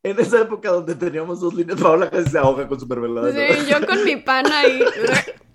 en 0.02 0.18
esa 0.18 0.40
época 0.40 0.70
donde 0.70 0.94
teníamos 0.94 1.40
dos 1.40 1.54
líneas, 1.54 1.80
Paola 1.80 2.08
casi 2.08 2.30
se 2.30 2.38
ahoga 2.38 2.66
con 2.66 2.80
su 2.80 2.86
mermelada. 2.86 3.30
Sí, 3.32 3.66
yo 3.68 3.86
con 3.86 4.04
mi 4.04 4.16
pana 4.16 4.60
ahí. 4.60 4.82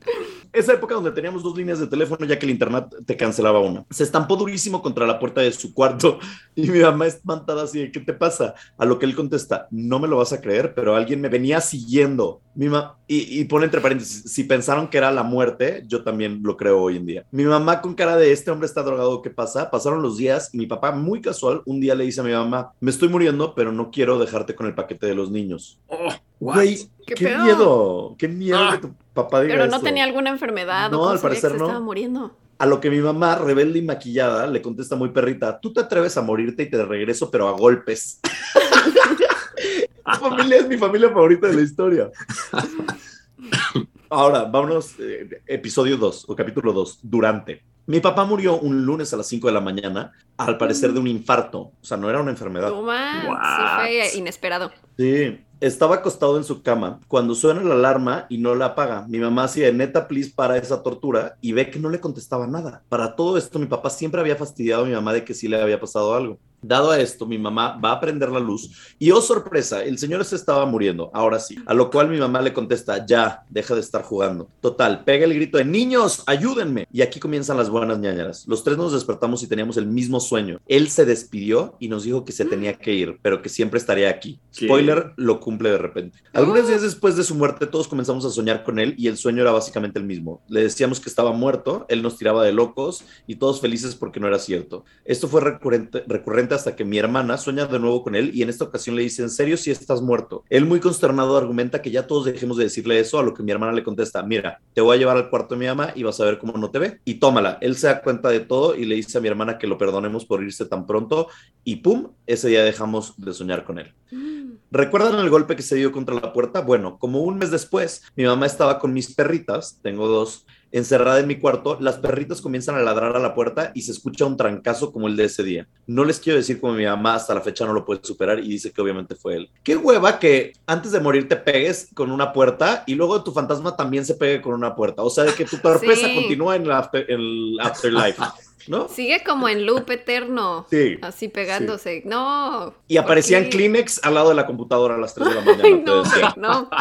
Esa 0.56 0.74
época 0.74 0.96
donde 0.96 1.12
teníamos 1.12 1.44
dos 1.44 1.56
líneas 1.58 1.80
de 1.80 1.88
teléfono 1.88 2.26
ya 2.26 2.39
que 2.39 2.46
el 2.46 2.52
internet 2.52 2.86
te 3.06 3.18
cancelaba 3.18 3.60
una. 3.60 3.86
Se 3.89 4.04
estampó 4.04 4.36
durísimo 4.38 4.82
contra 4.82 5.06
la 5.06 5.20
puerta 5.20 5.41
de 5.41 5.52
su 5.52 5.74
cuarto 5.74 6.18
y 6.56 6.70
mi 6.70 6.80
mamá 6.80 7.08
espantada 7.08 7.63
así 7.63 7.80
de, 7.80 7.91
¿qué 7.91 8.00
te 8.00 8.13
pasa? 8.13 8.56
A 8.78 8.86
lo 8.86 8.98
que 8.98 9.06
él 9.06 9.15
contesta, 9.15 9.68
no 9.72 10.00
me 10.00 10.08
lo 10.08 10.18
vas 10.18 10.32
a 10.34 10.39
creer, 10.41 10.74
pero 10.74 10.96
alguien 10.96 11.20
me 11.22 11.30
venía 11.30 11.60
siguiendo. 11.62 12.41
Mi 12.56 12.70
ma- 12.70 12.98
y, 13.06 13.41
y 13.41 13.44
pone 13.46 13.65
entre 13.65 13.82
paréntesis, 13.82 14.32
si 14.32 14.46
pensaron 14.46 14.88
que 14.88 14.98
era 14.98 15.12
la 15.12 15.24
muerte, 15.24 15.84
yo 15.88 16.04
también 16.04 16.39
lo 16.41 16.56
creo 16.56 16.82
hoy 16.82 16.96
en 16.96 17.06
día. 17.06 17.26
Mi 17.32 17.44
mamá 17.44 17.82
con 17.82 17.94
cara 17.96 18.15
de, 18.15 18.32
este 18.32 18.50
hombre 18.50 18.65
está 18.65 18.82
drogado, 18.82 19.22
¿qué 19.22 19.30
pasa? 19.30 19.70
Pasaron 19.70 20.02
los 20.02 20.18
días 20.18 20.50
y 20.54 20.58
mi 20.60 20.65
papá 20.65 20.91
muy 20.94 21.20
casual 21.20 21.62
un 21.65 21.82
día 21.82 21.96
le 21.96 22.06
dice 22.06 22.22
a 22.22 22.24
mi 22.24 22.32
mamá, 22.32 22.72
me 22.80 22.91
estoy 22.91 23.10
muriendo, 23.10 23.54
pero 23.56 23.74
no 23.74 23.91
quiero 23.91 24.18
dejarte 24.18 24.56
con 24.56 24.68
el 24.68 24.74
paquete 24.74 25.06
de 25.06 25.15
los 25.15 25.30
niños. 25.32 25.80
Oh? 25.88 26.08
Güey, 26.39 26.89
¿Qué 27.06 27.15
miedo, 27.38 28.15
qué 28.18 28.28
miedo 28.30 28.58
Ah. 28.58 28.72
que 28.80 28.88
tu 28.88 28.94
papá 29.15 29.41
diga 29.41 29.56
Pero 29.56 29.67
no 29.67 29.82
tenía 29.82 30.04
alguna 30.04 30.30
enfermedad 30.30 30.91
No, 30.91 31.01
o 31.01 31.10
al 31.10 31.17
que 31.17 31.23
parecer 31.23 31.51
se 31.51 31.58
no. 31.58 31.65
estaba 31.65 31.80
muriendo. 31.84 32.38
A 32.60 32.65
lo 32.67 32.80
que 32.80 32.89
mi 32.91 32.99
mamá, 32.99 33.36
rebelde 33.36 33.80
y 33.80 33.82
maquillada, 33.82 34.45
le 34.47 34.62
contesta 34.62 34.95
muy 34.95 35.10
perrita, 35.10 35.60
tú 35.60 35.73
te 35.73 35.82
atreves 35.82 36.15
a 36.17 36.21
morirte 36.21 36.63
y 36.63 36.69
te 36.69 36.86
regreso, 36.86 37.32
pero 37.32 37.47
a 37.47 37.51
golpes. 37.51 38.19
mi 40.06 40.17
familia 40.17 40.58
es 40.58 40.67
mi 40.67 40.78
familia 40.78 41.10
favorita 41.10 41.47
de 41.47 41.56
la 41.56 41.62
historia. 41.62 42.12
Ahora, 44.10 44.43
vámonos, 44.43 44.95
eh, 44.99 45.41
episodio 45.47 45.97
2 45.97 46.25
o 46.30 46.36
capítulo 46.36 46.71
2, 46.71 46.99
durante. 47.01 47.63
Mi 47.88 47.99
papá 47.99 48.25
murió 48.25 48.58
un 48.58 48.86
lunes 48.86 49.13
a 49.13 49.17
las 49.17 49.28
5 49.28 49.47
de 49.47 49.54
la 49.54 49.62
mañana, 49.62 50.12
al 50.38 50.58
parecer 50.58 50.93
de 50.93 50.99
un 50.99 51.08
infarto. 51.08 51.60
O 51.60 51.73
sea, 51.82 51.97
no 51.97 52.10
era 52.10 52.21
una 52.21 52.32
enfermedad. 52.32 52.69
No 52.69 52.82
man, 52.84 53.21
sí 53.21 53.28
What? 53.28 53.75
fue 53.82 54.17
inesperado. 54.17 54.71
Sí, 54.97 55.39
estaba 55.60 55.96
acostado 55.96 56.38
en 56.38 56.44
su 56.44 56.62
cama 56.62 57.00
cuando 57.08 57.36
suena 57.36 57.62
la 57.62 57.74
alarma 57.74 58.26
y 58.30 58.38
no 58.38 58.56
la 58.56 58.68
apaga. 58.68 59.06
Mi 59.08 59.20
mamá 59.20 59.48
de 59.48 59.72
neta, 59.72 60.08
please, 60.08 60.32
para 60.36 60.58
esa 60.58 60.84
tortura 60.84 61.38
y 61.41 61.54
ve 61.54 61.70
que 61.70 61.80
no 61.80 61.89
le 61.89 62.00
contestaba 62.00 62.48
nada. 62.48 62.84
Para 62.89 63.15
todo 63.15 63.38
esto, 63.38 63.60
mi 63.60 63.65
papá 63.65 63.89
siempre 63.89 64.22
había 64.22 64.36
fastidiado 64.36 64.84
a 64.84 64.88
mi 64.88 64.94
mamá 64.94 65.13
de 65.13 65.24
que 65.24 65.34
sí 65.34 65.48
le 65.48 65.62
había 65.62 65.80
pasado 65.80 66.13
algo. 66.13 66.39
Dado 66.67 66.89
a 66.89 66.99
esto, 66.99 67.28
mi 67.28 67.38
mamá 67.38 67.80
va 67.84 67.91
a 67.91 67.99
prender 67.99 68.30
la 68.30 68.39
luz 68.39 68.71
y, 68.97 69.12
oh 69.12 69.21
sorpresa, 69.21 69.84
el 69.84 69.99
señor 69.99 70.25
se 70.25 70.36
estaba 70.36 70.65
muriendo, 70.65 71.12
ahora 71.13 71.39
sí. 71.39 71.56
A 71.67 71.75
lo 71.75 71.91
cual 71.91 72.10
mi 72.10 72.17
mamá 72.17 72.41
le 72.41 72.54
contesta, 72.54 73.06
ya, 73.06 73.43
deja 73.49 73.75
de 73.75 73.82
estar 73.82 74.01
jugando. 74.01 74.49
Total, 74.62 75.04
pega 75.04 75.25
el 75.25 75.36
grito 75.36 75.60
de, 75.60 75.65
niños, 75.65 76.23
ayúdenme. 76.25 76.88
Y 76.91 77.04
aquí 77.04 77.19
comienzan 77.19 77.58
las 77.58 77.69
buenas 77.69 77.99
ñañaras. 77.99 78.47
Los 78.47 78.63
tres 78.63 78.78
nos 78.78 78.93
despertamos 78.93 79.43
y 79.43 79.47
teníamos 79.47 79.78
el 79.78 79.86
mismo 79.86 80.19
sueño. 80.19 80.60
Él 80.65 80.89
se 80.89 81.06
despidió 81.06 81.75
y 81.80 81.88
nos 81.88 82.04
dijo 82.04 82.25
que 82.25 82.32
se 82.32 82.45
tenía 82.45 82.73
que 82.73 82.93
ir, 82.93 83.19
pero 83.21 83.43
que 83.43 83.49
siempre 83.49 83.78
estaría 83.78 84.10
aquí. 84.10 84.39
¿Qué? 84.58 84.65
Spoiler, 84.65 85.13
lo 85.17 85.39
cumple 85.39 85.69
de 85.69 85.78
repente. 85.78 86.17
Algunos 86.34 86.67
días 86.67 86.82
después 86.82 87.15
de 87.15 87.23
su 87.23 87.36
muerte, 87.36 87.67
todos 87.67 87.88
comenzamos 87.88 88.25
a 88.25 88.32
soñar 88.32 88.63
con 88.63 88.80
él 88.80 88.95
y 88.97 89.08
el 89.08 89.17
sueño 89.17 89.43
era 89.43 89.51
básicamente 89.51 89.99
el 89.99 90.06
mismo. 90.06 90.41
Le 90.47 90.63
decíamos 90.63 90.99
que 90.99 91.10
estaba 91.10 91.32
muerto, 91.32 91.86
él 91.89 92.01
nos 92.01 92.17
tiraba 92.17 92.43
de 92.43 92.54
locos 92.54 93.06
y 93.28 93.36
todos 93.36 93.62
felices 93.62 93.93
porque 93.93 94.19
no 94.19 94.28
era 94.28 94.39
cierto. 94.39 94.84
Esto 95.04 95.28
fue 95.28 95.41
recurrente, 95.41 96.04
recurrente 96.08 96.55
hasta 96.56 96.76
que 96.76 96.86
mi 96.86 96.98
hermana 96.98 97.38
sueña 97.38 97.65
de 97.65 97.80
nuevo 97.80 98.04
con 98.04 98.15
él 98.15 98.32
y 98.34 98.41
en 98.41 98.50
esta 98.50 98.65
ocasión 98.65 98.96
le 98.96 99.04
dice, 99.04 99.22
¿en 99.22 99.30
serio 99.30 99.58
si 99.58 99.72
estás 99.72 100.02
muerto? 100.02 100.44
Él 100.50 100.65
muy 100.65 100.80
consternado 100.80 101.38
argumenta 101.38 101.82
que 101.82 101.91
ya 101.91 102.08
todos 102.08 102.26
dejemos 102.26 102.58
de 102.58 102.65
decirle 102.65 103.00
eso, 103.00 103.20
a 103.20 103.24
lo 103.24 103.34
que 103.34 103.44
mi 103.44 103.52
hermana 103.52 103.74
le 103.74 103.84
contesta, 103.84 104.24
mira, 104.24 104.60
te 104.74 104.82
voy 104.82 104.96
a 104.96 105.00
llevar 105.00 105.18
al 105.18 105.30
cuarto 105.30 105.56
de 105.56 105.60
mi 105.60 105.68
mamá 105.68 105.91
y 105.96 106.04
vas 106.04 106.20
a 106.20 106.26
ver 106.26 106.38
cómo 106.38 106.58
no 106.58 106.72
te 106.72 106.80
ve. 106.80 107.00
Y 107.06 107.15
tómala, 107.15 107.58
él 107.62 107.76
se 107.76 107.88
da 107.88 108.02
cuenta 108.02 108.30
de 108.30 108.39
todo 108.39 108.76
y 108.76 108.86
le 108.86 108.96
dice 108.96 109.18
a 109.18 109.22
mi 109.22 109.28
hermana 109.28 109.58
que 109.58 109.68
lo 109.68 109.78
perdonemos 109.78 110.26
por 110.26 110.44
irse 110.44 110.65
tan 110.65 110.86
pronto 110.86 111.28
y 111.63 111.78
pum, 111.78 112.12
ese 112.26 112.48
día 112.48 112.63
dejamos 112.63 113.13
de 113.18 113.34
soñar 113.34 113.63
con 113.63 113.80
él. 113.80 113.94
Mm. 114.12 114.36
¿Recuerdan 114.72 115.20
el 115.20 115.30
golpe 115.30 115.56
que 115.56 115.62
se 115.62 115.76
dio 115.76 115.91
contra 115.91 116.15
la 116.15 116.34
puerta? 116.34 116.62
Bueno, 116.62 116.98
como 117.00 117.22
un 117.22 117.38
mes 117.38 117.52
después, 117.52 118.04
mi 118.15 118.26
mamá 118.26 118.46
estaba 118.46 118.80
con 118.80 118.94
mis 118.94 119.13
perritas, 119.13 119.80
tengo 119.82 120.08
dos, 120.08 120.46
encerrada 120.77 121.19
en 121.19 121.27
mi 121.27 121.38
cuarto, 121.39 121.77
las 121.79 121.97
perritas 121.97 122.41
comienzan 122.41 122.75
a 122.75 122.81
ladrar 122.81 123.15
a 123.15 123.19
la 123.19 123.33
puerta 123.33 123.71
y 123.73 123.81
se 123.83 123.91
escucha 123.91 124.25
un 124.25 124.35
trancazo 124.38 124.91
como 124.91 125.07
el 125.07 125.15
de 125.15 125.25
ese 125.25 125.43
día. 125.43 125.67
No 125.88 126.03
les 126.03 126.19
quiero 126.19 126.38
decir 126.38 126.59
cómo 126.59 126.73
mi 126.73 126.85
mamá 126.85 127.15
hasta 127.15 127.33
la 127.33 127.41
fecha 127.41 127.65
no 127.65 127.73
lo 127.73 127.85
puede 127.85 128.01
superar 128.03 128.39
y 128.39 128.47
dice 128.49 128.71
que 128.71 128.81
obviamente 128.81 129.15
fue 129.15 129.35
él. 129.35 129.49
Qué 129.63 129.75
hueva 129.75 130.19
que 130.19 130.53
antes 130.67 130.91
de 130.91 130.99
morir 130.99 131.27
te 131.29 131.35
pegues 131.38 131.89
con 131.93 132.11
una 132.11 132.33
puerta 132.33 132.83
y 132.88 132.95
luego 132.95 133.23
tu 133.23 133.31
fantasma 133.31 133.75
también 133.75 134.05
se 134.05 134.15
pegue 134.15 134.41
con 134.41 134.53
una 134.53 134.75
puerta. 134.75 135.01
O 135.03 135.09
sea, 135.09 135.23
de 135.23 135.33
que 135.33 135.45
tu 135.45 135.57
torpeza 135.57 136.07
Sí. 136.07 136.15
continúa 136.15 136.55
en 136.55 136.63
el, 136.63 136.71
after- 136.71 137.05
el 137.07 137.57
afterlife, 137.61 138.21
¿no? 138.67 138.88
Sigue 138.89 139.23
como 139.25 139.47
en 139.47 139.65
loop 139.65 139.89
eterno. 139.91 140.65
Sí. 140.69 140.97
Así 141.01 141.29
pegándose. 141.29 142.01
No. 142.05 142.73
Y 142.88 142.97
aparecían. 142.97 143.45
Kleenex 143.49 144.03
al 144.03 144.15
lado 144.15 144.29
de 144.29 144.35
la 144.35 144.45
computadora 144.45 144.95
a 144.95 144.97
las 144.97 145.13
3 145.15 145.29
de 145.29 145.35
la 145.35 145.41
mañana. 145.41 145.63
Ay, 145.65 145.83
no, 145.85 146.03
no. 146.35 146.69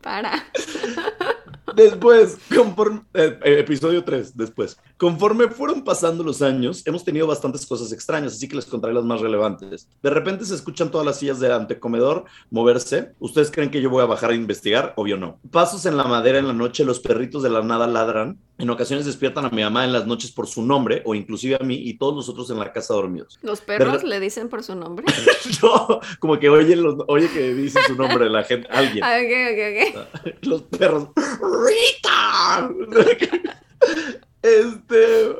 Para. 0.00 0.44
Después, 1.74 2.38
conforme, 2.54 3.02
eh, 3.14 3.38
eh, 3.44 3.58
episodio 3.60 4.04
3, 4.04 4.36
después. 4.36 4.78
Conforme 4.96 5.48
fueron 5.48 5.82
pasando 5.82 6.22
los 6.22 6.40
años, 6.40 6.86
hemos 6.86 7.04
tenido 7.04 7.26
bastantes 7.26 7.66
cosas 7.66 7.92
extrañas, 7.92 8.34
así 8.34 8.48
que 8.48 8.56
les 8.56 8.66
contaré 8.66 8.94
las 8.94 9.04
más 9.04 9.20
relevantes. 9.20 9.88
De 10.02 10.10
repente 10.10 10.44
se 10.44 10.54
escuchan 10.54 10.90
todas 10.90 11.06
las 11.06 11.18
sillas 11.18 11.40
del 11.40 11.52
antecomedor 11.52 12.24
moverse. 12.50 13.12
¿Ustedes 13.18 13.50
creen 13.50 13.70
que 13.70 13.82
yo 13.82 13.90
voy 13.90 14.02
a 14.02 14.06
bajar 14.06 14.30
a 14.30 14.34
investigar? 14.34 14.94
Obvio 14.96 15.16
no. 15.16 15.38
Pasos 15.50 15.86
en 15.86 15.96
la 15.96 16.04
madera 16.04 16.38
en 16.38 16.46
la 16.46 16.52
noche, 16.52 16.84
los 16.84 17.00
perritos 17.00 17.42
de 17.42 17.50
la 17.50 17.62
nada 17.62 17.86
ladran 17.86 18.38
En 18.58 18.70
ocasiones 18.70 19.04
despiertan 19.04 19.44
a 19.44 19.50
mi 19.50 19.62
mamá 19.62 19.84
en 19.84 19.92
las 19.92 20.06
noches 20.06 20.32
por 20.32 20.46
su 20.46 20.62
nombre 20.64 21.02
o 21.04 21.14
inclusive 21.14 21.56
a 21.60 21.64
mí 21.64 21.74
y 21.74 21.98
todos 21.98 22.14
nosotros 22.14 22.48
en 22.50 22.58
la 22.58 22.72
casa 22.72 22.94
dormidos. 22.94 23.38
¿Los 23.42 23.60
perros 23.60 24.02
le 24.02 24.18
dicen 24.18 24.48
por 24.48 24.62
su 24.62 24.74
nombre? 24.74 25.04
No, 25.62 26.00
como 26.18 26.38
que 26.38 26.48
oye, 26.48 26.74
los- 26.76 26.96
oye 27.08 27.28
que 27.30 27.54
dice 27.54 27.78
su 27.86 27.94
nombre 27.96 28.28
la 28.30 28.44
gente, 28.44 28.66
alguien. 28.70 29.04
Ah, 29.04 29.18
ok, 29.18 29.32
ok, 29.52 30.26
ok. 30.26 30.34
Los 30.46 30.62
perros. 30.62 31.08
¡Rita! 31.16 32.70
Este. 34.42 35.36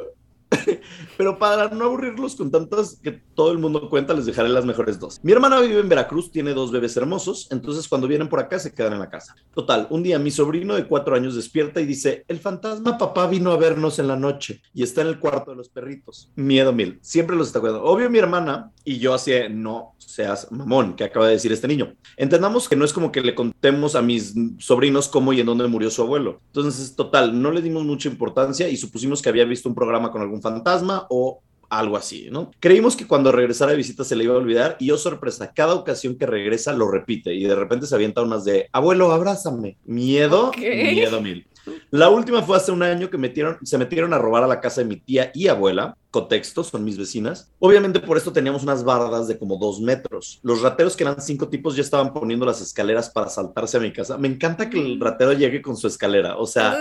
Pero 1.17 1.39
para 1.39 1.69
no 1.69 1.85
aburrirlos 1.87 2.37
con 2.37 2.51
tantas 2.51 2.99
que 3.03 3.13
todo 3.13 3.53
el 3.53 3.59
mundo 3.59 3.89
cuenta, 3.89 4.15
les 4.15 4.27
dejaré 4.27 4.49
las 4.49 4.65
mejores 4.65 4.99
dos. 4.99 5.19
Mi 5.23 5.33
hermana 5.33 5.61
vive 5.61 5.81
en 5.81 5.89
Veracruz, 5.89 6.31
tiene 6.31 6.55
dos 6.55 6.71
bebés 6.71 6.97
hermosos, 6.97 7.49
entonces 7.51 7.89
cuando 7.89 8.09
vienen 8.09 8.29
por 8.29 8.41
acá 8.41 8.59
se 8.59 8.73
quedan 8.73 8.95
en 8.95 8.99
la 9.01 9.11
casa. 9.11 9.35
Total, 9.55 9.87
un 9.91 10.03
día 10.03 10.19
mi 10.19 10.31
sobrino 10.31 10.75
de 10.75 10.87
cuatro 10.87 11.15
años 11.15 11.35
despierta 11.35 11.81
y 11.81 11.87
dice, 11.87 12.25
el 12.29 12.39
fantasma 12.39 12.99
papá 12.99 13.27
vino 13.27 13.53
a 13.53 13.57
vernos 13.57 13.99
en 13.99 14.09
la 14.09 14.17
noche 14.17 14.63
y 14.75 14.83
está 14.83 15.03
en 15.03 15.09
el 15.09 15.19
cuarto 15.19 15.51
de 15.51 15.57
los 15.57 15.69
perritos. 15.69 16.31
Miedo 16.37 16.73
mil, 16.73 16.99
siempre 17.03 17.37
los 17.37 17.49
está 17.49 17.61
cuidando. 17.61 17.85
Obvio 17.85 18.11
mi 18.11 18.19
hermana 18.19 18.73
y 18.85 18.99
yo 18.99 19.15
así, 19.15 19.33
no 19.51 19.95
seas 19.99 20.51
mamón, 20.53 20.95
que 20.95 21.05
acaba 21.05 21.27
de 21.27 21.33
decir 21.33 21.53
este 21.53 21.69
niño. 21.69 21.95
Entendamos 22.17 22.69
que 22.69 22.77
no 22.77 22.85
es 22.85 22.93
como 22.93 23.13
que 23.13 23.21
le 23.21 23.35
contemos 23.35 23.95
a 23.95 24.03
mis 24.03 24.35
sobrinos 24.59 25.09
cómo 25.09 25.33
y 25.33 25.41
en 25.41 25.47
dónde 25.47 25.67
murió 25.67 25.91
su 25.91 26.03
abuelo. 26.03 26.41
Entonces, 26.47 26.95
total, 26.95 27.41
no 27.41 27.51
le 27.51 27.63
dimos 27.63 27.85
mucha 27.85 28.09
importancia 28.09 28.69
y 28.69 28.77
supusimos 28.77 29.23
que 29.23 29.29
había 29.29 29.45
visto 29.45 29.69
un 29.69 29.75
programa 29.75 30.11
con 30.11 30.23
algún 30.23 30.41
fantasma 30.41 31.06
o 31.11 31.43
algo 31.69 31.97
así, 31.97 32.29
¿no? 32.31 32.51
Creímos 32.61 32.97
que 32.97 33.07
cuando 33.07 33.33
regresara 33.33 33.73
de 33.73 33.77
visita 33.77 34.05
se 34.05 34.17
le 34.17 34.25
iba 34.25 34.35
a 34.35 34.39
olvidar 34.39 34.77
y 34.79 34.87
yo 34.87 34.99
sorpresa, 34.99 35.53
cada 35.53 35.75
ocasión 35.75 36.17
que 36.17 36.27
regresa 36.27 36.73
lo 36.73 36.91
repite 36.91 37.35
y 37.35 37.45
de 37.45 37.55
repente 37.55 37.87
se 37.87 37.95
avienta 37.95 38.23
unas 38.23 38.45
de, 38.45 38.69
abuelo, 38.73 39.13
abrázame. 39.13 39.77
Miedo, 39.85 40.53
miedo 40.57 41.21
mil. 41.21 41.47
La 41.91 42.09
última 42.09 42.43
fue 42.43 42.57
hace 42.57 42.71
un 42.71 42.83
año 42.83 43.11
que 43.11 43.19
metieron, 43.19 43.59
se 43.65 43.79
metieron 43.79 44.13
a 44.15 44.19
robar 44.19 44.45
a 44.45 44.47
la 44.47 44.61
casa 44.61 44.83
de 44.83 44.87
mi 44.87 44.97
tía 44.97 45.33
y 45.35 45.49
abuela. 45.49 45.97
Contexto, 46.11 46.63
son 46.63 46.85
mis 46.85 46.97
vecinas. 46.97 47.51
Obviamente 47.59 47.99
por 48.01 48.17
esto 48.17 48.33
teníamos 48.33 48.63
unas 48.63 48.85
bardas 48.85 49.27
de 49.27 49.37
como 49.37 49.57
dos 49.57 49.81
metros. 49.81 50.39
Los 50.43 50.63
rateros, 50.63 50.97
que 50.97 51.03
eran 51.05 51.21
cinco 51.21 51.49
tipos, 51.49 51.75
ya 51.75 51.83
estaban 51.83 52.13
poniendo 52.13 52.47
las 52.47 52.61
escaleras 52.61 53.11
para 53.11 53.29
saltarse 53.29 53.77
a 53.77 53.81
mi 53.81 53.93
casa. 53.93 54.17
Me 54.17 54.29
encanta 54.29 54.71
que 54.71 54.79
el 54.79 55.01
ratero 55.01 55.33
llegue 55.33 55.61
con 55.61 55.77
su 55.77 55.89
escalera. 55.89 56.37
O 56.37 56.47
sea, 56.47 56.77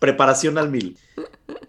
preparación 0.00 0.58
al 0.58 0.68
mil. 0.70 0.98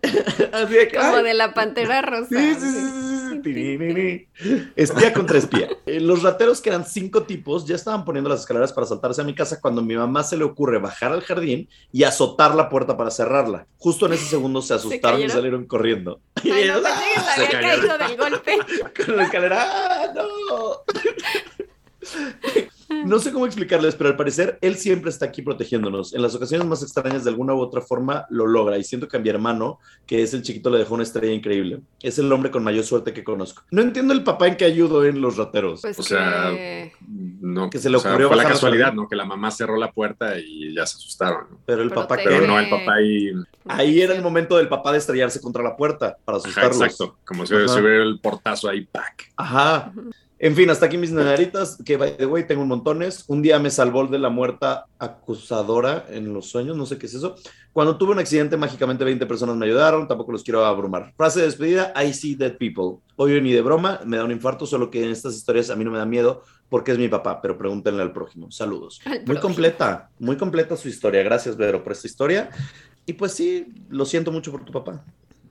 Así 0.51 0.73
de 0.73 0.87
que, 0.87 0.97
como 0.97 1.17
ay, 1.17 1.23
de 1.23 1.33
la 1.35 1.53
pantera 1.53 2.01
rosa. 2.01 2.27
Sí, 2.29 2.55
sí, 2.55 2.71
sí, 2.71 3.41
sí, 3.43 4.27
sí. 4.33 4.71
Espía 4.75 5.13
contra 5.13 5.37
espía. 5.37 5.69
Eh, 5.85 5.99
Los 5.99 6.23
rateros, 6.23 6.59
que 6.61 6.69
eran 6.69 6.85
cinco 6.85 7.23
tipos, 7.23 7.65
ya 7.65 7.75
estaban 7.75 8.03
poniendo 8.05 8.29
las 8.29 8.41
escaleras 8.41 8.73
para 8.73 8.87
saltarse 8.87 9.21
a 9.21 9.23
mi 9.23 9.35
casa 9.35 9.59
cuando 9.61 9.81
a 9.81 9.83
mi 9.83 9.95
mamá 9.95 10.23
se 10.23 10.37
le 10.37 10.43
ocurre 10.43 10.79
bajar 10.79 11.11
al 11.11 11.21
jardín 11.21 11.69
y 11.91 12.03
azotar 12.03 12.55
la 12.55 12.69
puerta 12.69 12.97
para 12.97 13.11
cerrarla. 13.11 13.67
Justo 13.77 14.05
en 14.07 14.13
ese 14.13 14.25
segundo 14.25 14.61
se 14.61 14.73
asustaron 14.73 15.21
y 15.21 15.29
salieron 15.29 15.65
corriendo. 15.65 16.19
Y 16.43 16.51
Ay, 16.51 16.67
no, 16.67 16.77
ellos, 16.79 16.83
se 16.83 16.89
¡ah! 16.89 17.33
había 17.35 17.49
cayeron. 17.49 17.87
caído 17.87 17.97
del 18.07 18.17
golpe. 18.17 18.57
con 19.05 19.17
la 19.17 19.23
escalera. 19.23 19.65
¡Ah, 19.67 20.13
no! 20.15 20.83
No 23.05 23.19
sé 23.19 23.31
cómo 23.31 23.45
explicarles, 23.45 23.95
pero 23.95 24.09
al 24.09 24.15
parecer 24.17 24.57
él 24.61 24.75
siempre 24.75 25.09
está 25.09 25.25
aquí 25.25 25.41
protegiéndonos. 25.41 26.13
En 26.13 26.21
las 26.21 26.35
ocasiones 26.35 26.67
más 26.67 26.83
extrañas, 26.83 27.23
de 27.23 27.29
alguna 27.29 27.53
u 27.53 27.59
otra 27.59 27.81
forma, 27.81 28.25
lo 28.29 28.45
logra. 28.47 28.77
Y 28.77 28.83
siento 28.83 29.07
que 29.07 29.17
a 29.17 29.19
mi 29.19 29.29
hermano, 29.29 29.79
que 30.05 30.21
es 30.21 30.33
el 30.33 30.41
chiquito, 30.41 30.69
le 30.69 30.77
dejó 30.79 30.93
una 30.95 31.03
estrella 31.03 31.33
increíble. 31.33 31.81
Es 32.01 32.19
el 32.19 32.31
hombre 32.31 32.51
con 32.51 32.63
mayor 32.63 32.83
suerte 32.83 33.13
que 33.13 33.23
conozco. 33.23 33.63
No 33.71 33.81
entiendo 33.81 34.13
el 34.13 34.23
papá 34.23 34.47
en 34.47 34.57
que 34.57 34.65
ayudó 34.65 35.05
en 35.05 35.21
los 35.21 35.37
rateros. 35.37 35.81
Pues 35.81 35.97
O 35.99 36.03
sea, 36.03 36.49
que- 36.51 36.91
No, 37.41 37.69
Que 37.69 37.79
se 37.79 37.89
le 37.89 37.97
o 37.97 37.99
sea, 37.99 38.11
ocurrió 38.11 38.27
fue 38.27 38.37
la 38.37 38.43
casualidad. 38.45 38.93
¿no? 38.93 39.07
Que 39.07 39.15
la 39.15 39.25
mamá 39.25 39.49
cerró 39.51 39.75
la 39.77 39.91
puerta 39.91 40.37
y 40.39 40.73
ya 40.75 40.85
se 40.85 40.97
asustaron. 40.97 41.47
¿no? 41.51 41.57
pero 41.65 41.81
el 41.81 41.89
Pero 41.89 42.01
papá 42.01 42.17
te- 42.17 42.23
que... 42.23 42.29
Pero 42.29 42.47
no, 42.47 42.59
el 42.59 42.69
papá 42.69 42.93
ahí. 42.95 43.31
Ahí 43.65 44.01
era 44.01 44.13
el 44.15 44.21
momento 44.21 44.57
del 44.57 44.67
papá 44.67 44.91
de 44.91 44.97
estrellarse 44.99 45.41
contra 45.41 45.63
la 45.63 45.75
puerta 45.75 46.17
para 46.23 46.37
Ajá, 46.37 46.47
asustarlos. 46.47 46.81
exacto. 46.81 47.17
Como 47.25 47.45
si 47.45 47.53
se 47.55 47.81
hubiera 47.81 48.03
el 48.03 48.19
portazo 48.19 48.69
ahí, 48.69 48.81
¡pac! 48.85 49.31
Ajá. 49.35 49.91
En 50.43 50.55
fin, 50.55 50.67
hasta 50.71 50.87
aquí 50.87 50.97
mis 50.97 51.11
nenaritas, 51.11 51.77
que 51.85 51.97
by 51.97 52.17
the 52.17 52.25
way, 52.25 52.47
tengo 52.47 52.63
un 52.63 52.67
montones. 52.67 53.25
Un 53.27 53.43
día 53.43 53.59
me 53.59 53.69
salvó 53.69 54.07
de 54.07 54.17
la 54.17 54.29
muerta 54.29 54.85
acusadora 54.97 56.07
en 56.09 56.33
los 56.33 56.47
sueños, 56.47 56.75
no 56.75 56.87
sé 56.87 56.97
qué 56.97 57.05
es 57.05 57.13
eso. 57.13 57.35
Cuando 57.73 57.95
tuve 57.95 58.13
un 58.13 58.19
accidente, 58.19 58.57
mágicamente 58.57 59.03
20 59.03 59.27
personas 59.27 59.55
me 59.55 59.67
ayudaron, 59.67 60.07
tampoco 60.07 60.31
los 60.31 60.41
quiero 60.43 60.65
abrumar. 60.65 61.13
Frase 61.15 61.41
de 61.41 61.45
despedida, 61.45 61.93
I 61.95 62.11
see 62.11 62.33
dead 62.33 62.57
people. 62.57 63.03
Obvio 63.17 63.39
ni 63.39 63.51
de 63.53 63.61
broma, 63.61 63.99
me 64.03 64.17
da 64.17 64.25
un 64.25 64.31
infarto, 64.31 64.65
solo 64.65 64.89
que 64.89 65.03
en 65.03 65.11
estas 65.11 65.35
historias 65.35 65.69
a 65.69 65.75
mí 65.75 65.83
no 65.85 65.91
me 65.91 65.99
da 65.99 66.07
miedo 66.07 66.41
porque 66.69 66.91
es 66.91 66.97
mi 66.97 67.07
papá, 67.07 67.39
pero 67.39 67.55
pregúntenle 67.55 68.01
al 68.01 68.11
prójimo. 68.11 68.49
Saludos. 68.49 68.99
Al 69.05 69.11
Muy 69.11 69.19
prójimo. 69.25 69.41
completa, 69.43 70.09
muy 70.17 70.37
completa 70.37 70.75
su 70.75 70.89
historia. 70.89 71.21
Gracias, 71.21 71.55
Vero, 71.55 71.83
por 71.83 71.91
esta 71.93 72.07
historia. 72.07 72.49
Y 73.05 73.13
pues 73.13 73.33
sí, 73.33 73.67
lo 73.89 74.05
siento 74.05 74.31
mucho 74.31 74.51
por 74.51 74.65
tu 74.65 74.71
papá. 74.73 75.05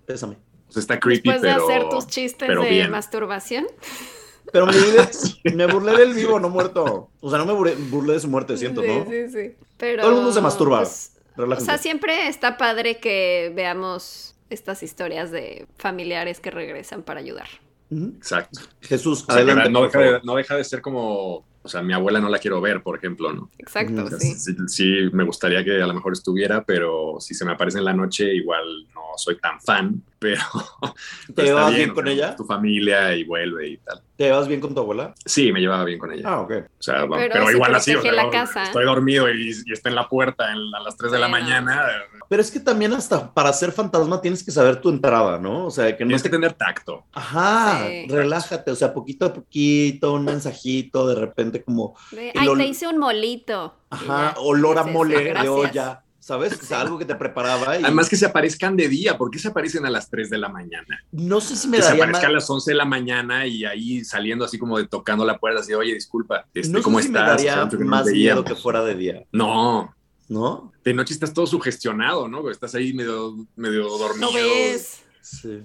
Pésame. 0.05 0.37
Pues 0.67 0.79
está 0.79 0.99
creepy, 0.99 1.31
Después 1.31 1.43
de 1.43 1.49
pero. 1.49 1.65
hacer 1.69 1.89
tus 1.91 2.07
chistes 2.09 2.49
pero 2.49 2.63
de 2.63 2.71
bien. 2.71 2.91
masturbación. 2.91 3.67
Pero 4.53 4.67
me, 4.67 4.73
burlé- 4.73 5.11
me 5.55 5.67
burlé 5.67 5.97
del 5.97 6.15
vivo, 6.15 6.39
no 6.41 6.49
muerto. 6.49 7.11
O 7.21 7.31
sea, 7.31 7.39
no 7.39 7.47
me 7.47 7.53
burlé, 7.53 7.75
burlé 7.75 8.15
de 8.15 8.21
su 8.21 8.29
muerte, 8.29 8.57
siento, 8.57 8.83
sí, 8.83 8.89
¿no? 8.89 9.05
sí, 9.09 9.29
sí. 9.31 9.55
Pero, 9.77 10.03
Todo 10.03 10.11
el 10.13 10.17
mundo 10.17 10.33
se 10.33 10.41
masturba. 10.41 10.79
pues, 10.81 11.13
o 11.37 11.61
sea, 11.61 11.79
siempre 11.79 12.29
está 12.29 12.57
padre 12.59 12.99
que 12.99 13.53
veamos 13.55 14.35
estas 14.51 14.83
historias 14.83 15.31
de 15.31 15.67
familiares 15.79 16.41
que 16.41 16.51
regresan 16.51 17.03
para 17.03 17.21
ayudar. 17.21 17.49
Exacto. 17.91 18.61
Jesús, 18.83 19.23
O 19.23 19.27
sea, 19.27 19.37
adelante. 19.37 19.65
que 19.65 19.71
no, 19.71 19.83
deja 19.83 19.99
de, 20.01 20.21
no 20.23 20.35
deja 20.37 20.57
de 20.57 20.65
ser 20.65 20.81
como. 20.81 21.49
O 21.63 21.69
sea, 21.69 21.83
mi 21.83 21.93
abuela 21.93 22.21
no 22.21 22.31
la 22.31 22.39
quiero 22.39 22.59
ver, 22.61 22.83
por 22.83 22.97
ejemplo, 22.97 23.33
¿no? 23.35 23.51
Exacto, 23.59 24.05
O 24.05 24.09
sea, 24.09 24.19
sí. 24.19 24.35
sí, 24.35 24.57
sí, 24.67 24.93
me 25.13 25.25
gustaría 25.25 25.63
que 25.63 25.83
a 25.83 25.87
lo 25.87 25.93
mejor 25.93 26.15
estuviera, 26.15 26.65
pero 26.65 27.17
si 27.21 27.35
se 27.35 27.45
me 27.45 27.53
aparece 27.53 27.79
en 27.79 27.85
la 27.85 27.93
noche, 27.93 28.33
igual 28.35 28.65
no 28.95 29.03
soy 29.17 29.39
tan 29.39 29.61
fan, 29.61 30.03
pero. 30.19 30.41
¿Te 30.81 30.89
pero 30.89 30.95
está 31.29 31.43
llevabas 31.45 31.75
bien 31.75 31.91
con 31.95 32.09
ella? 32.09 32.35
Tu 32.37 32.45
familia 32.45 33.15
y 33.15 33.25
vuelve 33.25 33.69
y 33.69 33.77
tal. 33.79 34.01
¿Te 34.21 34.27
llevas 34.27 34.49
bien 34.49 34.61
con 34.61 34.75
tu 34.75 34.81
abuela? 34.83 35.15
Sí, 35.25 35.51
me 35.51 35.61
llevaba 35.61 35.83
bien 35.83 35.99
con 35.99 36.13
ella. 36.13 36.25
Ah, 36.27 36.41
ok. 36.43 36.51
O 36.79 36.83
sea, 36.83 37.07
Pero 37.09 37.51
igual 37.53 37.75
así, 37.75 37.95
o 37.95 38.03
sea, 38.03 38.13
la 38.13 38.25
no, 38.25 38.31
casa. 38.31 38.65
estoy 38.65 38.85
dormido 38.85 39.33
y, 39.33 39.51
y 39.65 39.73
está 39.73 39.89
en 39.89 39.95
la 39.95 40.11
puerta 40.11 40.53
en- 40.53 40.75
a 40.75 40.81
las 40.81 40.95
3 40.99 41.11
de 41.11 41.19
la 41.19 41.27
mañana. 41.27 41.87
Pero 42.29 42.43
es 42.43 42.51
que 42.51 42.61
también 42.61 42.93
hasta 42.93 43.33
para 43.33 43.51
ser 43.55 43.73
fantasma 43.73 44.21
tienes 44.21 44.45
que 44.45 44.51
saber 44.51 44.77
tu 44.83 44.91
entrada, 44.91 45.39
¿no? 45.39 45.65
O 45.65 45.71
sea, 45.71 45.87
que 45.97 46.05
no 46.05 46.09
Tienes 46.09 46.23
te... 46.23 46.29
que 46.29 46.37
tener 46.37 46.53
tacto. 46.53 47.03
Ajá, 47.15 47.87
Sí. 47.89 48.09
relájate, 48.11 48.71
o 48.71 48.77
sea, 48.77 48.93
poquito 48.93 49.25
a 49.25 49.33
poquito, 49.33 50.13
un 50.13 50.27
mensajito, 50.27 51.09
de 51.09 51.15
repente 51.15 51.63
como, 51.65 51.97
De, 52.11 52.31
Ay, 52.37 52.45
lo- 52.47 52.59
te 52.59 52.67
hice 52.67 52.89
un 52.89 52.99
molito. 52.99 53.75
Ajá, 53.89 54.35
olor 54.37 54.79
a 54.81 54.85
mole 54.85 55.17
de 55.17 55.25
"Gracias". 55.31 55.49
olla, 55.51 56.03
¿sabes? 56.21 56.53
O 56.61 56.65
sea, 56.65 56.81
algo 56.83 56.99
que 56.99 57.05
te 57.05 57.15
preparaba 57.17 57.79
y 57.79 57.83
Además 57.83 58.09
que 58.09 58.17
se 58.17 58.27
aparezcan 58.27 58.77
de 58.77 58.89
día. 58.89 59.19
¿Por 59.19 59.31
qué 59.31 59.39
se 59.39 59.49
aparecen 59.49 59.85
a 59.87 59.91
las 59.91 60.09
3 60.11 60.31
de 60.31 60.39
la 60.39 60.49
mañana? 60.49 61.03
no 61.13 61.41
sé 61.41 61.57
si 61.57 61.67
me 61.67 61.79
que 61.79 61.83
se 61.83 61.93
aparezca 61.93 62.27
a 62.29 62.31
las 62.31 62.49
11 62.49 62.71
de 62.71 62.77
la 62.77 62.85
mañana 62.85 63.47
y 63.47 63.65
ahí 63.65 64.05
saliendo 64.05 64.45
así 64.45 64.59
como 64.59 64.79
de 64.79 64.87
tocando 64.87 65.25
la 65.25 65.39
puerta, 65.39 65.61
así, 65.61 65.73
oye, 65.75 65.95
disculpa, 65.95 66.47
este, 66.55 66.71
No 66.73 66.79
sé 66.79 66.85
¿cómo 66.85 67.01
si 67.01 67.09
me 67.09 67.19
estás? 67.19 67.37
daría 67.45 67.65
mucho 67.65 67.79
que 67.79 67.85
más 67.85 68.07
miedo 68.07 68.45
fuera 68.57 68.85
de 68.85 68.95
día, 68.95 69.25
No, 69.33 69.95
¿no? 70.29 70.73
de 70.85 70.95
noche 70.95 71.13
estás 71.15 71.33
todo 71.35 71.47
sugestionado, 71.47 72.29
¿no? 72.29 72.49
Estás 72.51 72.75
ahí 72.75 72.93
medio, 72.93 73.35
medio 73.57 73.89
dormido. 73.99 74.29
No 74.31 74.33
ves. 74.33 75.01
Sí. 75.21 75.63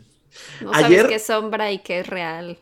No 0.62 0.72
Ayer- 0.74 0.82
sabes 1.02 1.08
qué 1.08 1.16
es 1.16 1.26
sombra 1.26 1.72
y 1.72 1.80
qué 1.80 2.00
es 2.00 2.08
real. 2.08 2.58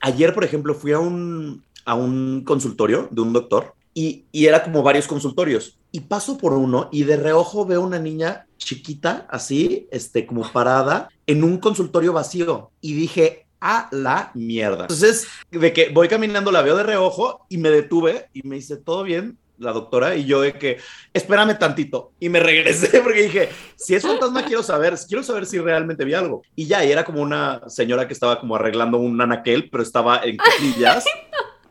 Ayer, 0.00 0.32
por 0.34 0.44
ejemplo, 0.44 0.74
fui 0.74 0.92
a 0.92 1.00
un, 1.00 1.64
a 1.84 1.94
un 1.94 2.44
consultorio 2.44 3.08
de 3.10 3.20
un 3.20 3.32
doctor 3.32 3.74
y, 3.94 4.26
y 4.30 4.46
era 4.46 4.62
como 4.62 4.82
varios 4.84 5.08
consultorios. 5.08 5.76
Y 5.92 6.00
paso 6.00 6.38
por 6.38 6.52
uno 6.52 6.88
y 6.92 7.04
de 7.04 7.16
reojo 7.16 7.66
veo 7.66 7.82
una 7.82 7.98
niña 7.98 8.46
chiquita, 8.58 9.26
así, 9.28 9.88
este, 9.90 10.26
como 10.26 10.50
parada, 10.52 11.08
en 11.26 11.42
un 11.42 11.58
consultorio 11.58 12.12
vacío. 12.12 12.70
Y 12.80 12.94
dije, 12.94 13.46
a 13.60 13.88
la 13.92 14.30
mierda. 14.34 14.82
Entonces, 14.82 15.26
de 15.50 15.72
que 15.72 15.90
voy 15.90 16.08
caminando, 16.08 16.50
la 16.50 16.62
veo 16.62 16.76
de 16.76 16.82
reojo 16.82 17.46
y 17.48 17.58
me 17.58 17.70
detuve 17.70 18.28
y 18.32 18.46
me 18.46 18.56
dice, 18.56 18.76
¿todo 18.76 19.02
bien? 19.02 19.38
La 19.58 19.72
doctora 19.72 20.16
y 20.16 20.24
yo 20.24 20.40
de 20.40 20.54
que, 20.54 20.78
espérame 21.12 21.58
tantito. 21.58 22.12
Y 22.18 22.30
me 22.30 22.40
regresé 22.40 23.00
porque 23.02 23.24
dije, 23.24 23.50
si 23.76 23.94
es 23.94 24.02
fantasma, 24.02 24.44
quiero 24.44 24.62
saber, 24.62 24.94
quiero 25.06 25.22
saber 25.22 25.44
si 25.44 25.58
realmente 25.58 26.04
vi 26.04 26.14
algo. 26.14 26.42
Y 26.56 26.66
ya, 26.66 26.82
era 26.82 27.04
como 27.04 27.20
una 27.20 27.60
señora 27.68 28.06
que 28.06 28.14
estaba 28.14 28.40
como 28.40 28.56
arreglando 28.56 28.96
un 28.98 29.20
anaquel, 29.20 29.68
pero 29.70 29.82
estaba 29.82 30.20
en 30.24 30.38
cuclillas. 30.38 31.04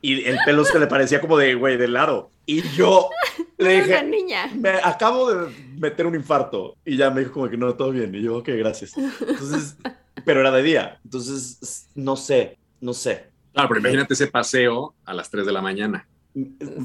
Y 0.01 0.23
el 0.25 0.37
pelo 0.45 0.63
se 0.65 0.79
le 0.79 0.87
parecía 0.87 1.19
como 1.21 1.37
de, 1.37 1.55
güey, 1.55 1.77
de 1.77 1.87
lado. 1.87 2.31
Y 2.45 2.61
yo 2.69 3.09
le 3.57 3.77
Era 3.77 3.85
una 3.85 3.95
dije, 4.01 4.03
niña. 4.09 4.49
me 4.55 4.69
acabo 4.83 5.31
de 5.33 5.51
meter 5.77 6.05
un 6.07 6.15
infarto. 6.15 6.75
Y 6.85 6.97
ya 6.97 7.09
me 7.11 7.21
dijo 7.21 7.33
como 7.33 7.49
que 7.49 7.57
no, 7.57 7.73
todo 7.75 7.91
bien. 7.91 8.13
Y 8.15 8.21
yo, 8.21 8.37
ok, 8.37 8.49
gracias. 8.57 8.93
Entonces, 8.97 9.75
pero 10.25 10.39
era 10.41 10.51
de 10.51 10.63
día. 10.63 10.99
Entonces, 11.03 11.87
no 11.95 12.15
sé, 12.15 12.57
no 12.81 12.93
sé. 12.93 13.27
Claro, 13.53 13.67
pero 13.69 13.79
imagínate 13.81 14.13
ese 14.13 14.27
paseo 14.27 14.93
a 15.05 15.13
las 15.13 15.29
3 15.29 15.45
de 15.45 15.51
la 15.51 15.61
mañana. 15.61 16.07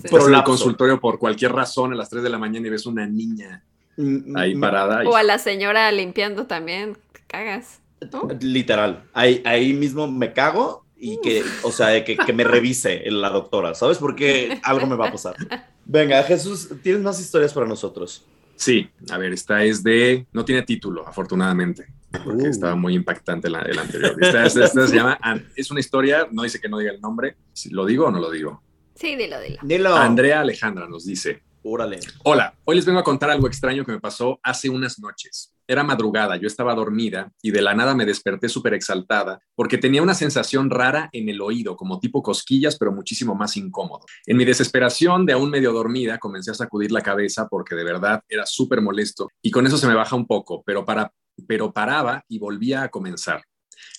Estás 0.04 0.26
en 0.26 0.34
el 0.34 0.42
consultorio 0.42 0.98
por 1.00 1.18
cualquier 1.18 1.52
razón 1.52 1.92
a 1.92 1.96
las 1.96 2.08
3 2.10 2.22
de 2.22 2.30
la 2.30 2.38
mañana 2.38 2.66
y 2.66 2.70
ves 2.70 2.86
una 2.86 3.06
niña 3.06 3.62
Mm, 3.96 4.36
ahí 4.36 4.56
mm, 4.56 4.60
parada. 4.60 5.04
y- 5.04 5.06
O 5.06 5.14
a 5.14 5.22
la 5.22 5.38
señora 5.38 5.92
limpiando 5.92 6.46
también. 6.46 6.98
Cagas. 7.28 7.78
¿no? 8.12 8.28
Literal. 8.40 9.04
Ahí, 9.12 9.40
ahí 9.44 9.72
mismo 9.72 10.10
me 10.10 10.32
cago 10.32 10.83
y 11.06 11.20
que, 11.20 11.44
o 11.62 11.70
sea, 11.70 12.02
que, 12.04 12.16
que 12.16 12.32
me 12.32 12.44
revise 12.44 13.02
la 13.10 13.28
doctora, 13.28 13.74
¿sabes? 13.74 13.98
Porque 13.98 14.58
algo 14.62 14.86
me 14.86 14.96
va 14.96 15.08
a 15.08 15.12
pasar. 15.12 15.36
Venga, 15.84 16.22
Jesús, 16.22 16.68
¿tienes 16.82 17.02
más 17.02 17.20
historias 17.20 17.52
para 17.52 17.66
nosotros? 17.66 18.24
Sí, 18.56 18.88
a 19.10 19.18
ver, 19.18 19.32
esta 19.32 19.62
es 19.64 19.82
de. 19.82 20.26
No 20.32 20.44
tiene 20.44 20.62
título, 20.62 21.06
afortunadamente, 21.06 21.86
porque 22.24 22.44
Uh. 22.44 22.50
estaba 22.50 22.74
muy 22.74 22.94
impactante 22.94 23.50
la, 23.50 23.60
el 23.62 23.78
anterior. 23.78 24.16
Esta, 24.20 24.46
esta- 24.46 24.64
esta 24.64 24.86
se 24.88 24.96
llama. 24.96 25.18
An- 25.20 25.46
Es 25.56 25.70
una 25.70 25.80
historia, 25.80 26.26
no 26.30 26.42
dice 26.44 26.60
que 26.60 26.68
no 26.68 26.78
diga 26.78 26.92
el 26.92 27.00
nombre. 27.00 27.36
¿Lo 27.70 27.84
digo 27.84 28.06
o 28.06 28.10
no 28.10 28.18
lo 28.20 28.30
digo? 28.30 28.62
Sí, 28.94 29.16
dilo, 29.16 29.40
dilo. 29.40 29.58
Dilo. 29.62 29.94
Andrea 29.96 30.40
Alejandra 30.40 30.88
nos 30.88 31.04
dice: 31.04 31.42
Órale. 31.64 31.98
Hola, 32.22 32.54
hoy 32.64 32.76
les 32.76 32.86
vengo 32.86 33.00
a 33.00 33.04
contar 33.04 33.28
algo 33.30 33.46
extraño 33.48 33.84
que 33.84 33.92
me 33.92 34.00
pasó 34.00 34.38
hace 34.42 34.70
unas 34.70 34.98
noches. 35.00 35.52
Era 35.66 35.82
madrugada, 35.82 36.36
yo 36.36 36.46
estaba 36.46 36.74
dormida 36.74 37.32
y 37.40 37.50
de 37.50 37.62
la 37.62 37.74
nada 37.74 37.94
me 37.94 38.04
desperté 38.04 38.48
súper 38.48 38.74
exaltada 38.74 39.40
porque 39.54 39.78
tenía 39.78 40.02
una 40.02 40.14
sensación 40.14 40.68
rara 40.68 41.08
en 41.12 41.28
el 41.28 41.40
oído, 41.40 41.76
como 41.76 42.00
tipo 42.00 42.22
cosquillas, 42.22 42.76
pero 42.76 42.92
muchísimo 42.92 43.34
más 43.34 43.56
incómodo. 43.56 44.04
En 44.26 44.36
mi 44.36 44.44
desesperación 44.44 45.24
de 45.24 45.32
aún 45.32 45.50
medio 45.50 45.72
dormida, 45.72 46.18
comencé 46.18 46.50
a 46.50 46.54
sacudir 46.54 46.92
la 46.92 47.00
cabeza 47.00 47.48
porque 47.48 47.74
de 47.74 47.84
verdad 47.84 48.22
era 48.28 48.44
súper 48.44 48.82
molesto 48.82 49.28
y 49.40 49.50
con 49.50 49.66
eso 49.66 49.78
se 49.78 49.86
me 49.86 49.94
baja 49.94 50.16
un 50.16 50.26
poco, 50.26 50.62
pero, 50.66 50.84
para, 50.84 51.12
pero 51.46 51.72
paraba 51.72 52.22
y 52.28 52.38
volvía 52.38 52.82
a 52.82 52.88
comenzar. 52.90 53.42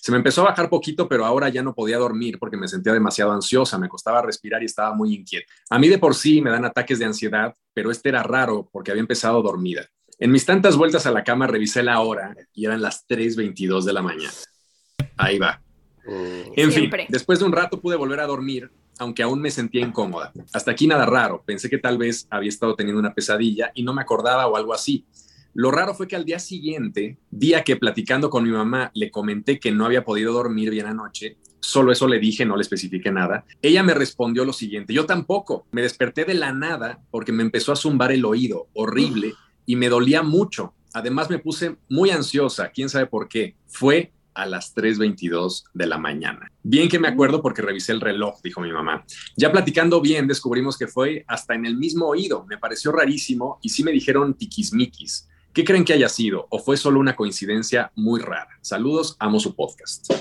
Se 0.02 0.12
me 0.12 0.18
empezó 0.18 0.42
a 0.42 0.52
bajar 0.52 0.70
poquito, 0.70 1.08
pero 1.08 1.26
ahora 1.26 1.50
ya 1.50 1.64
no 1.64 1.74
podía 1.74 1.98
dormir 1.98 2.38
porque 2.40 2.58
me 2.58 2.68
sentía 2.68 2.94
demasiado 2.94 3.32
ansiosa, 3.32 3.80
me 3.80 3.90
costaba 3.90 4.22
respirar 4.22 4.62
y 4.62 4.66
estaba 4.66 4.94
muy 4.94 5.16
inquieta. 5.16 5.52
A 5.70 5.80
mí 5.80 5.88
de 5.88 5.98
por 5.98 6.16
sí 6.16 6.42
me 6.42 6.52
dan 6.52 6.66
ataques 6.66 7.00
de 7.00 7.06
ansiedad, 7.06 7.56
pero 7.74 7.92
este 7.92 8.10
era 8.10 8.22
raro 8.22 8.70
porque 8.72 8.92
había 8.92 9.02
empezado 9.02 9.42
dormida. 9.42 9.88
En 10.18 10.32
mis 10.32 10.46
tantas 10.46 10.78
vueltas 10.78 11.06
a 11.06 11.12
la 11.12 11.24
cama 11.24 11.48
revisé 11.48 11.84
la 11.84 12.00
hora 12.00 12.36
y 12.54 12.66
eran 12.66 12.82
las 12.82 13.08
3.22 13.08 13.84
de 13.84 13.94
la 13.94 14.02
mañana. 14.02 14.34
Ahí 15.18 15.38
va. 15.38 15.62
En 16.08 16.72
Siempre. 16.72 17.00
fin, 17.00 17.08
después 17.10 17.40
de 17.40 17.46
un 17.46 17.52
rato 17.52 17.82
pude 17.82 17.96
volver 17.96 18.20
a 18.20 18.28
dormir, 18.28 18.72
aunque 19.00 19.24
aún 19.24 19.42
me 19.42 19.52
sentía 19.52 19.82
incómoda. 19.82 20.32
Hasta 20.54 20.72
aquí 20.72 20.88
nada 20.88 21.06
raro. 21.06 21.44
Pensé 21.46 21.70
que 21.70 21.80
tal 21.80 21.98
vez 21.98 22.28
había 22.30 22.50
estado 22.50 22.76
teniendo 22.76 23.00
una 23.00 23.14
pesadilla 23.14 23.72
y 23.74 23.84
no 23.84 23.94
me 23.94 24.02
acordaba 24.02 24.48
o 24.48 24.56
algo 24.56 24.74
así. 24.74 25.06
Lo 25.54 25.72
raro 25.72 25.94
fue 25.94 26.08
que 26.08 26.16
al 26.16 26.26
día 26.26 26.40
siguiente, 26.40 27.18
día 27.32 27.64
que 27.64 27.78
platicando 27.78 28.30
con 28.30 28.44
mi 28.44 28.52
mamá 28.52 28.92
le 28.94 29.10
comenté 29.10 29.60
que 29.60 29.72
no 29.72 29.86
había 29.86 30.04
podido 30.04 30.34
dormir 30.34 30.70
bien 30.70 30.86
anoche, 30.86 31.38
solo 31.62 31.94
eso 31.94 32.10
le 32.10 32.20
dije, 32.20 32.46
no 32.46 32.58
le 32.58 32.62
especifiqué 32.62 33.10
nada, 33.10 33.46
ella 33.62 33.82
me 33.82 33.94
respondió 33.94 34.44
lo 34.44 34.52
siguiente, 34.52 34.94
yo 34.94 35.06
tampoco, 35.06 35.66
me 35.72 35.82
desperté 35.82 36.26
de 36.26 36.34
la 36.34 36.52
nada 36.52 37.00
porque 37.10 37.32
me 37.32 37.42
empezó 37.42 37.72
a 37.72 37.78
zumbar 37.78 38.12
el 38.12 38.26
oído, 38.26 38.68
horrible, 38.74 39.34
y 39.66 39.76
me 39.76 39.90
dolía 39.90 40.24
mucho. 40.24 40.74
Además 40.94 41.30
me 41.30 41.40
puse 41.40 41.76
muy 41.90 42.10
ansiosa, 42.10 42.70
quién 42.70 42.90
sabe 42.90 43.06
por 43.08 43.28
qué. 43.28 43.56
Fue 43.68 44.12
a 44.34 44.46
las 44.46 44.76
3.22 44.76 45.64
de 45.74 45.88
la 45.88 45.98
mañana. 45.98 46.52
Bien 46.62 46.90
que 46.90 47.00
me 47.00 47.08
acuerdo 47.08 47.42
porque 47.42 47.62
revisé 47.62 47.94
el 47.94 48.02
reloj, 48.02 48.42
dijo 48.44 48.62
mi 48.62 48.72
mamá. 48.72 49.06
Ya 49.36 49.52
platicando 49.52 50.02
bien, 50.02 50.28
descubrimos 50.28 50.78
que 50.78 50.88
fue 50.88 51.24
hasta 51.28 51.56
en 51.56 51.66
el 51.66 51.78
mismo 51.78 52.08
oído. 52.08 52.46
Me 52.48 52.58
pareció 52.58 52.92
rarísimo 52.92 53.60
y 53.62 53.70
sí 53.70 53.84
me 53.84 53.92
dijeron 53.92 54.34
tiquismiquis. 54.36 55.30
¿Qué 55.54 55.64
creen 55.64 55.86
que 55.86 55.94
haya 55.94 56.10
sido? 56.10 56.48
¿O 56.50 56.60
fue 56.60 56.76
solo 56.76 57.00
una 57.00 57.16
coincidencia 57.16 57.92
muy 57.96 58.20
rara? 58.20 58.50
Saludos, 58.62 59.16
amo 59.20 59.40
su 59.40 59.56
podcast. 59.56 60.12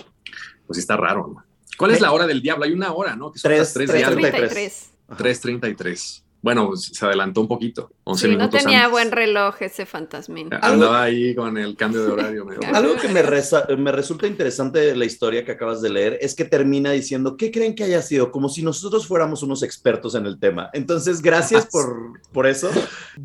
Pues 0.67 0.77
sí 0.77 0.81
está 0.81 0.97
raro, 0.97 1.33
¿no? 1.35 1.45
¿Cuál 1.77 1.91
es 1.91 2.01
la 2.01 2.13
hora 2.13 2.27
del 2.27 2.41
diablo? 2.41 2.65
Hay 2.65 2.73
una 2.73 2.93
hora, 2.93 3.17
¿no? 3.17 3.33
Que 3.33 3.41
son 3.41 3.51
las 3.51 3.75
tres 3.75 3.91
tres, 3.91 4.01
de 4.01 4.05
algo. 4.05 4.21
33. 4.21 4.91
3.33. 5.09 6.24
Bueno, 6.45 6.67
pues, 6.69 6.91
se 6.93 7.07
adelantó 7.07 7.41
un 7.41 7.49
poquito. 7.49 7.91
11 8.05 8.29
Sí, 8.29 8.37
no 8.37 8.51
tenía 8.51 8.81
antes. 8.81 8.91
buen 8.91 9.11
reloj 9.13 9.63
ese 9.63 9.87
fantasmín. 9.87 10.51
Andaba 10.61 11.03
ahí 11.05 11.35
con 11.35 11.57
el 11.57 11.75
cambio 11.75 12.05
de 12.05 12.13
horario. 12.13 12.47
Algo 12.75 12.97
que 12.97 13.09
me, 13.09 13.23
reza- 13.23 13.67
me 13.79 13.91
resulta 13.91 14.27
interesante 14.27 14.79
de 14.81 14.95
la 14.95 15.07
historia 15.07 15.43
que 15.47 15.53
acabas 15.53 15.81
de 15.81 15.89
leer 15.89 16.19
es 16.21 16.35
que 16.35 16.45
termina 16.45 16.91
diciendo, 16.93 17.39
¿qué 17.39 17.51
creen 17.51 17.75
que 17.75 17.85
haya 17.85 18.03
sido? 18.03 18.31
Como 18.31 18.51
si 18.51 18.63
nosotros 18.63 19.07
fuéramos 19.07 19.43
unos 19.43 19.63
expertos 19.63 20.15
en 20.17 20.27
el 20.27 20.39
tema. 20.39 20.69
Entonces, 20.75 21.23
gracias 21.23 21.65
por, 21.65 22.21
por 22.33 22.47
eso. 22.47 22.71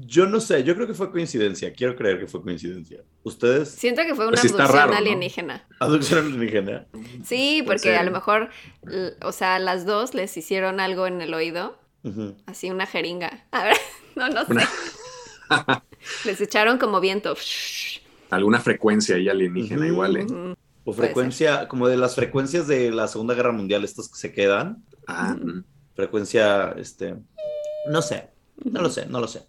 Yo 0.08 0.26
no 0.26 0.40
sé, 0.40 0.64
yo 0.64 0.74
creo 0.76 0.88
que 0.88 0.94
fue 0.94 1.12
coincidencia. 1.12 1.74
Quiero 1.74 1.98
creer 1.98 2.20
que 2.22 2.28
fue 2.28 2.42
coincidencia. 2.42 3.02
¿Ustedes? 3.24 3.68
Siento 3.70 4.02
que 4.04 4.16
fue 4.16 4.28
una 4.28 4.40
Pues 4.40 4.54
abducción 4.54 4.78
raro, 4.78 4.92
¿no? 4.94 4.98
alienígena. 4.98 5.68
¿Adopción 5.82 6.26
alienígena? 6.26 6.86
Sí, 7.26 7.64
porque 7.66 7.98
a 7.98 8.04
lo 8.04 8.12
mejor, 8.12 8.48
o 9.22 9.32
sea, 9.34 9.60
las 9.60 9.86
dos 9.86 10.14
les 10.14 10.38
hicieron 10.38 10.80
algo 10.80 11.06
en 11.06 11.20
el 11.22 11.34
oído, 11.34 11.78
Así 12.46 12.70
una 12.72 12.86
jeringa. 12.86 13.46
A 13.52 13.64
ver, 13.66 13.78
no, 14.16 14.30
no 14.30 14.46
sé. 14.46 14.52
Una- 14.52 14.70
Les 16.26 16.40
echaron 16.42 16.78
como 16.78 17.00
viento. 17.00 17.36
Alguna 18.30 18.60
frecuencia 18.60 19.16
ahí 19.16 19.28
alienígena, 19.28 19.88
igual, 19.88 20.18
¿eh? 20.18 20.28
O 20.86 20.94
frecuencia, 20.94 21.68
como 21.68 21.88
de 21.88 21.98
las 21.98 22.16
frecuencias 22.16 22.68
de 22.68 22.92
la 22.92 23.08
Segunda 23.08 23.34
Guerra 23.34 23.52
Mundial, 23.52 23.84
estas 23.84 24.08
que 24.08 24.18
se 24.18 24.32
quedan. 24.32 24.84
Ah, 25.08 25.36
mm. 25.36 25.64
Frecuencia, 25.96 26.74
este, 26.78 27.16
no 27.90 28.02
sé, 28.02 28.30
no 28.64 28.82
lo 28.82 28.90
sé, 28.90 29.06
no 29.08 29.20
lo 29.20 29.28
sé. 29.28 29.49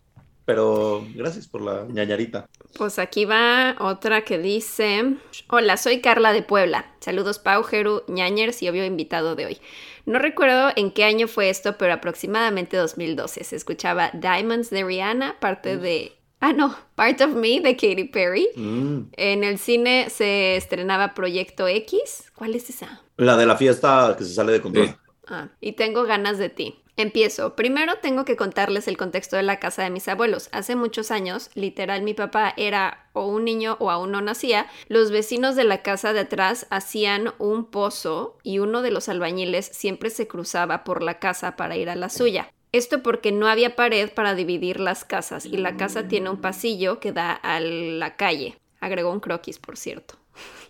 Pero 0.51 1.07
gracias 1.14 1.46
por 1.46 1.62
la 1.62 1.86
ñañarita. 1.88 2.48
Pues 2.76 2.98
aquí 2.98 3.24
va 3.24 3.76
otra 3.78 4.24
que 4.24 4.36
dice: 4.36 5.14
Hola, 5.48 5.76
soy 5.76 6.01
Carla 6.01 6.32
de 6.32 6.42
Puebla. 6.42 6.92
Saludos, 6.98 7.38
Pau, 7.38 7.62
Jeru, 7.62 8.03
ñañers 8.09 8.61
y 8.61 8.68
obvio 8.68 8.84
invitado 8.84 9.36
de 9.36 9.46
hoy. 9.46 9.59
No 10.07 10.18
recuerdo 10.18 10.72
en 10.74 10.90
qué 10.90 11.05
año 11.05 11.28
fue 11.28 11.51
esto, 11.51 11.78
pero 11.78 11.92
aproximadamente 11.92 12.76
2012. 12.76 13.44
Se 13.44 13.55
escuchaba 13.55 14.11
Diamonds 14.12 14.70
de 14.70 14.82
Rihanna, 14.82 15.38
parte 15.38 15.76
de. 15.76 16.16
Ah, 16.40 16.53
no, 16.53 16.76
Part 16.96 17.20
of 17.20 17.36
Me 17.36 17.61
de 17.61 17.76
Katy 17.76 18.09
Perry. 18.09 18.48
Mm. 18.57 19.03
En 19.12 19.44
el 19.44 19.57
cine 19.57 20.11
se 20.11 20.57
estrenaba 20.57 21.14
Proyecto 21.14 21.68
X. 21.68 22.32
¿Cuál 22.34 22.57
es 22.57 22.68
esa? 22.70 23.03
La 23.16 23.36
de 23.36 23.46
la 23.46 23.57
fiesta 23.57 24.16
que 24.18 24.24
se 24.24 24.34
sale 24.34 24.51
de 24.51 24.61
control. 24.61 24.88
Sí. 24.88 24.94
Ah, 25.28 25.46
y 25.61 25.72
tengo 25.74 26.03
ganas 26.03 26.38
de 26.38 26.48
ti. 26.48 26.74
Empiezo. 27.01 27.57
Primero 27.57 27.94
tengo 28.03 28.26
que 28.26 28.36
contarles 28.36 28.86
el 28.86 28.98
contexto 28.98 29.36
de 29.36 29.42
la 29.42 29.59
casa 29.59 29.82
de 29.82 29.88
mis 29.88 30.07
abuelos. 30.07 30.51
Hace 30.53 30.76
muchos 30.76 31.11
años, 31.11 31.51
literal, 31.55 32.03
mi 32.03 32.12
papá 32.12 32.53
era 32.59 33.09
o 33.14 33.26
un 33.26 33.44
niño 33.46 33.78
o 33.80 33.90
aún 33.90 34.11
no 34.11 34.20
nacía. 34.20 34.66
Los 34.88 35.11
vecinos 35.11 35.57
de 35.57 35.64
la 35.64 35.80
casa 35.80 36.12
de 36.12 36.20
atrás 36.20 36.66
hacían 36.68 37.32
un 37.38 37.64
pozo 37.64 38.36
y 38.42 38.59
uno 38.59 38.82
de 38.82 38.90
los 38.90 39.09
albañiles 39.09 39.64
siempre 39.64 40.11
se 40.11 40.28
cruzaba 40.28 40.84
por 40.84 41.03
la 41.03 41.18
casa 41.18 41.57
para 41.57 41.76
ir 41.78 41.88
a 41.88 41.96
la 41.96 42.11
suya. 42.11 42.53
Esto 42.72 43.03
porque 43.03 43.32
no 43.32 43.48
había 43.48 43.76
pared 43.76 44.11
para 44.12 44.34
dividir 44.34 44.78
las 44.78 45.05
casas 45.05 45.46
y 45.46 45.57
la 45.57 45.78
casa 45.78 46.07
tiene 46.07 46.28
un 46.28 46.42
pasillo 46.42 47.01
que 47.01 47.12
da 47.12 47.32
a 47.32 47.61
la 47.61 48.16
calle. 48.16 48.59
Agregó 48.78 49.11
un 49.11 49.20
croquis, 49.20 49.59
por 49.59 49.78
cierto. 49.78 50.16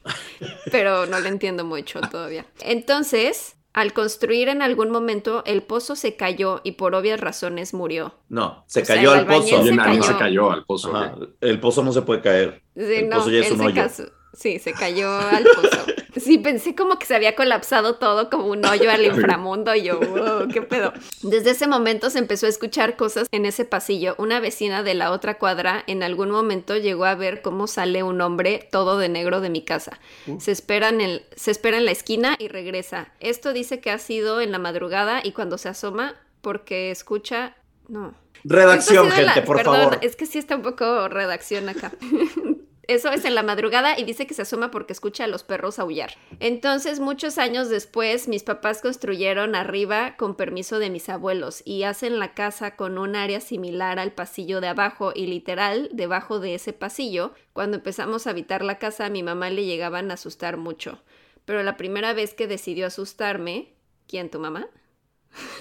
Pero 0.70 1.07
no 1.07 1.18
le 1.18 1.28
entiendo 1.28 1.64
mucho 1.64 2.01
todavía. 2.01 2.47
Entonces, 2.61 3.57
al 3.73 3.93
construir 3.93 4.49
en 4.49 4.62
algún 4.62 4.91
momento, 4.91 5.43
el 5.47 5.62
pozo 5.62 5.97
se 5.97 6.16
cayó 6.16 6.61
y 6.64 6.73
por 6.73 6.95
obvias 6.95 7.21
razones 7.21 7.73
murió. 7.75 8.14
No, 8.29 8.64
se 8.66 8.83
O 8.83 8.85
sea, 8.85 8.97
cayó 8.97 9.12
el 9.14 9.21
al 9.21 9.27
pozo. 9.27 9.62
se 9.64 9.77
cayó. 9.77 10.03
se 10.03 10.16
cayó 10.16 10.51
al 10.53 10.64
pozo. 10.64 10.97
Ajá. 10.97 11.16
El 11.41 11.61
pozo 11.61 11.83
no 11.85 11.93
se 11.93 12.03
puede 12.03 12.21
caer. 12.23 12.62
Sí, 12.75 12.83
El 12.95 13.09
no, 13.09 13.16
pozo 13.18 13.31
ya 13.31 13.39
es 13.41 13.51
un 13.51 13.59
se 13.59 13.64
hoyo. 13.66 13.93
Sí, 14.33 14.59
se 14.59 14.72
cayó 14.72 15.11
al 15.16 15.45
pozo. 15.45 15.87
Sí, 16.16 16.39
pensé 16.39 16.74
como 16.74 16.99
que 16.99 17.07
se 17.07 17.14
había 17.14 17.37
colapsado 17.37 17.95
todo 17.95 18.31
como 18.31 18.47
un 18.47 18.66
hoyo 18.66 18.91
al 18.91 19.05
inframundo 19.07 19.72
y 19.76 19.85
yo, 19.85 20.01
wow, 20.01 20.49
qué 20.53 20.61
pedo. 20.61 20.93
Desde 21.22 21.51
ese 21.53 21.68
momento 21.68 22.11
se 22.11 22.18
empezó 22.18 22.47
a 22.47 22.49
escuchar 22.49 22.97
cosas 22.97 23.28
en 23.31 23.47
ese 23.47 23.64
pasillo. 23.64 24.16
Una 24.18 24.41
vecina 24.41 24.83
de 24.83 24.95
la 24.95 25.12
otra 25.12 25.39
cuadra 25.39 25.85
en 25.87 26.03
algún 26.03 26.33
momento 26.33 26.76
llegó 26.76 27.05
a 27.05 27.14
ver 27.14 27.43
cómo 27.43 27.68
sale 27.68 28.03
un 28.03 28.20
hombre 28.22 28.68
todo 28.72 28.99
de 28.99 29.09
negro 29.09 29.41
de 29.41 29.51
mi 29.51 29.62
casa. 29.64 30.01
Se, 30.41 30.51
espera 30.51 30.89
en 30.89 31.01
el, 31.01 31.24
se 31.37 31.53
espera 31.53 31.78
en 31.78 31.85
la 31.85 31.93
esquina 31.93 32.35
y 32.41 32.49
regresa. 32.49 33.12
Esto 33.20 33.53
dice 33.53 33.78
que 33.81 33.93
ha 33.93 33.99
sido 33.99 34.41
en 34.41 34.51
la 34.51 34.59
madrugada 34.59 35.20
y 35.22 35.31
cuando 35.31 35.59
se 35.59 35.68
asoma 35.68 36.16
porque 36.41 36.91
escucha... 36.91 37.55
No, 37.87 38.14
Redacción, 38.43 39.11
gente, 39.12 39.41
la- 39.41 39.45
por 39.45 39.59
perdón, 39.59 39.76
favor. 39.76 39.99
Es 40.03 40.16
que 40.16 40.26
sí 40.26 40.39
está 40.39 40.57
un 40.57 40.62
poco 40.62 41.09
redacción 41.09 41.68
acá. 41.68 41.93
Eso 42.91 43.12
es 43.12 43.24
en 43.24 43.36
la 43.36 43.45
madrugada 43.45 43.97
y 43.97 44.03
dice 44.03 44.26
que 44.26 44.34
se 44.34 44.43
asoma 44.43 44.72
porque 44.72 44.93
escucha 44.93 45.22
a 45.22 45.28
los 45.28 45.45
perros 45.45 45.78
aullar. 45.78 46.14
Entonces, 46.41 46.99
muchos 46.99 47.38
años 47.38 47.68
después, 47.68 48.26
mis 48.26 48.43
papás 48.43 48.82
construyeron 48.82 49.55
arriba 49.55 50.16
con 50.16 50.34
permiso 50.34 50.80
de 50.80 50.91
mis 50.91 51.09
abuelos 51.09 51.62
y 51.64 51.84
hacen 51.84 52.18
la 52.18 52.34
casa 52.34 52.74
con 52.74 52.99
un 52.99 53.14
área 53.14 53.41
similar 53.41 54.01
al 54.01 54.11
pasillo 54.11 54.61
de 54.61 54.66
abajo 54.66 55.12
y 55.14 55.28
literal, 55.28 55.88
debajo 55.93 56.41
de 56.41 56.57
ese 56.57 56.72
pasillo, 56.72 57.32
cuando 57.53 57.76
empezamos 57.76 58.26
a 58.26 58.30
habitar 58.30 58.64
la 58.64 58.80
casa, 58.80 59.07
a 59.07 59.11
mi 59.11 59.22
mamá 59.22 59.51
le 59.51 59.64
llegaban 59.66 60.11
a 60.11 60.14
asustar 60.14 60.57
mucho. 60.57 61.01
Pero 61.45 61.62
la 61.62 61.76
primera 61.76 62.12
vez 62.12 62.34
que 62.34 62.49
decidió 62.49 62.88
asustarme, 62.88 63.72
¿quién 64.09 64.30
tu 64.30 64.41
mamá? 64.41 64.66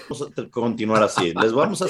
Vamos 0.08 0.32
a 0.36 0.50
continuar 0.50 1.04
así. 1.04 1.32
Les 1.40 1.52
vamos 1.52 1.80
a, 1.80 1.86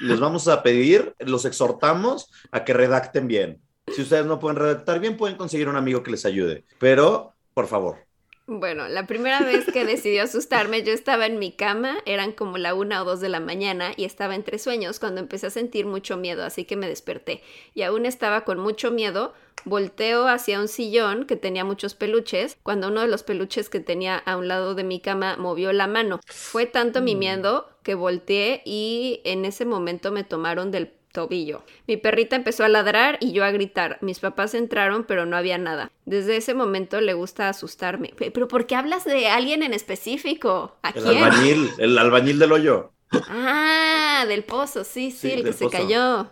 les 0.00 0.18
vamos 0.18 0.48
a 0.48 0.64
pedir, 0.64 1.14
los 1.20 1.44
exhortamos 1.44 2.32
a 2.50 2.64
que 2.64 2.72
redacten 2.72 3.28
bien. 3.28 3.62
Si 3.94 4.02
ustedes 4.02 4.26
no 4.26 4.38
pueden 4.38 4.56
redactar 4.56 5.00
bien, 5.00 5.16
pueden 5.16 5.36
conseguir 5.36 5.68
un 5.68 5.76
amigo 5.76 6.02
que 6.02 6.10
les 6.10 6.24
ayude. 6.24 6.64
Pero, 6.78 7.34
por 7.54 7.66
favor. 7.66 8.10
Bueno, 8.52 8.88
la 8.88 9.06
primera 9.06 9.42
vez 9.42 9.64
que 9.72 9.84
decidió 9.84 10.24
asustarme, 10.24 10.82
yo 10.82 10.92
estaba 10.92 11.26
en 11.26 11.38
mi 11.38 11.52
cama, 11.52 11.98
eran 12.04 12.32
como 12.32 12.58
la 12.58 12.74
una 12.74 13.00
o 13.00 13.04
dos 13.04 13.20
de 13.20 13.28
la 13.28 13.38
mañana 13.38 13.92
y 13.96 14.04
estaba 14.04 14.34
entre 14.34 14.58
sueños 14.58 14.98
cuando 14.98 15.20
empecé 15.20 15.46
a 15.46 15.50
sentir 15.50 15.86
mucho 15.86 16.16
miedo, 16.16 16.44
así 16.44 16.64
que 16.64 16.74
me 16.74 16.88
desperté. 16.88 17.44
Y 17.74 17.82
aún 17.82 18.06
estaba 18.06 18.44
con 18.44 18.58
mucho 18.58 18.90
miedo, 18.90 19.34
volteo 19.64 20.26
hacia 20.26 20.58
un 20.58 20.66
sillón 20.66 21.26
que 21.26 21.36
tenía 21.36 21.64
muchos 21.64 21.94
peluches, 21.94 22.58
cuando 22.64 22.88
uno 22.88 23.02
de 23.02 23.06
los 23.06 23.22
peluches 23.22 23.68
que 23.68 23.78
tenía 23.78 24.16
a 24.16 24.36
un 24.36 24.48
lado 24.48 24.74
de 24.74 24.82
mi 24.82 24.98
cama 25.00 25.36
movió 25.36 25.72
la 25.72 25.86
mano. 25.86 26.18
Fue 26.26 26.66
tanto 26.66 27.02
mi 27.02 27.14
miedo 27.14 27.68
que 27.84 27.94
volteé 27.94 28.62
y 28.64 29.20
en 29.24 29.44
ese 29.44 29.64
momento 29.64 30.10
me 30.10 30.24
tomaron 30.24 30.72
del 30.72 30.92
tobillo. 31.12 31.62
Mi 31.86 31.96
perrita 31.96 32.36
empezó 32.36 32.64
a 32.64 32.68
ladrar 32.68 33.18
y 33.20 33.32
yo 33.32 33.44
a 33.44 33.50
gritar. 33.50 33.98
Mis 34.00 34.20
papás 34.20 34.54
entraron, 34.54 35.04
pero 35.04 35.26
no 35.26 35.36
había 35.36 35.58
nada. 35.58 35.90
Desde 36.04 36.36
ese 36.36 36.54
momento 36.54 37.00
le 37.00 37.14
gusta 37.14 37.48
asustarme. 37.48 38.12
Pe- 38.16 38.30
¿Pero 38.30 38.48
por 38.48 38.66
qué 38.66 38.76
hablas 38.76 39.04
de 39.04 39.28
alguien 39.28 39.62
en 39.62 39.74
específico? 39.74 40.76
¿A 40.82 40.90
El 40.90 41.02
quién? 41.02 41.24
albañil, 41.24 41.70
el 41.78 41.98
albañil 41.98 42.38
del 42.38 42.52
hoyo. 42.52 42.92
Ah, 43.28 44.24
del 44.28 44.44
pozo, 44.44 44.84
sí, 44.84 45.10
sí, 45.10 45.28
Sí, 45.28 45.32
el 45.32 45.42
que 45.44 45.52
se 45.52 45.64
pozo. 45.64 45.76
cayó. 45.78 46.30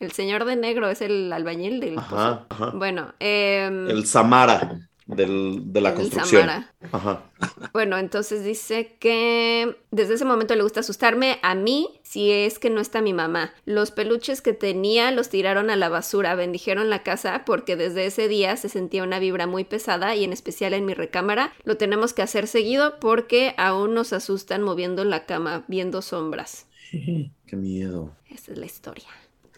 El 0.00 0.12
señor 0.12 0.44
de 0.46 0.56
negro 0.56 0.88
es 0.90 1.00
el 1.00 1.32
albañil 1.32 1.78
del 1.78 1.94
pozo. 1.94 2.16
Ajá, 2.16 2.46
ajá. 2.48 2.70
Bueno, 2.74 3.14
em, 3.20 3.88
El 3.88 4.04
Samara 4.06 4.87
del, 5.08 5.72
de 5.72 5.80
la 5.80 5.88
el 5.90 5.94
construcción. 5.96 6.42
Samara. 6.42 6.74
Ajá. 6.92 7.24
Bueno, 7.72 7.96
entonces 7.98 8.44
dice 8.44 8.96
que 9.00 9.76
desde 9.90 10.14
ese 10.14 10.24
momento 10.24 10.54
le 10.54 10.62
gusta 10.62 10.80
asustarme 10.80 11.38
a 11.42 11.54
mí 11.54 12.00
si 12.02 12.30
es 12.30 12.58
que 12.58 12.70
no 12.70 12.80
está 12.80 13.00
mi 13.00 13.14
mamá. 13.14 13.52
Los 13.64 13.90
peluches 13.90 14.42
que 14.42 14.52
tenía 14.52 15.10
los 15.10 15.30
tiraron 15.30 15.70
a 15.70 15.76
la 15.76 15.88
basura, 15.88 16.34
bendijeron 16.34 16.90
la 16.90 17.02
casa 17.02 17.42
porque 17.46 17.74
desde 17.74 18.06
ese 18.06 18.28
día 18.28 18.56
se 18.56 18.68
sentía 18.68 19.02
una 19.02 19.18
vibra 19.18 19.46
muy 19.46 19.64
pesada 19.64 20.14
y 20.14 20.24
en 20.24 20.32
especial 20.32 20.74
en 20.74 20.84
mi 20.84 20.94
recámara. 20.94 21.52
Lo 21.64 21.78
tenemos 21.78 22.12
que 22.12 22.22
hacer 22.22 22.46
seguido 22.46 23.00
porque 23.00 23.54
aún 23.56 23.94
nos 23.94 24.12
asustan 24.12 24.62
moviendo 24.62 25.04
la 25.04 25.24
cama, 25.24 25.64
viendo 25.68 26.02
sombras. 26.02 26.66
Qué 27.46 27.56
miedo. 27.56 28.14
Esa 28.30 28.52
es 28.52 28.58
la 28.58 28.66
historia. 28.66 29.08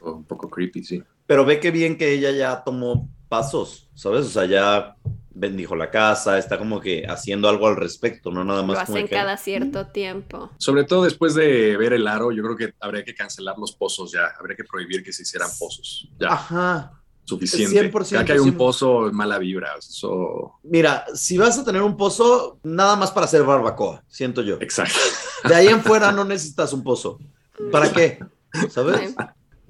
Un 0.02 0.24
poco 0.24 0.48
creepy, 0.48 0.84
sí. 0.84 1.02
Pero 1.30 1.44
ve 1.44 1.60
que 1.60 1.70
bien 1.70 1.96
que 1.96 2.12
ella 2.12 2.32
ya 2.32 2.64
tomó 2.64 3.08
pasos, 3.28 3.88
¿sabes? 3.94 4.26
O 4.26 4.30
sea, 4.30 4.46
ya 4.46 4.96
bendijo 5.30 5.76
la 5.76 5.88
casa, 5.88 6.36
está 6.38 6.58
como 6.58 6.80
que 6.80 7.06
haciendo 7.06 7.48
algo 7.48 7.68
al 7.68 7.76
respecto, 7.76 8.32
no 8.32 8.42
nada 8.42 8.62
Lo 8.62 8.66
más 8.66 8.84
como 8.84 8.96
hacen 8.96 9.06
que... 9.06 9.14
cada 9.14 9.36
cierto 9.36 9.86
tiempo. 9.86 10.50
Sobre 10.58 10.82
todo 10.82 11.04
después 11.04 11.36
de 11.36 11.76
ver 11.76 11.92
el 11.92 12.08
aro, 12.08 12.32
yo 12.32 12.42
creo 12.42 12.56
que 12.56 12.74
habría 12.80 13.04
que 13.04 13.14
cancelar 13.14 13.56
los 13.58 13.70
pozos 13.70 14.10
ya. 14.10 14.22
Habría 14.40 14.56
que 14.56 14.64
prohibir 14.64 15.04
que 15.04 15.12
se 15.12 15.22
hicieran 15.22 15.48
pozos. 15.56 16.08
Ya, 16.18 16.32
Ajá. 16.32 17.00
suficiente. 17.22 17.92
100%, 17.92 18.10
Cada 18.10 18.24
que 18.24 18.32
hay 18.32 18.38
un 18.40 18.46
sí. 18.46 18.50
pozo, 18.56 19.12
mala 19.12 19.38
vibra. 19.38 19.68
Eso. 19.78 20.54
Mira, 20.64 21.04
si 21.14 21.38
vas 21.38 21.56
a 21.60 21.64
tener 21.64 21.82
un 21.82 21.96
pozo, 21.96 22.58
nada 22.64 22.96
más 22.96 23.12
para 23.12 23.26
hacer 23.26 23.44
barbacoa, 23.44 24.02
siento 24.08 24.42
yo. 24.42 24.56
Exacto. 24.60 24.98
De 25.44 25.54
ahí 25.54 25.68
en 25.68 25.80
fuera 25.80 26.10
no 26.10 26.24
necesitas 26.24 26.72
un 26.72 26.82
pozo. 26.82 27.20
¿Para 27.70 27.92
qué? 27.92 28.18
¿Sabes? 28.68 29.14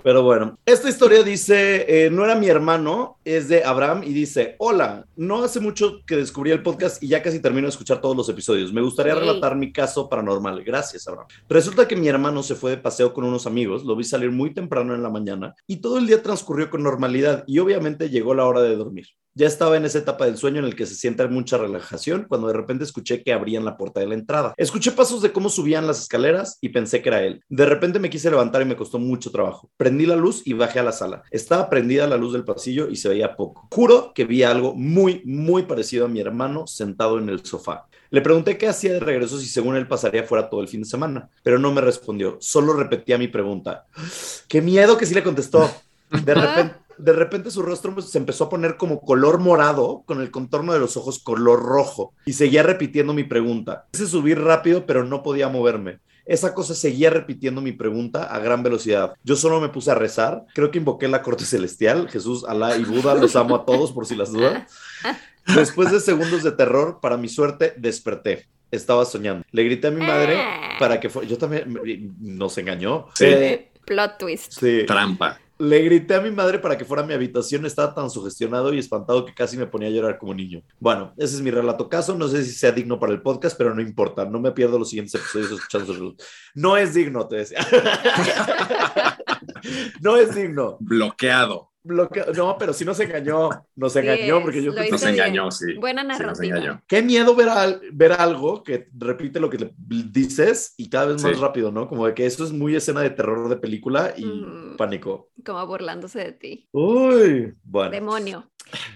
Pero 0.02 0.22
bueno, 0.22 0.58
esta 0.64 0.88
historia 0.88 1.22
dice, 1.22 2.06
eh, 2.06 2.10
no 2.10 2.24
era 2.24 2.34
mi 2.34 2.48
hermano, 2.48 3.18
es 3.24 3.48
de 3.48 3.64
Abraham 3.64 4.02
y 4.04 4.12
dice, 4.12 4.56
hola, 4.58 5.06
no 5.16 5.42
hace 5.42 5.60
mucho 5.60 6.00
que 6.06 6.16
descubrí 6.16 6.50
el 6.50 6.62
podcast 6.62 7.02
y 7.02 7.08
ya 7.08 7.22
casi 7.22 7.40
termino 7.40 7.66
de 7.66 7.70
escuchar 7.70 8.00
todos 8.00 8.16
los 8.16 8.28
episodios. 8.28 8.72
Me 8.72 8.80
gustaría 8.82 9.14
relatar 9.14 9.56
mi 9.56 9.72
caso 9.72 10.08
paranormal. 10.08 10.64
Gracias, 10.64 11.06
Abraham. 11.06 11.28
Resulta 11.48 11.86
que 11.86 11.96
mi 11.96 12.08
hermano 12.08 12.42
se 12.42 12.54
fue 12.54 12.72
de 12.72 12.78
paseo 12.78 13.12
con 13.12 13.24
unos 13.24 13.46
amigos, 13.46 13.84
lo 13.84 13.96
vi 13.96 14.04
salir 14.04 14.30
muy 14.30 14.54
temprano 14.54 14.94
en 14.94 15.02
la 15.02 15.10
mañana 15.10 15.54
y 15.66 15.76
todo 15.76 15.98
el 15.98 16.06
día 16.06 16.22
transcurrió 16.22 16.70
con 16.70 16.82
normalidad 16.82 17.44
y 17.46 17.58
obviamente 17.58 18.10
llegó 18.10 18.34
la 18.34 18.46
hora 18.46 18.62
de 18.62 18.76
dormir. 18.76 19.06
Ya 19.34 19.46
estaba 19.46 19.76
en 19.76 19.84
esa 19.84 19.98
etapa 19.98 20.26
del 20.26 20.36
sueño 20.36 20.58
en 20.58 20.64
el 20.64 20.74
que 20.74 20.86
se 20.86 20.94
siente 20.94 21.26
mucha 21.28 21.56
relajación 21.56 22.26
cuando 22.28 22.48
de 22.48 22.54
repente 22.54 22.84
escuché 22.84 23.22
que 23.22 23.32
abrían 23.32 23.64
la 23.64 23.76
puerta 23.76 24.00
de 24.00 24.06
la 24.06 24.14
entrada. 24.14 24.54
Escuché 24.56 24.90
pasos 24.90 25.22
de 25.22 25.32
cómo 25.32 25.48
subían 25.48 25.86
las 25.86 26.00
escaleras 26.00 26.58
y 26.60 26.70
pensé 26.70 27.00
que 27.00 27.10
era 27.10 27.22
él. 27.22 27.44
De 27.48 27.66
repente 27.66 27.98
me 27.98 28.10
quise 28.10 28.30
levantar 28.30 28.62
y 28.62 28.64
me 28.64 28.76
costó 28.76 28.98
mucho 28.98 29.30
trabajo. 29.30 29.70
Prendí 29.76 30.06
la 30.06 30.16
luz 30.16 30.42
y 30.44 30.54
bajé 30.54 30.80
a 30.80 30.84
la 30.84 30.92
sala. 30.92 31.22
Estaba 31.30 31.70
prendida 31.70 32.06
la 32.06 32.16
luz 32.16 32.32
del 32.32 32.44
pasillo 32.44 32.88
y 32.90 32.96
se 32.96 33.08
veía 33.08 33.36
poco. 33.36 33.68
Juro 33.70 34.12
que 34.14 34.24
vi 34.24 34.42
algo 34.42 34.74
muy, 34.74 35.22
muy 35.24 35.62
parecido 35.62 36.06
a 36.06 36.08
mi 36.08 36.20
hermano 36.20 36.66
sentado 36.66 37.18
en 37.18 37.28
el 37.28 37.44
sofá. 37.44 37.86
Le 38.10 38.22
pregunté 38.22 38.58
qué 38.58 38.66
hacía 38.66 38.94
de 38.94 39.00
regreso 39.00 39.38
si 39.38 39.46
según 39.46 39.76
él 39.76 39.86
pasaría 39.86 40.24
fuera 40.24 40.50
todo 40.50 40.60
el 40.60 40.68
fin 40.68 40.80
de 40.80 40.88
semana, 40.88 41.30
pero 41.44 41.60
no 41.60 41.72
me 41.72 41.80
respondió. 41.80 42.38
Solo 42.40 42.72
repetía 42.72 43.16
mi 43.18 43.28
pregunta. 43.28 43.86
¡Qué 44.48 44.60
miedo 44.60 44.98
que 44.98 45.06
sí 45.06 45.14
le 45.14 45.22
contestó! 45.22 45.70
De 46.10 46.34
repente, 46.34 46.74
de 47.02 47.12
repente 47.12 47.50
su 47.50 47.62
rostro 47.62 47.94
pues, 47.94 48.10
se 48.10 48.18
empezó 48.18 48.44
a 48.44 48.48
poner 48.48 48.76
como 48.76 49.00
color 49.00 49.38
morado, 49.38 50.02
con 50.06 50.20
el 50.20 50.30
contorno 50.30 50.72
de 50.72 50.78
los 50.78 50.96
ojos 50.96 51.18
color 51.18 51.62
rojo, 51.62 52.14
y 52.26 52.34
seguía 52.34 52.62
repitiendo 52.62 53.12
mi 53.14 53.24
pregunta. 53.24 53.86
Quise 53.92 54.06
subir 54.06 54.40
rápido, 54.40 54.86
pero 54.86 55.04
no 55.04 55.22
podía 55.22 55.48
moverme. 55.48 56.00
Esa 56.26 56.54
cosa 56.54 56.74
seguía 56.74 57.10
repitiendo 57.10 57.60
mi 57.60 57.72
pregunta 57.72 58.22
a 58.22 58.38
gran 58.38 58.62
velocidad. 58.62 59.14
Yo 59.24 59.34
solo 59.34 59.60
me 59.60 59.68
puse 59.68 59.90
a 59.90 59.96
rezar. 59.96 60.44
Creo 60.54 60.70
que 60.70 60.78
invoqué 60.78 61.08
la 61.08 61.22
corte 61.22 61.44
celestial. 61.44 62.08
Jesús, 62.08 62.44
Alá 62.44 62.76
y 62.76 62.84
Buda, 62.84 63.14
los 63.16 63.34
amo 63.34 63.56
a 63.56 63.64
todos 63.64 63.90
por 63.90 64.06
si 64.06 64.14
las 64.14 64.30
dudas. 64.30 64.62
Después 65.56 65.90
de 65.90 65.98
segundos 65.98 66.44
de 66.44 66.52
terror, 66.52 67.00
para 67.02 67.16
mi 67.16 67.28
suerte, 67.28 67.74
desperté. 67.76 68.46
Estaba 68.70 69.04
soñando. 69.04 69.44
Le 69.50 69.64
grité 69.64 69.88
a 69.88 69.90
mi 69.90 70.06
madre 70.06 70.38
para 70.78 71.00
que 71.00 71.08
fue. 71.08 71.26
Yo 71.26 71.36
también 71.36 71.80
nos 72.20 72.56
engañó. 72.58 73.08
Sí. 73.14 73.24
Eh, 73.26 73.72
Plot 73.84 74.18
twist. 74.18 74.52
sí. 74.52 74.84
Trampa. 74.86 75.40
Le 75.60 75.82
grité 75.82 76.14
a 76.14 76.22
mi 76.22 76.30
madre 76.30 76.58
para 76.58 76.78
que 76.78 76.86
fuera 76.86 77.02
a 77.02 77.06
mi 77.06 77.12
habitación. 77.12 77.66
Estaba 77.66 77.92
tan 77.94 78.08
sugestionado 78.08 78.72
y 78.72 78.78
espantado 78.78 79.26
que 79.26 79.34
casi 79.34 79.58
me 79.58 79.66
ponía 79.66 79.88
a 79.88 79.90
llorar 79.90 80.16
como 80.16 80.32
niño. 80.32 80.62
Bueno, 80.78 81.12
ese 81.18 81.36
es 81.36 81.42
mi 81.42 81.50
relato 81.50 81.86
caso. 81.86 82.16
No 82.16 82.28
sé 82.28 82.42
si 82.44 82.52
sea 82.52 82.72
digno 82.72 82.98
para 82.98 83.12
el 83.12 83.20
podcast, 83.20 83.58
pero 83.58 83.74
no 83.74 83.82
importa. 83.82 84.24
No 84.24 84.40
me 84.40 84.52
pierdo 84.52 84.78
los 84.78 84.88
siguientes 84.88 85.14
episodios 85.14 85.52
escuchando. 85.52 86.14
No 86.54 86.78
es 86.78 86.94
digno, 86.94 87.28
te 87.28 87.36
decía. 87.36 87.58
no 90.00 90.16
es 90.16 90.34
digno. 90.34 90.78
Bloqueado. 90.80 91.69
No, 91.82 92.56
pero 92.58 92.72
sí 92.74 92.84
nos 92.84 93.00
engañó. 93.00 93.48
Nos 93.74 93.96
engañó 93.96 94.36
es, 94.38 94.42
porque 94.42 94.62
yo 94.62 94.72
creo 94.72 94.84
que- 94.84 94.90
Nos 94.90 95.02
engañó, 95.02 95.50
sí. 95.50 95.74
Buena 95.74 96.02
Sí, 96.02 96.08
nos 96.08 96.18
narrativa. 96.20 96.56
engañó. 96.58 96.82
Qué 96.86 97.02
miedo 97.02 97.34
ver, 97.34 97.48
al- 97.48 97.80
ver 97.92 98.12
algo 98.12 98.62
que 98.62 98.88
repite 98.96 99.40
lo 99.40 99.48
que 99.48 99.58
le 99.58 99.74
dices 99.78 100.74
y 100.76 100.90
cada 100.90 101.06
vez 101.06 101.22
más 101.22 101.32
Sí. 101.34 101.40
rápido, 101.40 101.72
¿no? 101.72 101.88
Como 101.88 102.06
de 102.06 102.14
que 102.14 102.26
eso 102.26 102.44
es 102.44 102.52
muy 102.52 102.76
escena 102.76 103.00
de 103.00 103.10
terror 103.10 103.48
de 103.48 103.56
película 103.56 104.12
y 104.16 104.24
Ujú. 104.26 104.76
pánico. 104.76 105.30
Como 105.44 105.66
burlándose 105.66 106.18
de 106.18 106.32
ti. 106.32 106.68
Uy, 106.72 107.54
bueno. 107.64 107.90
Demonio. 107.90 108.50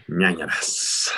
Ñañaras. 0.09 1.11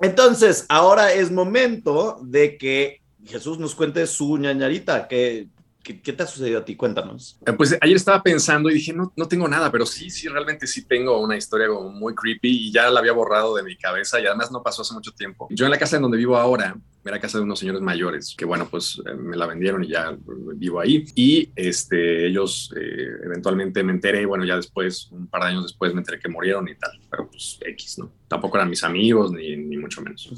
Entonces, 0.00 0.66
ahora 0.68 1.12
es 1.12 1.30
momento 1.30 2.18
de 2.24 2.58
que 2.58 3.00
Jesús 3.24 3.58
nos 3.58 3.74
cuente 3.76 4.06
su 4.08 4.36
ñañarita. 4.36 5.06
¿Qué, 5.06 5.48
qué, 5.82 6.00
qué 6.00 6.12
te 6.12 6.22
ha 6.22 6.26
sucedido 6.26 6.60
a 6.60 6.64
ti? 6.64 6.76
Cuéntanos. 6.76 7.38
Eh, 7.46 7.52
Pues 7.52 7.76
ayer 7.80 7.96
estaba 7.96 8.22
pensando 8.22 8.70
y 8.70 8.74
dije, 8.74 8.92
no, 8.92 9.12
no 9.16 9.28
tengo 9.28 9.48
nada, 9.48 9.70
pero 9.70 9.86
sí, 9.86 10.10
sí, 10.10 10.28
realmente 10.28 10.66
sí 10.66 10.84
tengo 10.86 11.20
una 11.20 11.36
historia 11.36 11.68
como 11.68 11.90
muy 11.90 12.14
creepy 12.14 12.68
y 12.68 12.72
ya 12.72 12.90
la 12.90 13.00
había 13.00 13.12
borrado 13.12 13.54
de 13.56 13.62
mi 13.62 13.76
cabeza 13.76 14.20
y 14.20 14.26
además 14.26 14.50
no 14.50 14.62
pasó 14.62 14.82
hace 14.82 14.94
mucho 14.94 15.12
tiempo. 15.12 15.48
Yo 15.50 15.64
en 15.66 15.70
la 15.70 15.78
casa 15.78 15.96
en 15.96 16.02
donde 16.02 16.18
vivo 16.18 16.36
ahora, 16.36 16.76
era 17.04 17.18
casa 17.20 17.38
de 17.38 17.44
unos 17.44 17.58
señores 17.58 17.82
mayores 17.82 18.34
que, 18.38 18.44
bueno, 18.44 18.68
pues 18.70 19.02
eh, 19.04 19.14
me 19.14 19.36
la 19.36 19.46
vendieron 19.46 19.82
y 19.82 19.88
ya 19.88 20.16
vivo 20.54 20.78
ahí. 20.78 21.04
Y 21.16 21.50
este, 21.56 22.28
ellos 22.28 22.72
eh, 22.76 23.08
eventualmente 23.24 23.82
me 23.82 23.92
enteré, 23.92 24.24
bueno, 24.24 24.44
ya 24.44 24.54
después, 24.54 25.08
un 25.10 25.26
par 25.26 25.42
de 25.42 25.48
años 25.48 25.64
después, 25.64 25.92
me 25.94 25.98
enteré 26.00 26.20
que 26.20 26.28
murieron 26.28 26.68
y 26.68 26.76
tal, 26.76 26.92
pero 27.10 27.28
pues 27.28 27.58
X, 27.60 27.98
¿no? 27.98 28.12
Tampoco 28.28 28.56
eran 28.56 28.70
mis 28.70 28.84
amigos 28.84 29.32
ni, 29.32 29.56
ni 29.56 29.76
mucho 29.76 30.00
menos. 30.00 30.30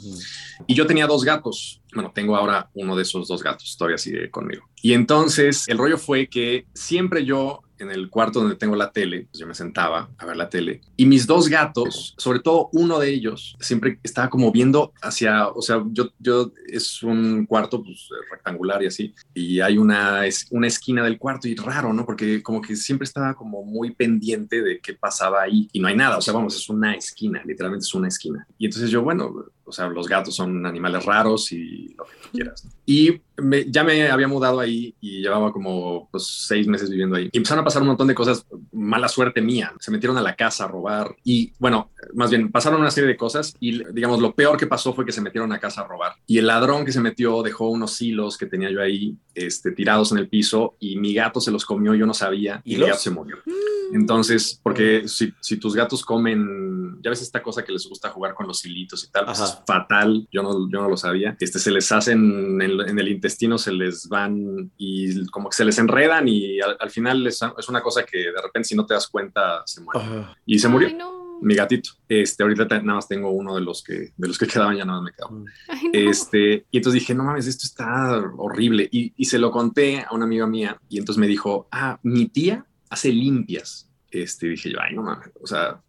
Y 0.66 0.74
yo 0.74 0.86
tenía 0.86 1.06
dos 1.06 1.22
gatos. 1.22 1.82
Bueno, 1.94 2.12
tengo 2.14 2.36
ahora 2.36 2.70
uno 2.74 2.96
de 2.96 3.02
esos 3.02 3.28
dos 3.28 3.42
gatos, 3.42 3.76
todavía 3.78 3.98
sigue 3.98 4.30
conmigo. 4.30 4.64
Y 4.82 4.92
entonces 4.92 5.66
el 5.68 5.78
rollo 5.78 5.96
fue 5.96 6.26
que 6.26 6.66
siempre 6.74 7.24
yo 7.24 7.60
en 7.78 7.90
el 7.90 8.10
cuarto 8.10 8.40
donde 8.40 8.56
tengo 8.56 8.76
la 8.76 8.92
tele, 8.92 9.26
pues 9.30 9.40
yo 9.40 9.46
me 9.46 9.54
sentaba 9.54 10.10
a 10.16 10.26
ver 10.26 10.36
la 10.36 10.48
tele 10.48 10.80
y 10.96 11.06
mis 11.06 11.26
dos 11.26 11.48
gatos, 11.48 12.14
sobre 12.18 12.40
todo 12.40 12.68
uno 12.72 12.98
de 12.98 13.10
ellos, 13.10 13.56
siempre 13.60 13.98
estaba 14.02 14.30
como 14.30 14.52
viendo 14.52 14.92
hacia, 15.02 15.48
o 15.48 15.62
sea, 15.62 15.82
yo, 15.90 16.10
yo 16.18 16.52
es 16.66 17.02
un 17.02 17.46
cuarto 17.46 17.82
pues, 17.82 18.08
rectangular 18.30 18.82
y 18.82 18.86
así, 18.86 19.14
y 19.34 19.60
hay 19.60 19.78
una, 19.78 20.26
es, 20.26 20.46
una 20.50 20.66
esquina 20.66 21.02
del 21.02 21.18
cuarto 21.18 21.48
y 21.48 21.54
raro, 21.54 21.92
¿no? 21.92 22.04
Porque 22.06 22.42
como 22.42 22.60
que 22.60 22.76
siempre 22.76 23.04
estaba 23.04 23.34
como 23.34 23.64
muy 23.64 23.94
pendiente 23.94 24.62
de 24.62 24.80
qué 24.80 24.94
pasaba 24.94 25.42
ahí 25.42 25.68
y 25.72 25.80
no 25.80 25.88
hay 25.88 25.96
nada, 25.96 26.18
o 26.18 26.22
sea, 26.22 26.34
vamos, 26.34 26.56
es 26.56 26.68
una 26.68 26.94
esquina, 26.94 27.42
literalmente 27.44 27.84
es 27.84 27.94
una 27.94 28.08
esquina. 28.08 28.46
Y 28.58 28.66
entonces 28.66 28.90
yo, 28.90 29.02
bueno, 29.02 29.46
o 29.64 29.72
sea, 29.72 29.88
los 29.88 30.08
gatos 30.08 30.34
son 30.34 30.64
animales 30.66 31.04
raros 31.04 31.50
y 31.52 31.94
lo 31.96 32.04
que 32.04 32.12
tú 32.22 32.28
quieras. 32.32 32.64
¿no? 32.64 32.70
Y 32.86 33.20
me- 33.36 33.70
ya 33.70 33.82
me 33.82 34.08
había 34.10 34.28
mudado 34.28 34.60
ahí 34.60 34.94
y 35.00 35.20
llevaba 35.22 35.52
como 35.52 36.08
pues, 36.10 36.26
seis 36.46 36.66
meses 36.66 36.90
viviendo 36.90 37.16
ahí. 37.16 37.28
Y 37.32 37.36
empezaron 37.38 37.62
a 37.62 37.64
pasar 37.64 37.82
un 37.82 37.88
montón 37.88 38.06
de 38.08 38.14
cosas, 38.14 38.46
mala 38.72 39.08
suerte 39.08 39.40
mía. 39.40 39.72
Se 39.80 39.90
metieron 39.90 40.16
a 40.18 40.22
la 40.22 40.36
casa 40.36 40.64
a 40.64 40.68
robar 40.68 41.14
y, 41.24 41.52
bueno, 41.58 41.90
más 42.14 42.30
bien 42.30 42.50
pasaron 42.52 42.80
una 42.80 42.90
serie 42.90 43.08
de 43.08 43.16
cosas 43.16 43.54
y, 43.60 43.82
digamos, 43.92 44.20
lo 44.20 44.34
peor 44.34 44.56
que 44.56 44.66
pasó 44.66 44.92
fue 44.94 45.04
que 45.06 45.12
se 45.12 45.20
metieron 45.20 45.52
a 45.52 45.58
casa 45.58 45.80
a 45.82 45.88
robar. 45.88 46.12
Y 46.26 46.38
el 46.38 46.46
ladrón 46.46 46.84
que 46.84 46.92
se 46.92 47.00
metió 47.00 47.42
dejó 47.42 47.68
unos 47.70 48.00
hilos 48.02 48.36
que 48.36 48.46
tenía 48.46 48.70
yo 48.70 48.80
ahí 48.82 49.16
este, 49.34 49.72
tirados 49.72 50.12
en 50.12 50.18
el 50.18 50.28
piso 50.28 50.76
y 50.78 50.96
mi 50.96 51.14
gato 51.14 51.40
se 51.40 51.50
los 51.50 51.64
comió, 51.64 51.94
yo 51.94 52.06
no 52.06 52.14
sabía, 52.14 52.60
y 52.64 52.70
mi 52.70 52.74
¿Hilos? 52.76 52.88
gato 52.90 53.00
se 53.00 53.10
murió. 53.10 53.36
Entonces, 53.92 54.58
porque 54.62 55.06
si, 55.08 55.32
si 55.40 55.56
tus 55.58 55.74
gatos 55.74 56.04
comen, 56.04 57.00
ya 57.02 57.10
ves 57.10 57.22
esta 57.22 57.42
cosa 57.42 57.64
que 57.64 57.72
les 57.72 57.86
gusta 57.86 58.10
jugar 58.10 58.34
con 58.34 58.46
los 58.46 58.64
hilitos 58.64 59.04
y 59.04 59.10
tal, 59.10 59.24
pues. 59.26 59.53
Es 59.54 59.64
fatal, 59.66 60.28
yo 60.32 60.42
no, 60.42 60.70
yo 60.70 60.82
no 60.82 60.88
lo 60.88 60.96
sabía. 60.96 61.36
Este, 61.40 61.58
se 61.58 61.70
les 61.70 61.90
hacen 61.92 62.18
en, 62.60 62.62
el- 62.62 62.88
en 62.88 62.98
el 62.98 63.08
intestino, 63.08 63.58
se 63.58 63.72
les 63.72 64.08
van 64.08 64.70
y 64.76 65.24
como 65.26 65.48
que 65.48 65.56
se 65.56 65.64
les 65.64 65.78
enredan 65.78 66.28
y 66.28 66.60
al, 66.60 66.76
al 66.80 66.90
final 66.90 67.26
es, 67.26 67.40
es 67.58 67.68
una 67.68 67.80
cosa 67.82 68.04
que 68.04 68.18
de 68.18 68.42
repente 68.42 68.68
si 68.68 68.74
no 68.76 68.86
te 68.86 68.94
das 68.94 69.08
cuenta 69.08 69.62
se 69.66 69.80
muere. 69.80 70.00
Y 70.46 70.58
se 70.58 70.68
murió. 70.68 70.88
Ay, 70.88 70.94
no. 70.94 71.24
Mi 71.42 71.56
gatito. 71.56 71.90
Este, 72.08 72.42
ahorita 72.42 72.64
nada 72.80 72.94
más 72.94 73.08
tengo 73.08 73.30
uno 73.30 73.56
de 73.56 73.60
los 73.60 73.82
que, 73.82 74.12
de 74.16 74.28
los 74.28 74.38
que 74.38 74.46
quedaban, 74.46 74.76
ya 74.76 74.84
nada 74.84 75.00
más 75.00 75.10
me 75.10 75.12
quedaba. 75.12 75.42
Ay, 75.68 75.80
no. 76.04 76.10
Este, 76.10 76.64
y 76.70 76.76
entonces 76.78 77.00
dije, 77.00 77.14
no 77.14 77.24
mames, 77.24 77.46
esto 77.48 77.64
está 77.66 78.18
horrible. 78.38 78.88
Y, 78.90 79.12
y 79.16 79.24
se 79.26 79.38
lo 79.38 79.50
conté 79.50 80.00
a 80.08 80.14
una 80.14 80.24
amiga 80.24 80.46
mía 80.46 80.80
y 80.88 80.98
entonces 80.98 81.20
me 81.20 81.26
dijo, 81.26 81.68
ah, 81.72 81.98
mi 82.02 82.26
tía 82.26 82.64
hace 82.88 83.12
limpias. 83.12 83.90
Este, 84.22 84.48
dije 84.48 84.70
yo, 84.70 84.78
ay, 84.80 84.94
no 84.94 85.02
mames, 85.02 85.30
o 85.40 85.46
sea, 85.46 85.80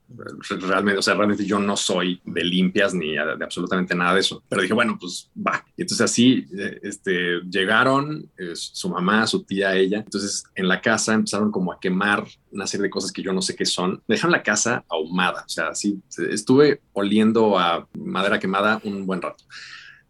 realmente, 0.49 0.97
o 0.97 1.01
sea, 1.01 1.13
realmente 1.13 1.45
yo 1.45 1.59
no 1.59 1.77
soy 1.77 2.19
de 2.25 2.43
limpias 2.43 2.93
ni 2.93 3.11
de 3.11 3.43
absolutamente 3.43 3.93
nada 3.93 4.15
de 4.15 4.21
eso. 4.21 4.43
Pero 4.49 4.63
dije, 4.63 4.73
bueno, 4.73 4.97
pues 4.99 5.31
va. 5.35 5.63
Y 5.77 5.83
entonces 5.83 6.03
así, 6.03 6.47
eh, 6.57 6.79
este, 6.81 7.41
llegaron 7.41 8.29
eh, 8.37 8.55
su 8.55 8.89
mamá, 8.89 9.27
su 9.27 9.43
tía, 9.43 9.75
ella. 9.75 9.99
Entonces 9.99 10.43
en 10.55 10.67
la 10.67 10.81
casa 10.81 11.13
empezaron 11.13 11.51
como 11.51 11.71
a 11.71 11.79
quemar 11.79 12.25
una 12.51 12.65
serie 12.65 12.83
de 12.85 12.89
cosas 12.89 13.11
que 13.11 13.21
yo 13.21 13.31
no 13.31 13.43
sé 13.43 13.55
qué 13.55 13.65
son. 13.65 14.01
Dejan 14.07 14.31
la 14.31 14.41
casa 14.41 14.83
ahumada, 14.89 15.43
o 15.45 15.49
sea, 15.49 15.67
así 15.67 16.01
estuve 16.31 16.81
oliendo 16.93 17.59
a 17.59 17.87
madera 17.93 18.39
quemada 18.39 18.81
un 18.83 19.05
buen 19.05 19.21
rato. 19.21 19.43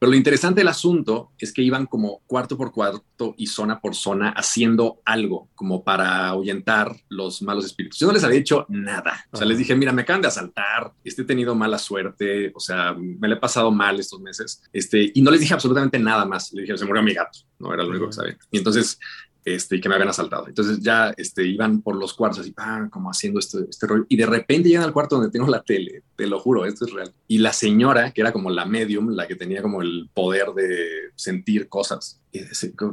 Pero 0.06 0.12
lo 0.12 0.18
interesante 0.18 0.62
del 0.62 0.68
asunto 0.68 1.32
es 1.36 1.52
que 1.52 1.64
iban 1.64 1.88
como 1.88 2.22
cuarto 2.28 2.56
por 2.56 2.72
cuarto 2.72 3.34
y 3.40 3.48
zona 3.48 3.82
por 3.82 3.96
zona 3.96 4.30
haciendo 4.30 5.02
algo 5.04 5.50
como 5.56 5.84
para 5.84 6.28
ahuyentar 6.28 6.96
los 7.10 7.42
malos 7.42 7.66
espíritus. 7.66 7.98
Yo 7.98 8.06
no 8.06 8.14
les 8.14 8.24
había 8.24 8.38
dicho 8.38 8.68
nada. 8.70 9.26
O 9.32 9.38
sea, 9.38 9.48
les 9.48 9.58
dije, 9.58 9.76
mira, 9.76 9.92
me 9.92 10.04
acaban 10.04 10.22
de 10.22 10.28
asaltar, 10.28 10.94
este, 11.04 11.24
he 11.24 11.26
tenido 11.26 11.56
mala 11.56 11.80
suerte, 11.80 12.52
o 12.54 12.60
sea, 12.60 12.94
me 12.94 13.28
le 13.28 13.34
he 13.34 13.40
pasado 13.40 13.72
mal 13.72 14.00
estos 14.00 14.22
meses. 14.22 14.62
Este, 14.72 15.12
y 15.12 15.24
no 15.24 15.32
les 15.32 15.40
dije 15.40 15.56
absolutamente 15.56 15.98
nada 15.98 16.24
más. 16.24 16.54
Le 16.54 16.62
dije, 16.62 16.78
se 16.78 16.86
murió 16.86 17.02
mi 17.02 17.16
gato, 17.16 17.40
no 17.58 17.74
era 17.74 17.82
lo 17.82 17.90
único 17.90 18.06
que 18.06 18.14
sabía. 18.14 18.38
Y 18.52 18.60
entonces 18.60 19.00
este, 19.46 19.76
y 19.76 19.82
que 19.82 19.88
me 19.88 19.96
habían 19.96 20.10
asaltado. 20.10 20.48
Entonces 20.48 20.80
ya 20.82 21.14
este, 21.16 21.46
iban 21.46 21.82
por 21.82 21.96
los 21.96 22.16
cuartos 22.16 22.40
así, 22.40 22.54
como 22.90 23.12
haciendo 23.12 23.40
este, 23.40 23.60
este 23.70 23.86
rollo. 23.86 24.06
Y 24.10 24.18
de 24.18 24.26
repente 24.26 24.68
llegan 24.68 24.84
al 24.84 24.92
cuarto 24.92 25.18
donde 25.18 25.32
tengo 25.32 25.48
la 25.48 25.62
tele, 25.62 26.02
te 26.16 26.26
lo 26.26 26.40
juro, 26.40 26.66
esto 26.66 26.86
es 26.86 26.92
real. 26.92 27.14
Y 27.28 27.38
la 27.38 27.54
señora, 27.54 28.12
que 28.12 28.22
era 28.22 28.34
como 28.34 28.50
la 28.50 28.66
medium, 28.66 29.12
la 29.12 29.28
que 29.28 29.36
tenía 29.36 29.62
como 29.62 29.84
el 29.84 30.10
poder 30.14 30.48
de 30.56 31.12
sentir 31.16 31.70
cosas, 31.70 32.20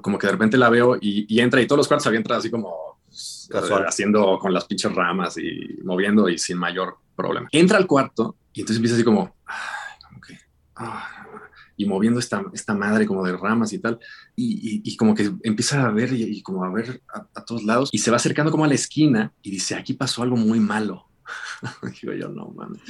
como 0.03 0.19
que 0.19 0.27
de 0.27 0.33
repente 0.33 0.59
la 0.59 0.69
veo 0.69 0.99
y, 1.01 1.41
entra 1.41 1.63
y 1.63 1.67
todos 1.67 1.79
los 1.79 1.89
cuartos 1.89 2.07
había 2.07 2.19
entrado 2.19 2.41
así 2.41 2.51
como 2.51 3.01
Casual. 3.49 3.87
haciendo 3.87 4.39
con 4.39 4.53
las 4.53 4.67
pinches 4.67 4.95
ramas 4.95 5.39
y 5.39 5.79
moviendo 5.83 6.29
y 6.29 6.37
sin 6.37 6.59
mayor 6.59 6.99
problema. 7.17 7.49
Entra 7.51 7.79
al 7.79 7.87
cuarto 7.87 8.37
y 8.53 8.61
entonces 8.61 8.77
empieza 8.77 8.97
así 8.97 9.05
como, 9.05 9.35
como 10.05 10.21
que, 10.21 10.39
y 11.83 11.87
moviendo 11.87 12.21
esta, 12.21 12.45
esta 12.53 12.75
madre 12.75 13.07
como 13.07 13.25
de 13.25 13.37
ramas 13.37 13.73
y 13.73 13.79
tal, 13.79 13.99
y, 14.37 14.97
como 14.97 15.15
que 15.15 15.33
empieza 15.43 15.85
a 15.85 15.91
ver 15.91 16.13
y, 16.13 16.41
como 16.43 16.65
a 16.65 16.71
ver 16.71 17.03
a, 17.35 17.45
todos 17.45 17.65
lados, 17.65 17.89
y 17.93 17.99
se 17.99 18.11
va 18.11 18.17
acercando 18.17 18.51
como 18.53 18.65
a 18.65 18.69
la 18.69 18.75
esquina 18.75 19.33
y 19.43 19.51
dice, 19.51 19.75
aquí 19.75 19.95
pasó 19.95 20.23
algo 20.23 20.37
muy 20.37 20.61
malo. 20.61 21.09
Yo, 22.03 22.29
no 22.29 22.49
mames. 22.51 22.81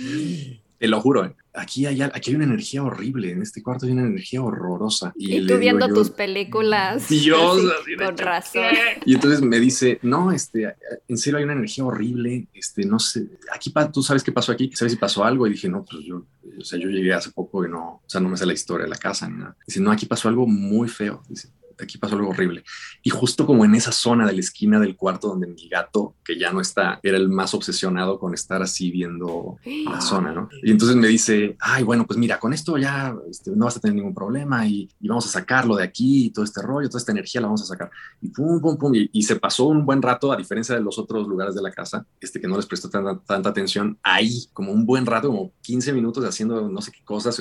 Te 0.83 0.89
lo 0.89 1.01
juro, 1.01 1.33
aquí, 1.55 1.87
hay, 1.87 2.03
aquí 2.03 2.31
hay 2.31 2.35
una 2.35 2.45
energía 2.45 2.83
horrible, 2.83 3.31
en 3.31 3.41
este 3.41 3.63
cuarto 3.63 3.87
hay 3.87 3.93
una 3.93 4.03
energía 4.03 4.43
horrorosa. 4.43 5.13
Y, 5.17 5.47
tú 5.47 5.57
viendo 5.57 5.87
tus 5.87 6.11
películas. 6.11 7.09
Dios, 7.09 7.63
con 7.97 8.19
razón. 8.19 8.65
Y 9.07 9.15
entonces 9.15 9.43
me 9.43 9.61
dice, 9.61 10.01
no, 10.03 10.33
este, 10.33 10.75
en 11.07 11.17
serio 11.17 11.39
hay 11.39 11.45
una 11.45 11.53
energía 11.53 11.85
horrible, 11.85 12.49
este, 12.53 12.85
no 12.85 12.99
sé, 12.99 13.29
aquí 13.55 13.73
tú 13.93 14.03
sabes 14.03 14.25
qué 14.25 14.33
pasó 14.33 14.51
aquí, 14.51 14.73
sabes 14.75 14.95
si 14.95 14.99
pasó 14.99 15.23
algo, 15.25 15.47
y 15.47 15.51
dije, 15.51 15.69
no, 15.69 15.85
pues 15.85 16.05
yo, 16.05 16.25
o 16.59 16.65
sea, 16.65 16.81
yo 16.81 16.89
llegué 16.89 17.15
hace 17.15 17.31
poco 17.31 17.65
y 17.65 17.71
no, 17.71 18.01
o 18.05 18.09
sea, 18.09 18.21
no 18.21 18.29
me 18.29 18.37
sé 18.37 18.45
la 18.45 18.53
historia 18.53 18.83
de 18.83 18.91
la 18.91 18.99
casa 18.99 19.29
ni 19.29 19.39
nada. 19.39 19.57
Dice, 19.65 19.79
no, 19.79 19.93
aquí 19.93 20.07
pasó 20.07 20.29
algo 20.29 20.49
muy 20.49 20.89
feo, 20.89 21.23
dice 21.29 21.47
aquí 21.85 21.99
pasó 21.99 22.17
algo 22.17 22.31
horrible. 22.31 22.65
Y 23.03 23.11
justo 23.11 23.47
como 23.47 23.65
en 23.65 23.75
esa 23.75 23.93
zona 23.93 24.27
de 24.27 24.33
la 24.33 24.41
esquina 24.41 24.79
del 24.81 24.97
cuarto 24.97 25.29
donde 25.29 25.47
mi 25.47 25.69
gato, 25.69 26.15
que 26.25 26.39
ya 26.39 26.53
no 26.53 26.61
está, 26.61 27.01
era 27.03 27.17
el 27.17 27.29
más 27.29 27.55
obsesionado 27.55 28.19
con 28.19 28.35
estar 28.35 28.63
así 28.63 28.91
viendo 28.91 29.57
la 29.65 30.01
zona, 30.01 30.33
¿no? 30.33 30.49
Y 30.63 30.71
entonces 30.71 30.97
me 30.97 31.09
dice, 31.09 31.57
ay, 31.61 31.83
bueno, 31.83 32.07
pues 32.07 32.19
mira, 32.19 32.39
con 32.39 32.53
esto 32.53 32.77
ya 32.79 33.15
este, 33.31 33.51
no 33.53 33.67
vas 33.67 33.77
a 33.77 33.81
tener 33.81 33.97
ningún 33.97 34.15
problema 34.15 34.67
y, 34.67 34.89
vamos 35.01 35.27
a 35.27 35.29
sacarlo 35.29 35.77
de 35.77 35.85
aquí 35.85 36.27
y 36.27 36.31
todo 36.31 36.45
este 36.45 36.63
rollo, 36.63 36.89
toda 36.89 36.99
esta 36.99 37.13
energía 37.13 37.41
la 37.41 37.49
vamos 37.49 37.63
a 37.63 37.67
sacar. 37.67 37.91
Y 38.21 38.29
pum, 38.29 38.61
pum, 38.61 38.79
pum. 38.79 38.93
Y, 38.95 39.23
se 39.23 39.37
pasó 39.37 39.67
un 39.67 39.85
buen 39.85 40.01
rato, 40.01 40.33
a 40.33 40.37
diferencia 40.37 40.75
de 40.75 40.81
los 40.81 40.99
otros 40.99 41.29
lugares 41.29 41.55
de 41.55 41.63
la 41.63 41.71
casa, 41.71 42.07
este 42.21 42.41
que 42.41 42.49
no 42.49 42.57
les 42.57 42.67
prestó 42.67 42.89
tanta, 42.89 43.19
tanta 43.21 43.51
atención, 43.51 43.99
ahí, 44.03 44.47
como 44.53 44.73
un 44.73 44.87
buen 44.87 45.07
rato, 45.07 45.29
como 45.29 45.53
15 45.63 45.93
minutos 45.93 46.25
haciendo 46.25 46.69
no 46.69 46.81
sé 46.81 46.91
qué 46.91 47.05
cosas, 47.05 47.37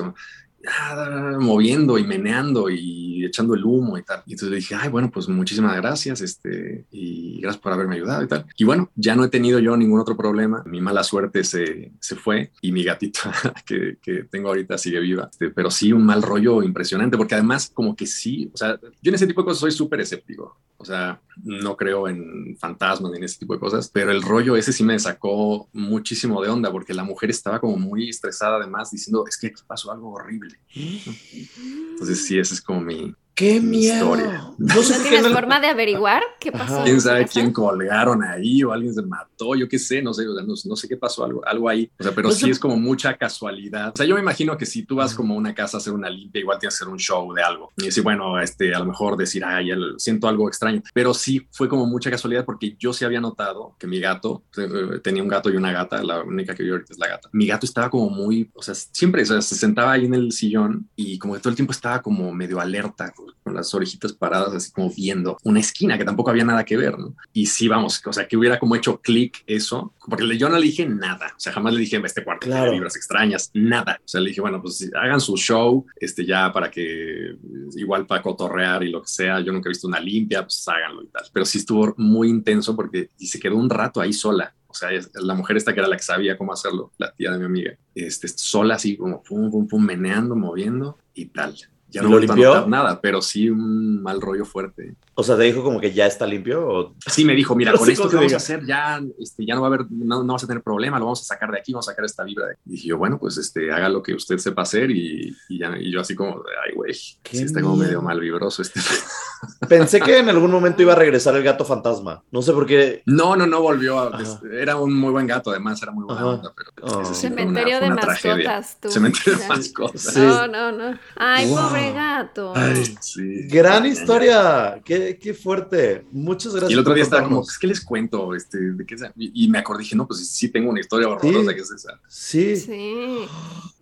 moviendo 1.40 1.98
y 1.98 2.04
meneando 2.04 2.70
y 2.70 3.26
echando 3.26 3.54
el 3.54 3.64
humo 3.64 3.98
y 3.98 4.04
tal. 4.04 4.24
Y 4.26 4.34
entonces 4.34 4.58
dije, 4.58 4.76
ay, 4.76 4.90
bueno, 4.90 5.10
pues 5.12 5.28
muchísimas 5.28 5.76
gracias, 5.76 6.22
este, 6.22 6.86
y 6.92 7.40
gracias 7.42 7.62
por 7.62 7.74
haberme 7.74 7.96
ayudado 7.96 8.24
y 8.24 8.28
tal. 8.28 8.46
Y 8.58 8.64
bueno, 8.64 8.90
ya 8.96 9.16
no 9.16 9.24
he 9.24 9.30
tenido 9.30 9.60
yo 9.60 9.76
ningún 9.78 10.00
otro 10.00 10.18
problema. 10.18 10.64
Mi 10.66 10.82
mala 10.82 11.04
suerte 11.04 11.44
se, 11.44 11.92
se 12.00 12.16
fue 12.16 12.52
y 12.62 12.72
mi 12.72 12.84
gatita 12.84 13.32
que, 13.66 13.98
que, 14.02 14.24
tengo 14.24 14.50
ahorita 14.50 14.78
sigue 14.78 15.00
viva. 15.00 15.30
Este, 15.32 15.50
pero 15.50 15.72
sí, 15.72 15.94
un 15.94 16.06
mal 16.06 16.22
rollo 16.22 16.64
impresionante, 16.64 17.18
porque 17.18 17.36
además, 17.36 17.72
como 17.74 17.96
que 17.96 18.06
sí, 18.06 18.50
o 18.54 18.58
sea, 18.58 18.80
yo 18.80 19.10
en 19.10 19.16
ese 19.16 19.28
tipo 19.28 19.42
de 19.42 19.46
cosas 19.46 19.60
soy 19.60 19.72
súper 19.72 20.02
escéptico. 20.02 20.58
O 20.82 20.86
sea, 20.86 21.22
no 21.44 21.78
creo 21.78 22.08
en 22.08 22.58
fantasmas 22.60 23.12
ni 23.12 23.18
en 23.18 23.24
ese 23.24 23.40
tipo 23.40 23.54
de 23.54 23.60
cosas, 23.60 23.90
pero 23.90 24.12
el 24.12 24.22
rollo 24.22 24.56
ese 24.56 24.74
sí 24.74 24.84
me 24.84 24.98
sacó 25.00 25.70
muchísimo 25.74 26.42
de 26.42 26.50
onda, 26.50 26.72
porque 26.72 26.94
la 26.94 27.04
mujer 27.04 27.30
estaba 27.30 27.60
como 27.60 27.78
muy 27.78 28.10
estresada, 28.10 28.58
además, 28.58 28.92
diciendo, 28.92 29.26
es 29.28 29.38
que 29.38 29.48
aquí 29.48 29.62
pasó 29.68 29.92
algo 29.92 30.12
horrible 30.12 30.58
entonces 30.74 32.26
sí, 32.26 32.40
esa 32.40 32.54
es 32.54 32.62
como 32.62 32.82
mi, 32.82 33.14
¡Qué 33.42 33.60
miedo! 33.60 34.16
¿No, 34.60 34.76
tienes 35.02 35.28
forma 35.30 35.60
de 35.60 35.66
averiguar 35.66 36.22
qué 36.40 36.52
pasó? 36.52 36.84
¿Quién 36.84 37.02
sabe 37.02 37.26
quién 37.26 37.52
colgaron 37.52 38.24
ahí 38.24 38.64
o 38.64 38.72
alguien 38.72 38.94
se 38.94 39.02
mató? 39.02 39.56
Yo 39.56 39.68
qué 39.68 39.80
sé, 39.80 40.04
no 40.04 40.14
sé, 40.14 40.26
no, 40.26 40.76
sé 40.76 40.88
qué 40.88 40.96
pasó, 40.96 41.26
algo, 41.26 41.44
algo 41.48 41.68
ahí. 41.68 41.90
O 42.00 42.04
sea, 42.04 42.14
pero 42.14 42.30
sí 42.30 42.52
es 42.52 42.60
como 42.60 42.78
mucha 42.78 43.18
casualidad. 43.18 43.94
O 43.96 43.98
sea, 43.98 44.06
yo 44.06 44.14
me 44.14 44.22
imagino 44.22 44.56
que 44.56 44.68
si 44.68 44.84
tú 44.84 44.98
vas 44.98 45.16
como 45.16 45.34
a 45.34 45.38
una 45.38 45.56
casa 45.56 45.78
a 45.78 45.80
hacer 45.80 45.92
una 45.92 46.08
limpia, 46.08 46.42
igual 46.42 46.60
tienes 46.60 46.78
que 46.78 46.84
hacer 46.84 46.94
un 46.94 47.00
show 47.00 47.34
de 47.34 47.42
algo. 47.42 47.72
Y 47.78 47.86
decir, 47.86 48.04
bueno, 48.04 48.40
este, 48.40 48.76
a 48.76 48.78
lo 48.78 48.86
mejor 48.86 49.18
decir, 49.18 49.44
ay, 49.44 49.72
siento 49.98 50.28
algo 50.28 50.48
extraño. 50.48 50.84
Pero 50.94 51.16
sí 51.16 51.48
fue 51.52 51.68
como 51.68 51.88
mucha 51.88 52.12
casualidad 52.12 52.46
porque 52.46 52.76
yo 52.78 52.94
sí 52.94 53.06
había 53.06 53.22
notado 53.22 53.76
que 53.80 53.88
mi 53.88 54.00
gato, 54.00 54.44
eh, 54.56 55.00
tenía 55.04 55.24
un 55.24 55.30
gato 55.30 55.50
y 55.50 55.56
una 55.56 55.72
gata, 55.72 56.04
la 56.04 56.22
única 56.22 56.54
que 56.54 56.64
yo 56.64 56.74
ahorita 56.74 56.94
es 56.94 57.00
la 57.00 57.08
gata. 57.08 57.30
Mi 57.32 57.48
gato 57.48 57.66
estaba 57.66 57.90
como 57.90 58.12
muy, 58.12 58.52
o 58.54 58.62
sea, 58.62 58.76
siempre, 58.76 59.24
o 59.24 59.26
sea, 59.26 59.42
se 59.42 59.56
sentaba 59.56 59.94
ahí 59.94 60.06
en 60.06 60.14
el 60.14 60.32
sillón 60.32 60.88
y 60.96 61.18
como 61.18 61.34
que 61.34 61.40
todo 61.40 61.50
el 61.50 61.56
tiempo 61.56 61.72
estaba 61.72 62.04
como 62.04 62.32
medio 62.32 62.60
alerta, 62.60 63.12
con 63.44 63.54
las 63.54 63.74
orejitas 63.74 64.14
paradas, 64.14 64.54
así 64.54 64.72
como 64.72 64.90
viendo 64.90 65.38
una 65.44 65.60
esquina 65.60 65.98
que 65.98 66.06
tampoco 66.06 66.30
había 66.30 66.46
nada 66.46 66.64
que 66.64 66.78
ver, 66.78 66.98
¿no? 66.98 67.16
Y 67.34 67.46
sí, 67.46 67.68
vamos, 67.68 68.02
o 68.06 68.14
sea, 68.14 68.28
que 68.28 68.38
hubiera 68.38 68.60
como 68.60 68.76
hecho 68.76 69.00
clic 69.02 69.44
eso, 69.48 69.94
porque 70.08 70.38
yo 70.38 70.50
no 70.50 70.58
le 70.58 70.66
dije 70.66 70.86
nada, 70.88 71.34
o 71.36 71.40
sea, 71.40 71.54
jamás 71.54 71.74
le 71.74 71.80
dije, 71.80 72.02
este 72.04 72.24
cuarto 72.24 72.48
claro. 72.48 72.64
tiene 72.64 72.78
vibras 72.78 72.96
extrañas, 72.96 73.52
nada. 73.54 74.00
O 74.04 74.08
sea, 74.08 74.22
le 74.22 74.30
dije, 74.30 74.42
bueno, 74.42 74.62
pues 74.62 74.90
hagan 74.96 75.22
su 75.22 75.38
show, 75.38 75.86
este, 75.96 76.26
ya 76.26 76.52
para 76.52 76.70
que, 76.70 77.36
igual 77.76 78.06
para 78.06 78.22
cotorrear 78.22 78.84
y 78.84 78.90
lo 78.90 79.02
que 79.02 79.08
sea, 79.08 79.40
yo 79.40 79.52
nunca 79.52 79.70
he 79.70 79.72
visto 79.72 79.88
una 79.88 80.00
limpia, 80.00 80.44
pues 80.44 80.68
háganlo 80.68 81.04
y 81.04 81.08
tal. 81.08 81.24
Pero 81.32 81.46
sí 81.46 81.60
estuvo 81.60 81.94
muy 81.98 82.30
intenso 82.30 82.76
porque 82.76 83.10
y 83.18 83.28
se 83.28 83.40
quedó 83.40 83.56
un 83.56 83.70
rato 83.70 84.02
ahí 84.02 84.14
sola. 84.14 84.54
O 84.68 84.74
sea, 84.74 84.90
la 85.16 85.34
mujer 85.34 85.58
esta 85.58 85.74
que 85.74 85.82
era 85.82 85.90
la 85.90 85.98
que 85.98 86.04
sabía 86.04 86.38
cómo 86.38 86.54
hacerlo, 86.54 86.94
la 86.98 87.12
tía 87.12 87.32
de 87.32 87.40
mi 87.40 87.46
amiga, 87.46 87.78
este, 87.94 88.30
sola 88.30 88.76
así 88.76 88.96
como 88.96 89.22
pum, 89.22 89.52
pum, 89.52 89.68
pum, 89.68 89.84
meneando, 89.84 90.36
moviendo 90.36 90.98
y 91.14 91.26
tal. 91.26 91.56
Ya 91.92 92.02
no 92.02 92.10
lo 92.10 92.20
limpió? 92.20 92.66
nada, 92.68 93.00
pero 93.02 93.22
sí 93.22 93.50
un 93.50 94.02
mal 94.02 94.22
rollo 94.22 94.46
fuerte. 94.46 94.96
O 95.22 95.24
sea, 95.24 95.38
te 95.38 95.44
dijo 95.44 95.64
como 95.64 95.80
que 95.80 95.94
ya 95.94 96.08
está 96.08 96.26
limpio. 96.26 96.68
¿o? 96.68 96.96
Sí, 97.06 97.24
me 97.26 97.36
dijo, 97.36 97.56
mira, 97.56 97.74
con 97.78 97.90
esto 97.90 98.10
que 98.10 98.16
vamos 98.16 98.34
a 98.34 98.38
hacer 98.38 98.66
ya, 98.66 99.00
este, 99.20 99.46
ya 99.46 99.54
no 99.54 99.62
va 99.62 99.68
a 99.68 99.70
haber, 99.70 99.86
no, 99.92 100.24
no, 100.24 100.34
vas 100.34 100.44
a 100.44 100.48
tener 100.48 100.64
problema, 100.64 100.98
lo 100.98 101.06
vamos 101.06 101.22
a 101.22 101.26
sacar 101.26 101.52
de 101.52 101.60
aquí, 101.60 101.74
vamos 101.74 101.88
a 101.88 101.92
sacar 101.92 102.06
esta 102.06 102.24
vibra. 102.24 102.48
De 102.48 102.54
aquí. 102.54 102.62
Y 102.66 102.72
dije 102.72 102.88
yo, 102.88 102.98
bueno, 102.98 103.20
pues 103.20 103.38
este, 103.38 103.72
haga 103.72 103.88
lo 103.88 104.02
que 104.02 104.16
usted 104.16 104.38
sepa 104.40 104.64
hacer 104.64 104.90
y, 104.90 105.36
y, 105.48 105.60
ya, 105.60 105.78
y 105.80 105.92
yo 105.92 106.02
así 106.02 106.16
como, 106.16 106.44
ay, 106.66 106.74
güey, 106.76 106.94
sí 106.94 107.20
está 107.32 107.62
como 107.62 107.76
medio 107.76 108.02
mal 108.02 108.20
vibroso 108.20 108.64
este. 108.64 108.80
Pensé 109.70 110.02
que 110.02 110.20
en 110.20 110.30
algún 110.30 110.52
momento 110.52 110.82
iba 110.82 110.94
a 110.94 110.96
regresar 110.96 111.36
el 111.36 111.44
gato 111.44 111.66
fantasma. 111.66 112.24
No 112.32 112.42
sé 112.42 112.52
por 112.52 112.66
qué. 112.66 113.04
No, 113.06 113.36
no, 113.36 113.46
no 113.46 113.62
volvió. 113.62 114.00
A, 114.00 114.20
era 114.52 114.76
un 114.76 114.94
muy 114.94 115.12
buen 115.12 115.28
gato, 115.28 115.52
además, 115.52 115.82
era 115.82 115.92
muy 115.92 116.06
buena 116.06 116.26
onda, 116.26 116.54
pero 116.56 116.72
oh. 116.82 117.06
Cementerio 117.14 117.80
de 117.80 117.90
mascotas, 117.92 118.78
tú. 118.80 118.90
Cementerio 118.90 119.40
de 119.40 119.48
mascotas. 119.48 120.16
No, 120.18 120.48
no, 120.48 120.72
no. 120.72 121.00
Ay, 121.16 121.50
pobre 121.50 121.94
gato. 121.94 122.54
Ay, 122.56 122.98
sí. 123.00 123.48
Gran 123.48 123.86
historia. 123.86 124.82
Qué, 124.84 125.11
qué, 125.20 125.34
fuerte. 125.34 126.06
Muchas 126.12 126.54
gracias. 126.54 126.72
Y 126.72 126.74
el 126.74 126.80
otro 126.80 126.94
día 126.94 127.04
estaba 127.04 127.24
como, 127.24 127.44
¿qué 127.60 127.68
les 127.68 127.82
cuento? 127.82 128.36
Este, 128.36 128.58
¿de 128.58 128.86
qué 128.86 128.96
y, 129.16 129.48
me 129.50 129.60
acordé, 129.60 129.84
dije, 129.84 129.96
no, 129.96 130.08
pues 130.08 130.28
sí 130.28 130.50
tengo 130.50 130.70
una 130.70 130.80
historia 130.80 131.08
horrorosa 131.08 131.54
que 131.54 131.62
es 131.62 131.72
esa. 131.72 132.00
Sí. 132.08 132.56
Sí. 132.56 133.18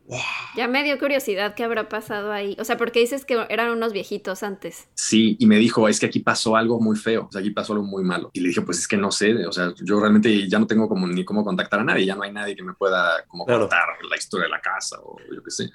Ya 0.55 0.67
me 0.67 0.83
dio 0.83 0.97
curiosidad 0.97 1.53
qué 1.53 1.63
habrá 1.63 1.87
pasado 1.87 2.31
ahí. 2.31 2.57
O 2.59 2.65
sea, 2.65 2.77
porque 2.77 2.99
dices 2.99 3.25
que 3.25 3.45
eran 3.49 3.69
unos 3.69 3.93
viejitos 3.93 4.41
antes. 4.43 4.87
Sí, 4.95 5.37
y 5.39 5.45
me 5.45 5.57
dijo, 5.57 5.87
es 5.87 5.99
que 5.99 6.07
aquí 6.07 6.19
pasó 6.19 6.55
algo 6.55 6.79
muy 6.79 6.97
feo, 6.97 7.27
o 7.29 7.31
sea, 7.31 7.41
aquí 7.41 7.51
pasó 7.51 7.73
algo 7.73 7.85
muy 7.85 8.03
malo. 8.03 8.31
Y 8.33 8.39
le 8.39 8.49
dije, 8.49 8.61
pues 8.61 8.79
es 8.79 8.87
que 8.87 8.97
no 8.97 9.11
sé, 9.11 9.45
o 9.45 9.51
sea, 9.51 9.71
yo 9.81 9.99
realmente 9.99 10.49
ya 10.49 10.57
no 10.57 10.65
tengo 10.65 10.89
como 10.89 11.07
ni 11.07 11.23
cómo 11.23 11.43
contactar 11.43 11.81
a 11.81 11.83
nadie, 11.83 12.05
ya 12.05 12.15
no 12.15 12.23
hay 12.23 12.31
nadie 12.31 12.55
que 12.55 12.63
me 12.63 12.73
pueda 12.73 13.23
como 13.27 13.45
contar 13.45 13.87
la 14.09 14.17
historia 14.17 14.45
de 14.45 14.51
la 14.51 14.61
casa 14.61 14.97
o 14.99 15.17
yo 15.33 15.43
qué 15.43 15.51
sé. 15.51 15.69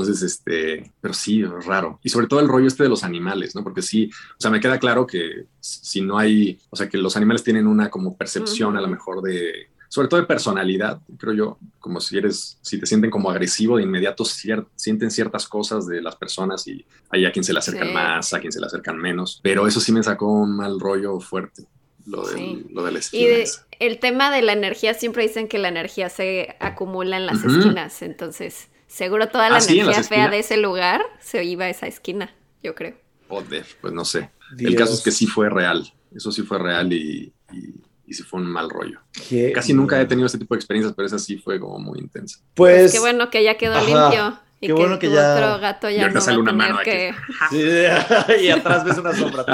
Entonces, 0.00 0.22
este, 0.22 0.92
pero 1.00 1.14
sí, 1.14 1.42
raro. 1.44 1.98
Y 2.02 2.08
sobre 2.10 2.26
todo 2.26 2.40
el 2.40 2.48
rollo 2.48 2.66
este 2.66 2.82
de 2.82 2.88
los 2.88 3.02
animales, 3.04 3.54
¿no? 3.54 3.62
Porque 3.64 3.82
sí, 3.82 4.10
o 4.32 4.40
sea, 4.40 4.50
me 4.50 4.60
queda 4.60 4.78
claro 4.78 5.06
que 5.06 5.46
si 5.60 6.00
no 6.02 6.18
hay, 6.18 6.58
o 6.70 6.76
sea, 6.76 6.88
que 6.88 6.98
los 6.98 7.16
animales 7.16 7.42
tienen 7.42 7.66
una 7.66 7.88
como 7.90 8.16
percepción 8.16 8.76
a 8.76 8.80
lo 8.80 8.88
mejor 8.88 9.22
de, 9.22 9.68
sobre 9.88 10.08
todo 10.08 10.20
de 10.20 10.26
personalidad, 10.26 11.00
creo 11.18 11.32
yo, 11.32 11.58
como 11.78 12.00
si 12.00 12.18
eres, 12.18 12.58
si 12.60 12.78
te 12.78 12.86
sienten 12.86 13.10
como 13.10 13.30
agresivo 13.30 13.78
de 13.78 13.84
inmediato, 13.84 14.24
sienten 14.24 15.10
ciertas 15.10 15.48
cosas 15.48 15.86
de 15.86 16.02
las 16.02 16.16
personas 16.16 16.66
y 16.68 16.84
hay 17.10 17.24
a 17.24 17.32
quien 17.32 17.44
se 17.44 17.52
le 17.52 17.60
acercan 17.60 17.92
más, 17.94 18.34
a 18.34 18.40
quien 18.40 18.52
se 18.52 18.60
le 18.60 18.66
acercan 18.66 18.98
menos, 18.98 19.40
pero 19.42 19.66
eso 19.66 19.80
sí 19.80 19.92
me 19.92 20.02
sacó 20.02 20.26
un 20.30 20.56
mal 20.56 20.78
rollo 20.78 21.18
fuerte. 21.20 21.64
lo 22.08 22.24
del, 22.24 22.36
Sí. 22.38 22.66
lo 22.70 22.84
de 22.84 22.92
la 22.92 22.98
Y 22.98 23.00
esquina. 23.00 23.28
de- 23.30 23.48
el 23.80 23.98
tema 23.98 24.30
de 24.30 24.40
la 24.40 24.52
energía, 24.52 24.94
siempre 24.94 25.24
dicen 25.26 25.48
que 25.48 25.58
la 25.58 25.66
energía 25.66 26.08
se 26.08 26.54
acumula 26.60 27.16
en 27.16 27.26
las 27.26 27.42
esquinas, 27.42 28.00
entonces 28.02 28.68
seguro 28.96 29.28
toda 29.28 29.50
la 29.50 29.56
Ah, 29.56 29.60
sí, 29.60 29.78
en 29.78 29.84
energía 29.86 30.02
fea 30.04 30.28
de 30.28 30.38
ese 30.40 30.56
lugar 30.56 31.02
se 31.20 31.44
iba 31.44 31.66
a 31.66 31.68
esa 31.68 31.86
esquina, 31.86 32.32
yo 32.62 32.74
creo. 32.74 32.94
Joder, 33.28 33.66
pues 33.80 33.92
no 33.92 34.04
sé. 34.04 34.30
Dios. 34.56 34.70
El 34.72 34.76
caso 34.78 34.94
es 34.94 35.00
que 35.02 35.10
sí 35.10 35.26
fue 35.26 35.50
real. 35.50 35.92
Eso 36.14 36.30
sí 36.32 36.42
fue 36.42 36.58
real 36.58 36.92
y, 36.92 37.32
y, 37.52 37.74
y 38.06 38.14
sí 38.14 38.22
fue 38.22 38.40
un 38.40 38.46
mal 38.46 38.70
rollo. 38.70 39.00
Qué 39.28 39.52
Casi 39.52 39.74
nunca 39.74 40.00
he 40.00 40.06
tenido 40.06 40.26
este 40.26 40.38
tipo 40.38 40.54
de 40.54 40.58
experiencias, 40.60 40.94
pero 40.96 41.06
esa 41.06 41.18
sí 41.18 41.36
fue 41.38 41.60
como 41.60 41.78
muy 41.78 41.98
intensa. 41.98 42.38
Pues. 42.54 42.92
Qué 42.92 42.98
bueno 43.00 43.28
que 43.30 43.42
ya 43.44 43.56
quedó 43.58 43.74
ajá. 43.74 43.84
limpio. 44.08 44.38
Y 44.58 44.68
Qué 44.68 44.72
que, 44.72 44.72
bueno 44.80 44.98
que 44.98 45.10
ya- 45.10 45.34
otro 45.34 45.58
gato 45.60 45.90
Y 45.90 45.96
ya 45.96 46.02
ahorita 46.04 46.14
no 46.14 46.20
va 46.20 46.24
sale 46.24 46.36
a 46.36 46.40
una 46.40 46.50
tener 46.52 46.66
mano 46.68 46.78
aquí. 46.80 46.90
que... 46.90 47.14
Sí, 48.38 48.42
y 48.46 48.48
atrás 48.48 48.84
ves 48.84 48.96
una 48.96 49.12
sombra. 49.14 49.44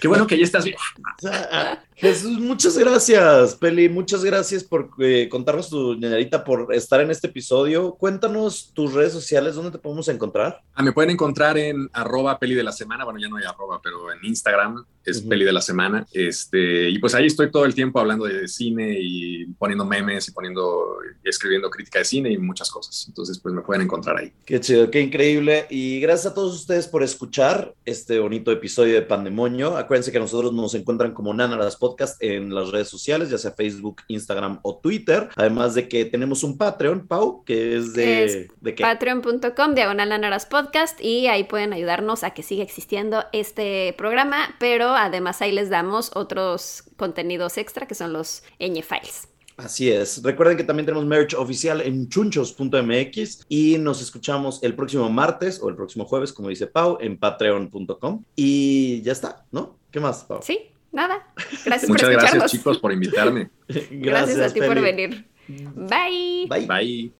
Qué 0.00 0.08
bueno 0.08 0.26
que 0.26 0.38
ya 0.38 0.44
estás 0.44 0.64
bien. 0.64 0.76
Jesús, 1.96 2.38
muchas 2.40 2.76
gracias, 2.76 3.54
Peli. 3.54 3.88
Muchas 3.88 4.24
gracias 4.24 4.64
por 4.64 4.90
eh, 4.98 5.28
contarnos 5.30 5.70
tu 5.70 5.94
ñañarita, 5.94 6.42
por 6.42 6.74
estar 6.74 7.00
en 7.00 7.10
este 7.10 7.28
episodio. 7.28 7.94
Cuéntanos 7.94 8.72
tus 8.74 8.92
redes 8.92 9.12
sociales, 9.12 9.54
¿dónde 9.54 9.70
te 9.70 9.78
podemos 9.78 10.08
encontrar? 10.08 10.60
Ah, 10.74 10.82
me 10.82 10.92
pueden 10.92 11.10
encontrar 11.10 11.56
en 11.56 11.88
arroba 11.92 12.38
peli 12.38 12.54
de 12.54 12.64
la 12.64 12.72
semana. 12.72 13.04
Bueno, 13.04 13.20
ya 13.20 13.28
no 13.28 13.36
hay 13.36 13.44
arroba, 13.44 13.80
pero 13.82 14.12
en 14.12 14.18
Instagram 14.24 14.84
es 15.04 15.18
Ujú. 15.20 15.28
peli 15.28 15.44
de 15.44 15.52
la 15.52 15.60
semana. 15.60 16.04
Este, 16.12 16.88
y 16.90 16.98
pues 16.98 17.14
ahí 17.14 17.26
estoy 17.26 17.50
todo 17.50 17.64
el 17.64 17.74
tiempo 17.74 18.00
hablando 18.00 18.24
de 18.24 18.48
cine 18.48 18.96
y 19.00 19.46
poniendo 19.58 19.84
memes 19.84 20.26
y 20.28 20.32
poniendo 20.32 20.96
y 21.24 21.28
escribiendo 21.28 21.70
crítica 21.70 22.00
de 22.00 22.06
cine 22.06 22.32
y 22.32 22.38
muchas 22.38 22.70
cosas. 22.70 23.04
Entonces, 23.06 23.38
pues 23.38 23.54
me 23.54 23.62
pueden 23.62 23.82
encontrar 23.82 24.16
ahí. 24.16 24.32
Qué 24.44 24.58
chido, 24.60 24.90
qué 24.90 25.00
increíble. 25.00 25.66
Y 25.70 26.00
gracias 26.00 26.32
a 26.32 26.34
todos 26.34 26.54
ustedes 26.54 26.88
por 26.88 27.02
escuchar 27.04 27.74
este 27.84 28.18
bonito 28.18 28.50
episodio 28.50 28.94
de 28.94 29.02
Pandemonio. 29.02 29.76
Acuérdense 29.76 30.10
que 30.10 30.18
nosotros 30.18 30.52
nos 30.52 30.74
encuentran 30.74 31.12
como 31.12 31.32
Nanaras 31.32 31.76
Podcast 31.84 32.22
en 32.22 32.54
las 32.54 32.70
redes 32.70 32.88
sociales, 32.88 33.28
ya 33.28 33.36
sea 33.36 33.50
Facebook, 33.50 34.00
Instagram 34.08 34.58
o 34.62 34.78
Twitter. 34.78 35.28
Además 35.36 35.74
de 35.74 35.86
que 35.86 36.06
tenemos 36.06 36.42
un 36.42 36.56
Patreon, 36.56 37.06
Pau, 37.06 37.44
que 37.44 37.76
es 37.76 37.92
de, 37.92 38.48
¿de? 38.62 38.72
Patreon.com, 38.72 39.74
diagonal 39.74 40.12
Anaras 40.12 40.46
Podcast, 40.46 40.98
y 41.02 41.26
ahí 41.26 41.44
pueden 41.44 41.74
ayudarnos 41.74 42.24
a 42.24 42.30
que 42.30 42.42
siga 42.42 42.62
existiendo 42.62 43.24
este 43.32 43.94
programa, 43.98 44.54
pero 44.58 44.94
además 44.94 45.42
ahí 45.42 45.52
les 45.52 45.68
damos 45.68 46.10
otros 46.14 46.84
contenidos 46.96 47.58
extra 47.58 47.86
que 47.86 47.94
son 47.94 48.14
los 48.14 48.44
ñ 48.58 48.82
files. 48.82 49.28
Así 49.58 49.90
es. 49.90 50.22
Recuerden 50.22 50.56
que 50.56 50.64
también 50.64 50.86
tenemos 50.86 51.04
merch 51.06 51.34
oficial 51.34 51.82
en 51.82 52.08
chunchos.mx 52.08 53.44
y 53.50 53.76
nos 53.76 54.00
escuchamos 54.00 54.62
el 54.62 54.74
próximo 54.74 55.10
martes 55.10 55.60
o 55.62 55.68
el 55.68 55.76
próximo 55.76 56.06
jueves, 56.06 56.32
como 56.32 56.48
dice 56.48 56.66
Pau, 56.66 56.96
en 56.98 57.18
patreon.com. 57.18 58.24
Y 58.34 59.02
ya 59.02 59.12
está, 59.12 59.44
¿no? 59.52 59.76
¿Qué 59.90 60.00
más, 60.00 60.24
Pau? 60.24 60.40
Sí, 60.42 60.73
nada. 60.94 61.26
Gracias 61.64 61.90
Muchas 61.90 62.08
por 62.08 62.12
escucharnos. 62.12 62.30
gracias, 62.32 62.50
chicos, 62.50 62.78
por 62.78 62.92
invitarme. 62.92 63.50
Gracias, 63.90 64.50
a 64.50 64.54
ti 64.54 64.60
por 64.60 64.80
venir. 64.80 65.26
Bye. 65.48 66.46
Bye. 66.48 66.66
Bye. 66.66 67.12